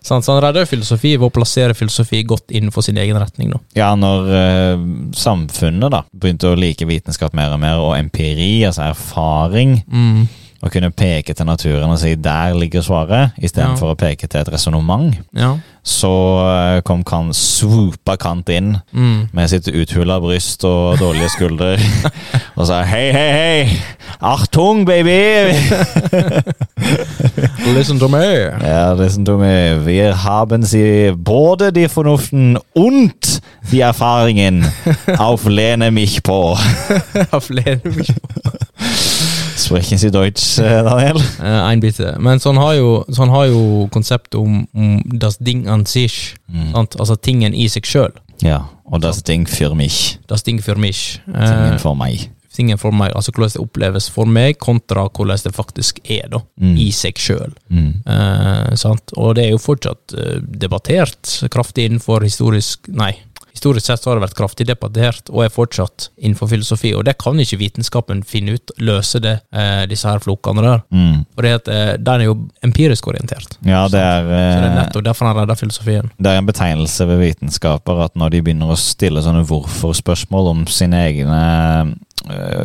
Så 0.05 0.19
han 0.21 0.43
redder 0.45 0.67
filosofi 0.69 1.15
ved 1.17 1.25
å 1.31 1.33
plassere 1.33 1.73
filosofi 1.75 2.19
godt 2.29 2.53
innenfor 2.53 2.85
sin 2.85 2.99
egen 3.01 3.17
retning. 3.17 3.55
Da. 3.55 3.61
Ja, 3.75 3.95
når 3.97 4.27
eh, 4.37 4.83
samfunnet 5.17 5.91
da 5.95 6.03
begynte 6.13 6.51
å 6.53 6.59
like 6.61 6.85
vitenskap 6.85 7.33
mer 7.33 7.55
og 7.57 7.61
mer, 7.63 7.81
og 7.81 7.95
empiri, 7.97 8.67
altså 8.69 8.91
erfaring, 8.91 9.79
Mm. 9.89 10.27
Å 10.65 10.71
kunne 10.73 10.91
peke 10.91 11.35
til 11.35 11.47
naturen 11.47 11.91
og 11.91 11.99
si 11.99 12.15
'der 12.15 12.55
ligger 12.59 12.81
svaret', 12.83 13.31
istedenfor 13.43 13.87
Ja. 13.89 13.93
å 13.93 13.97
peke 13.97 14.27
til 14.29 14.41
et 14.41 14.49
resonnement, 14.53 15.15
Ja. 15.37 15.57
så 15.85 16.77
eh, 16.77 16.81
kom 16.81 17.05
Kant, 17.05 17.35
swoopa 17.37 18.17
Kant 18.17 18.49
inn 18.49 18.77
Mm. 18.93 19.29
med 19.33 19.49
sitt 19.51 19.69
uthula 19.69 20.19
bryst 20.21 20.65
og 20.65 20.99
dårlige 20.99 21.29
skulder 21.37 21.77
og 22.57 22.67
sa 22.67 22.83
'hei, 22.83 23.13
hei, 23.13 23.65
hei'. 23.65 23.69
Achtung, 24.23 24.87
baby! 24.87 25.53
Listen 27.75 27.99
to 27.99 28.09
me. 28.09 28.51
Ja, 28.63 28.93
listen 28.95 29.25
to 29.25 29.37
me. 29.37 29.85
Wir 29.87 30.15
haben 30.25 30.63
sie 30.63 31.13
både 31.17 31.73
die 31.73 31.89
Fornuften 31.89 32.59
und 32.75 33.41
die 33.73 33.81
Erfaringen. 33.81 34.65
Auflehne 35.19 35.91
mich 35.91 36.23
på. 36.23 36.57
auf 37.33 37.51
lene 37.51 37.81
mich 37.85 38.13
flere 38.13 39.34
Sprechen 39.65 39.99
Sie 39.99 40.11
Deutsch, 40.11 40.59
eh, 40.59 40.83
Daniel? 40.85 41.21
Ein 41.41 41.79
En 41.79 41.81
bitte. 41.81 42.17
Men 42.19 42.41
så 42.41 42.53
han 42.53 42.61
har 42.63 42.75
jo, 42.75 43.05
så 43.09 43.23
han 43.25 43.33
har 43.33 43.47
jo 43.47 43.89
konseptet 43.93 44.35
om, 44.35 44.67
om 44.75 45.03
das 45.05 45.39
Ding 45.39 45.67
an 45.69 45.87
sich. 45.87 46.35
Sant? 46.73 46.99
Altså 47.01 47.17
tingen 47.17 47.55
i 47.55 47.69
seg 47.73 47.89
sjøl. 47.89 48.13
Ja, 48.45 48.65
og 48.85 49.01
das 49.01 49.23
Ding 49.23 49.47
für 49.49 49.75
mich. 49.75 50.19
Das 50.29 50.43
Ding 50.43 50.61
für 50.61 50.77
mich. 50.77 51.21
Eh, 51.29 51.41
Tingen 51.41 51.79
for 51.79 51.95
meg. 51.95 52.31
tingen 52.55 52.79
for 52.79 52.95
meg, 52.95 53.11
altså 53.17 53.33
hvordan 53.35 53.51
det 53.51 53.63
oppleves 53.63 54.09
for 54.15 54.31
meg, 54.31 54.59
kontra 54.63 55.09
hvordan 55.09 55.41
det 55.43 55.55
faktisk 55.57 55.99
er, 56.05 56.29
da. 56.31 56.39
Mm. 56.61 56.77
I 56.79 56.89
seg 56.95 57.19
sjøl. 57.19 57.55
Mm. 57.69 57.89
Eh. 58.07 58.85
Og 59.17 59.35
det 59.35 59.47
er 59.47 59.51
jo 59.51 59.63
fortsatt 59.63 60.15
eh, 60.15 60.39
debattert 60.63 61.33
kraftig 61.51 61.89
innenfor 61.89 62.23
historisk 62.23 62.87
Nei, 62.95 63.13
historisk 63.55 63.87
sett 63.87 64.03
så 64.03 64.11
har 64.11 64.19
det 64.19 64.27
vært 64.27 64.39
kraftig 64.39 64.67
debattert, 64.69 65.31
og 65.33 65.45
er 65.45 65.53
fortsatt 65.53 66.09
innenfor 66.19 66.51
filosofi. 66.51 66.93
Og 66.97 67.05
det 67.07 67.17
kan 67.23 67.39
ikke 67.41 67.61
vitenskapen 67.61 68.25
finne 68.27 68.59
ut, 68.59 68.75
løse 68.83 69.21
det, 69.23 69.37
eh, 69.55 69.85
disse 69.91 70.11
her 70.11 70.23
flokene 70.23 70.65
der. 70.65 70.83
Mm. 70.91 71.25
For 71.35 71.49
eh, 71.49 71.95
den 71.99 72.25
er 72.25 72.27
jo 72.27 72.37
empirisk 72.67 73.09
orientert. 73.13 73.59
Ja, 73.63 73.87
det 73.89 74.01
er, 74.01 74.25
Så 74.25 74.33
det 74.33 74.41
er 74.41 74.71
eh, 74.71 74.79
nettopp 74.83 75.07
derfor 75.07 75.31
han 75.31 75.39
redder 75.39 75.61
filosofien. 75.61 76.11
det 76.19 76.33
er 76.33 76.41
en 76.41 76.51
betegnelse 76.51 77.07
ved 77.09 77.23
vitenskaper 77.23 78.05
at 78.05 78.19
når 78.19 78.35
de 78.35 78.43
begynner 78.43 78.75
å 78.75 78.81
stille 78.81 79.23
sånne 79.23 79.45
hvorfor-spørsmål 79.47 80.51
om 80.51 80.67
sine 80.67 81.07
egne 81.09 81.41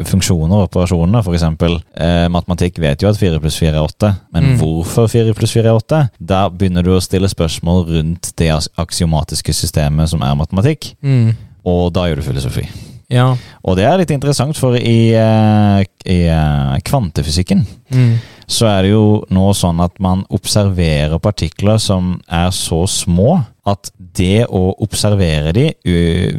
funksjoner 0.08 0.56
og 0.62 0.68
operasjoner, 0.70 1.24
eksempel 1.36 1.80
eh, 2.00 2.28
matematikk 2.32 2.80
vet 2.80 3.02
jo 3.04 3.10
at 3.10 3.18
4 3.20 3.40
pluss 3.44 3.58
4 3.60 3.74
er 3.76 3.82
8, 3.84 4.12
men 4.34 4.44
Mm. 4.54 4.58
hvorfor 4.62 5.10
4 5.12 5.34
pluss 5.36 5.52
4 5.54 5.68
er 5.68 5.76
8? 5.76 6.10
Da 6.20 6.50
begynner 6.50 6.84
du 6.84 6.92
å 6.96 7.02
stille 7.02 7.28
spørsmål 7.28 7.86
rundt 7.90 8.32
det 8.38 8.52
aksiomatiske 8.78 9.54
systemet 9.54 10.10
som 10.10 10.22
er 10.24 10.36
matematikk, 10.36 10.94
Mm. 11.04 11.36
og 11.66 11.94
da 11.94 12.02
gjør 12.08 12.16
du 12.16 12.22
filosofi. 12.22 12.68
Ja. 13.10 13.36
Og 13.66 13.76
det 13.76 13.86
er 13.86 13.98
litt 13.98 14.12
interessant, 14.12 14.56
for 14.56 14.76
i, 14.76 15.14
eh, 15.14 15.84
i 16.06 16.20
eh, 16.30 16.80
kvantefysikken 16.86 17.66
Mm. 17.92 18.18
så 18.48 18.68
er 18.68 18.82
det 18.84 18.92
jo 18.92 19.26
nå 19.30 19.50
sånn 19.54 19.84
at 19.84 20.00
man 20.00 20.24
observerer 20.30 21.20
partikler 21.20 21.80
som 21.80 22.22
er 22.30 22.50
så 22.52 22.86
små 22.88 23.46
at 23.70 23.92
det 23.98 24.46
å 24.46 24.62
observere 24.84 25.54
de 25.56 25.68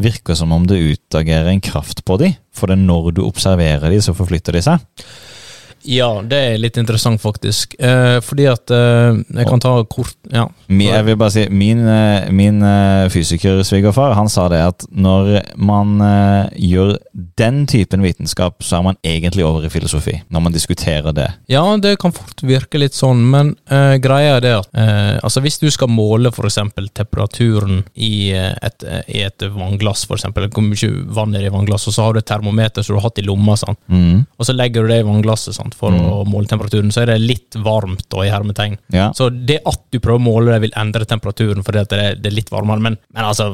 virker 0.01 0.39
som 0.39 0.53
om 0.55 0.67
det 0.69 0.81
utagerer 0.81 1.51
en 1.53 1.63
kraft 1.65 2.05
på 2.07 2.19
de. 2.21 2.33
For 2.55 2.71
det 2.71 2.81
når 2.83 3.13
du 3.17 3.25
observerer 3.25 3.91
de, 3.93 4.01
så 4.05 4.17
forflytter 4.17 4.59
de 4.59 4.65
seg. 4.67 4.87
Ja, 5.83 6.09
det 6.27 6.39
er 6.39 6.59
litt 6.61 6.77
interessant, 6.81 7.21
faktisk. 7.23 7.75
Eh, 7.81 8.19
fordi 8.25 8.47
at 8.51 8.71
eh, 8.75 9.21
Jeg 9.41 9.49
kan 9.49 9.63
ta 9.63 9.73
kort 9.89 10.17
Ja. 10.31 10.47
Jeg 10.69 11.05
vil 11.07 11.17
bare 11.21 11.33
si, 11.35 11.47
Min, 11.51 11.81
eh, 11.89 12.31
min 12.35 12.63
eh, 12.63 13.09
fysikersvigerfar 13.13 14.15
han 14.19 14.29
sa 14.29 14.49
det 14.53 14.61
at 14.61 14.87
når 14.91 15.31
man 15.57 16.01
eh, 16.05 16.59
gjør 16.71 16.97
den 17.41 17.65
typen 17.71 18.05
vitenskap, 18.05 18.63
så 18.63 18.79
er 18.79 18.87
man 18.91 19.01
egentlig 19.07 19.45
over 19.47 19.65
i 19.67 19.73
filosofi. 19.73 20.19
Når 20.29 20.45
man 20.45 20.55
diskuterer 20.55 21.15
det. 21.17 21.29
Ja, 21.51 21.65
det 21.81 21.97
kan 22.03 22.13
fort 22.15 22.45
virke 22.45 22.81
litt 22.81 22.97
sånn, 22.97 23.23
men 23.33 23.55
eh, 23.71 23.97
greia 24.03 24.37
er 24.39 24.45
det 24.45 24.55
at 24.61 24.69
altså 25.21 25.41
hvis 25.43 25.59
du 25.61 25.67
skal 25.73 25.91
måle 25.93 26.31
eksempel 26.31 26.89
temperaturen 26.95 27.83
i 27.95 28.31
et, 28.33 28.85
i 29.09 29.23
et 29.27 29.43
vannglass, 29.55 30.07
eksempel, 30.11 30.49
hvor 30.53 30.65
mye 30.65 30.91
vann 31.15 31.35
er 31.37 31.47
i 31.49 31.53
vannglass, 31.53 31.89
og 31.89 31.95
så 31.97 32.07
har 32.07 32.15
du 32.15 32.21
et 32.23 32.29
termometer 32.29 32.85
som 32.85 32.95
du 32.95 33.01
har 33.01 33.09
hatt 33.09 33.21
i 33.21 33.27
lomma? 33.27 33.57
Mm. 33.91 34.25
og 34.39 34.47
så 34.47 34.55
legger 34.55 34.85
du 34.85 34.93
det 34.93 35.01
i 35.03 35.07
vannglasset 35.07 35.57
sant? 35.57 35.70
For 35.79 35.95
å 35.95 36.23
måle 36.29 36.49
temperaturen, 36.51 36.93
så 36.95 37.05
er 37.05 37.13
det 37.13 37.21
litt 37.23 37.59
varmt 37.63 38.07
da, 38.11 38.25
i 38.27 38.33
hermetegn. 38.33 38.79
Ja. 38.95 39.11
Så 39.17 39.31
det 39.31 39.61
at 39.69 39.83
du 39.91 40.01
prøver 40.01 40.21
å 40.21 40.25
måle 40.25 40.55
det, 40.55 40.61
vil 40.67 40.77
endre 40.81 41.07
temperaturen 41.09 41.67
fordi 41.67 41.85
det 41.91 42.01
det 42.21 42.31
er 42.31 42.37
litt 42.37 42.51
varmere, 42.53 42.83
men, 42.83 42.99
men 43.15 43.27
altså 43.27 43.51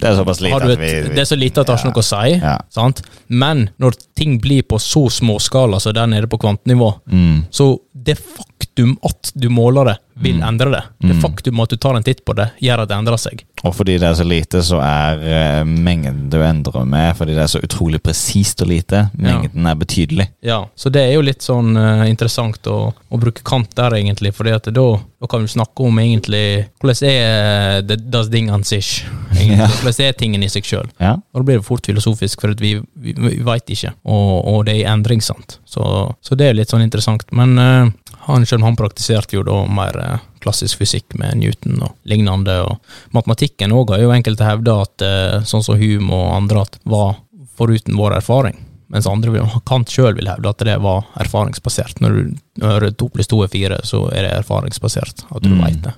Det 0.00 0.08
er 0.08 0.16
såpass 0.16 0.40
lite 0.40 0.56
at 0.56 0.66
vi, 0.70 0.76
vi 0.80 1.14
Det 1.14 1.22
er 1.22 1.28
så 1.28 1.38
lite 1.38 1.60
at 1.60 1.68
det 1.68 1.74
har 1.74 1.82
ikke 1.82 1.92
noe 1.92 2.04
å 2.04 2.08
si. 2.10 2.34
Ja. 2.40 2.56
Sant? 2.72 3.02
Men 3.28 3.68
når 3.82 3.98
ting 4.18 4.38
blir 4.42 4.64
på 4.68 4.78
så 4.80 5.06
småskala 5.12 5.80
som 5.80 5.96
der 5.96 6.08
nede 6.10 6.30
på 6.30 6.40
kvantenivå, 6.40 6.92
mm. 7.10 7.50
så 7.52 7.72
det 7.92 8.16
faktum 8.18 8.96
at 9.06 9.32
du 9.34 9.50
måler 9.52 9.92
det, 9.92 9.96
vil 10.20 10.42
endre 10.44 10.70
det. 10.74 10.82
Det 11.00 11.14
Mm. 11.16 11.20
faktum 11.22 11.60
at 11.62 11.70
du 11.72 11.76
tar 11.76 11.96
en 11.96 12.02
titt 12.04 12.24
på 12.24 12.34
det, 12.36 12.50
gjør 12.60 12.82
at 12.82 12.88
det 12.88 12.96
endrer 12.96 13.16
seg. 13.18 13.44
Og 13.64 13.74
fordi 13.76 13.98
det 14.00 14.08
er 14.08 14.14
så 14.16 14.24
lite, 14.24 14.60
så 14.64 14.78
er 14.80 15.20
eh, 15.20 15.64
mengden 15.64 16.30
du 16.32 16.38
endrer 16.44 16.86
med, 16.88 17.16
fordi 17.16 17.34
det 17.36 17.42
er 17.44 17.50
så 17.52 17.60
utrolig 17.60 18.00
presist 18.02 18.62
og 18.62 18.68
lite, 18.68 19.10
mengden 19.18 19.66
er 19.66 19.74
betydelig. 19.80 20.28
Ja, 20.42 20.62
Så 20.76 20.90
det 20.92 21.02
er 21.08 21.12
jo 21.14 21.22
litt 21.24 21.42
sånn 21.44 21.76
uh, 21.76 22.06
interessant 22.08 22.64
å, 22.66 22.92
å 23.10 23.20
bruke 23.20 23.42
kant 23.44 23.74
der, 23.76 23.96
egentlig, 23.98 24.32
fordi 24.36 24.54
at 24.56 24.70
da, 24.72 24.84
da 25.20 25.26
kan 25.28 25.44
vi 25.44 25.52
snakke 25.52 25.84
om 25.84 25.98
egentlig 26.00 26.66
Hvordan 26.80 27.08
er 27.10 27.82
det 27.82 27.98
das 28.10 28.28
Ding 28.32 28.48
an 28.50 28.64
sich? 28.64 29.04
Ja. 29.40 29.66
Hvordan 29.66 30.04
er 30.06 30.12
tingen 30.16 30.42
i 30.42 30.48
seg 30.48 30.64
sjøl? 30.64 30.88
Ja. 31.00 31.14
Og 31.32 31.40
da 31.42 31.46
blir 31.48 31.60
det 31.60 31.66
fort 31.66 31.84
filosofisk, 31.86 32.40
for 32.40 32.54
vi, 32.60 32.74
vi, 32.96 33.12
vi 33.16 33.36
veit 33.44 33.68
ikke, 33.72 33.92
og, 34.04 34.44
og 34.46 34.64
det 34.66 34.74
er 34.76 34.80
i 34.84 34.88
endring, 34.92 35.20
sant. 35.24 35.58
Så, 35.68 35.82
så 36.20 36.36
det 36.36 36.48
er 36.50 36.56
litt 36.58 36.70
sånn 36.72 36.82
interessant. 36.84 37.24
Men 37.36 37.58
eh, 37.58 37.90
han 38.26 38.46
selv 38.46 38.66
han 38.66 38.76
praktiserte 38.76 39.36
jo 39.36 39.44
da 39.46 39.62
mer 39.70 39.96
eh, 40.00 40.26
klassisk 40.44 40.80
fysikk 40.80 41.16
med 41.20 41.40
Newton 41.40 41.80
og 41.84 41.96
lignende, 42.08 42.56
og 42.64 43.14
matematikken 43.16 43.74
òg 43.76 43.94
har 43.94 44.04
jo 44.04 44.14
enkelte 44.14 44.48
hevda 44.48 44.76
at 44.84 45.06
eh, 45.06 45.36
sånn 45.48 45.64
som 45.64 45.80
Hume 45.80 46.12
og 46.16 46.34
andre 46.36 46.64
at 46.66 46.80
var 46.88 47.16
foruten 47.56 47.98
vår 47.98 48.18
erfaring. 48.20 48.58
Mens 48.90 49.06
andre 49.06 49.30
vil, 49.30 49.44
Kant 49.68 49.86
sjøl 49.92 50.16
vil 50.18 50.26
hevde 50.26 50.50
at 50.50 50.62
det 50.66 50.74
var 50.82 51.04
erfaringsbasert. 51.22 52.00
Når 52.02 52.16
du 52.16 52.64
hører 52.64 52.90
to 52.98 53.06
pluss 53.08 53.28
to 53.30 53.38
er 53.44 53.48
fire, 53.52 53.76
så 53.86 54.00
er 54.10 54.24
det 54.26 54.32
erfaringsbasert. 54.40 55.22
At 55.30 55.42
du 55.44 55.48
Mm. 55.50 55.60
vet 55.62 55.82
det. 55.84 55.92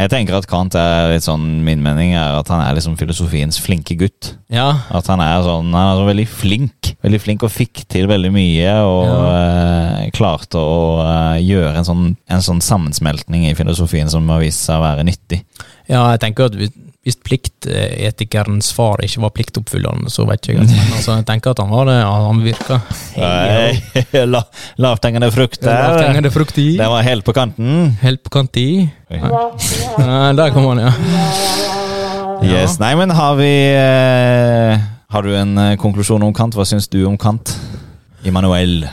Jeg 0.00 0.10
tenker 0.10 0.34
at 0.38 0.46
Kant 0.48 0.74
er 0.74 1.10
litt 1.12 1.22
sånn, 1.26 1.62
min 1.62 1.82
mening 1.84 2.14
er 2.14 2.38
at 2.38 2.48
han 2.48 2.62
er 2.64 2.74
liksom 2.78 2.96
filosofiens 2.96 3.60
flinke 3.60 3.96
gutt. 4.00 4.34
Ja, 4.48 4.70
At 4.90 5.06
han 5.12 5.20
er 5.20 5.42
sånn, 5.44 5.68
han 5.72 5.90
er 5.92 6.00
så 6.00 6.06
veldig 6.08 6.28
flink. 6.28 6.94
Veldig 7.04 7.20
flink 7.20 7.42
og 7.44 7.50
fikk 7.52 7.84
til 7.88 8.06
veldig 8.08 8.32
mye, 8.32 8.72
og 8.84 9.04
eh, 9.36 10.10
klarte 10.16 10.56
å 10.56 10.80
øh, 11.04 11.44
gjøre 11.44 11.76
en 11.76 11.84
sånn, 11.84 12.16
en 12.28 12.40
sånn 12.40 12.60
sammensmeltning 12.64 13.44
i 13.50 13.54
filosofien 13.54 14.08
som 14.10 14.26
har 14.28 14.40
vist 14.40 14.64
seg 14.64 14.80
å 14.80 14.84
være 14.88 15.04
nyttig. 15.04 15.44
Ja 15.90 16.04
jeg 16.14 16.22
tenker 16.22 16.48
at 16.50 16.56
hvis, 16.56 17.16
pliktetikerens 17.24 18.70
far 18.76 19.00
ikke 19.02 19.22
var 19.24 19.32
pliktoppfyllende, 19.34 20.12
så 20.12 20.26
vet 20.28 20.44
ikke 20.44 20.58
jeg. 20.58 20.68
Men 20.68 20.94
altså, 20.98 21.16
jeg 21.18 21.26
tenker 21.30 21.54
at 21.54 21.62
han 21.64 21.72
var 21.72 21.88
det. 21.88 21.96
Han 22.04 22.42
virka 22.44 22.80
Hey, 23.16 24.26
la, 24.28 24.44
lavthengende 24.80 25.30
frukt 25.34 25.62
der. 25.64 25.80
Lavthengende 25.88 26.32
frukt 26.34 26.60
i. 26.60 26.74
Den 26.78 26.92
var 26.92 27.04
helt 27.06 27.24
på 27.26 27.34
kanten. 27.36 27.96
Helt 28.04 28.22
på 28.26 28.34
kant 28.36 28.60
i. 28.60 28.68
Ja, 29.10 30.32
der 30.36 30.52
kom 30.54 30.68
han, 30.70 30.84
ja. 30.84 30.92
Yes, 32.40 32.78
Nei, 32.80 32.94
men 32.96 33.10
har 33.12 33.34
vi 33.36 33.50
eh, 33.76 34.80
Har 35.12 35.26
du 35.26 35.34
en 35.36 35.58
eh, 35.60 35.74
konklusjon 35.80 36.22
om 36.24 36.32
Kant? 36.32 36.56
Hva 36.56 36.64
syns 36.68 36.88
du 36.88 37.02
om 37.04 37.18
Kant? 37.20 37.52
Immanuel. 38.24 38.86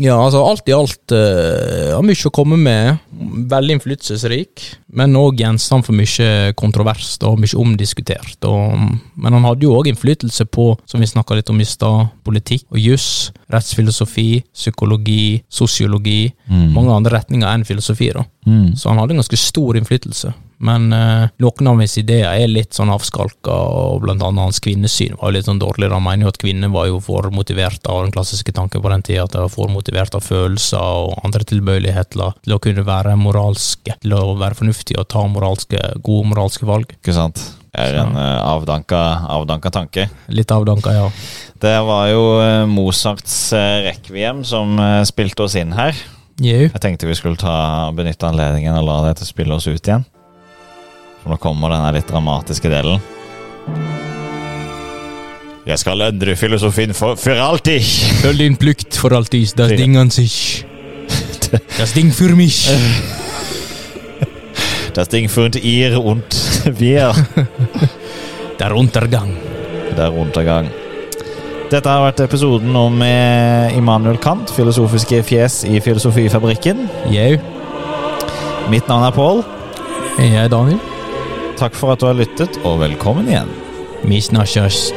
Ja, 0.00 0.16
altså 0.16 0.42
alt 0.44 0.68
i 0.68 0.74
alt 0.76 1.12
uh, 1.14 1.92
har 1.94 2.04
mye 2.04 2.28
å 2.28 2.32
komme 2.34 2.58
med. 2.60 2.98
Veldig 3.16 3.76
innflytelsesrik, 3.76 4.62
men 4.98 5.16
òg 5.16 5.40
gjenstand 5.40 5.86
for 5.86 5.96
mye 5.96 6.52
kontrovers 6.58 7.14
og 7.26 7.40
mye 7.40 7.58
omdiskutert. 7.60 8.36
Og, 8.48 8.76
men 9.16 9.36
han 9.36 9.46
hadde 9.48 9.66
jo 9.66 9.74
òg 9.78 9.90
innflytelse 9.90 10.48
på, 10.52 10.68
som 10.88 11.02
vi 11.02 11.08
snakka 11.10 11.38
litt 11.38 11.52
om 11.52 11.60
i 11.62 11.68
stad, 11.68 12.12
politikk 12.26 12.66
og 12.74 12.80
juss, 12.82 13.08
rettsfilosofi, 13.52 14.42
psykologi, 14.52 15.42
sosiologi. 15.48 16.24
Mange 16.74 16.94
andre 16.94 17.18
retninger 17.18 17.48
enn 17.48 17.66
filosofi. 17.68 18.10
da. 18.14 18.26
Mm. 18.46 18.74
Så 18.76 18.90
han 18.90 19.00
hadde 19.00 19.16
en 19.16 19.22
ganske 19.22 19.40
stor 19.40 19.78
innflytelse. 19.78 20.34
Men 20.58 20.88
eh, 20.92 21.28
noen 21.42 21.68
av 21.68 21.80
hans 21.82 21.96
ideer 22.00 22.30
er 22.30 22.48
litt 22.48 22.76
sånn 22.76 22.90
avskalka, 22.92 23.52
og 23.52 24.00
blant 24.04 24.22
annet 24.24 24.46
hans 24.46 24.60
kvinnesyn 24.64 25.18
var 25.20 25.34
litt 25.34 25.48
sånn 25.48 25.60
dårlig. 25.60 25.90
Han 25.92 26.04
mener 26.06 26.26
jo 26.26 26.32
at 26.32 26.40
kvinner 26.40 26.72
var 26.72 26.88
jo 26.88 27.00
for 27.04 27.28
motivert 27.34 27.84
av 27.92 28.06
den 28.06 28.14
klassiske 28.14 28.54
tanken 28.56 28.82
på 28.82 28.92
den 28.92 29.04
tida, 29.04 29.26
at 29.26 29.34
de 29.34 29.42
var 29.44 29.52
for 29.52 29.72
motivert 29.72 30.16
av 30.16 30.24
følelser 30.24 30.80
og 30.80 31.20
andre 31.26 31.44
tilbøyeligheter 31.52 32.40
til 32.46 32.56
å 32.56 32.60
kunne 32.62 32.86
være 32.88 33.05
moralske, 33.14 33.94
til 34.02 34.16
å 34.16 34.34
være 34.40 34.58
fornuftige 34.58 34.98
og 34.98 35.06
ta 35.12 35.22
moralske, 35.30 35.78
gode 36.02 36.32
moralske 36.32 36.66
valg. 36.66 36.90
Ikke 36.98 37.14
sant? 37.14 37.38
Det 37.76 37.84
er 37.90 37.98
en 38.00 38.14
uh, 38.16 38.40
avdanka, 38.54 38.98
avdanka 39.36 39.70
tanke. 39.70 40.06
Litt 40.32 40.50
avdanka, 40.50 40.94
ja. 40.96 41.06
Det 41.60 41.74
var 41.84 42.06
jo 42.08 42.22
uh, 42.40 42.64
Mozarts 42.70 43.34
uh, 43.52 43.84
Requiem 43.84 44.42
som 44.48 44.78
eh, 44.80 45.02
spilte 45.08 45.44
oss 45.44 45.58
inn 45.60 45.76
her. 45.76 45.92
Jau. 46.40 46.66
Jeg 46.66 46.82
tenkte 46.82 47.08
vi 47.08 47.16
skulle 47.16 47.40
ta, 47.40 47.92
benytte 47.96 48.28
anledningen 48.28 48.76
og 48.80 48.88
la 48.88 48.96
dette 49.10 49.28
spille 49.28 49.56
oss 49.56 49.68
ut 49.68 49.76
igjen. 49.80 50.04
For 51.22 51.32
nå 51.32 51.38
kommer 51.40 51.72
denne 51.72 51.92
litt 51.96 52.08
dramatiske 52.08 52.72
delen. 52.72 53.00
Jeg 55.66 55.82
skal 55.82 56.04
endre 56.06 56.36
filosofien 56.38 56.94
for, 56.94 57.18
for 57.18 57.40
alltid! 57.42 57.82
Følg 58.22 58.44
din 58.44 58.56
plikt 58.60 58.96
for 59.00 59.16
alltid, 59.16 59.52
das. 59.58 59.74
Ding 59.76 59.96
an 59.98 60.12
sich. 60.14 60.62
Das 61.78 61.92
Ding 61.92 62.12
für 62.12 62.34
mich. 62.34 62.70
Das 64.94 65.08
Ding 65.10 65.28
für 65.28 65.50
ihr 65.58 66.02
und 66.02 66.24
wir. 66.80 67.12
Der 68.58 68.74
Untergang. 68.74 69.36
Der 69.94 70.10
Untergang. 70.10 70.70
Dette 71.70 71.90
har 71.90 72.04
vært 72.04 72.20
episoden 72.24 72.76
om 72.78 73.02
eh, 73.02 73.76
Immanuel 73.76 74.16
Kant, 74.22 74.52
filosofiske 74.54 75.18
fjes 75.26 75.64
i 75.66 75.80
Filosofifabrikken. 75.82 76.86
Jau. 77.10 77.36
Mitt 78.70 78.88
navn 78.88 79.04
er 79.04 79.16
Pål. 79.16 79.42
Jeg 80.16 80.46
er 80.46 80.48
Daniel. 80.48 80.80
Takk 81.58 81.74
for 81.74 81.92
at 81.92 82.00
du 82.00 82.06
har 82.06 82.16
lyttet, 82.16 82.60
og 82.64 82.80
velkommen 82.84 83.28
igjen. 83.28 83.50
Vi 84.06 84.20
snakkes. 84.22 84.92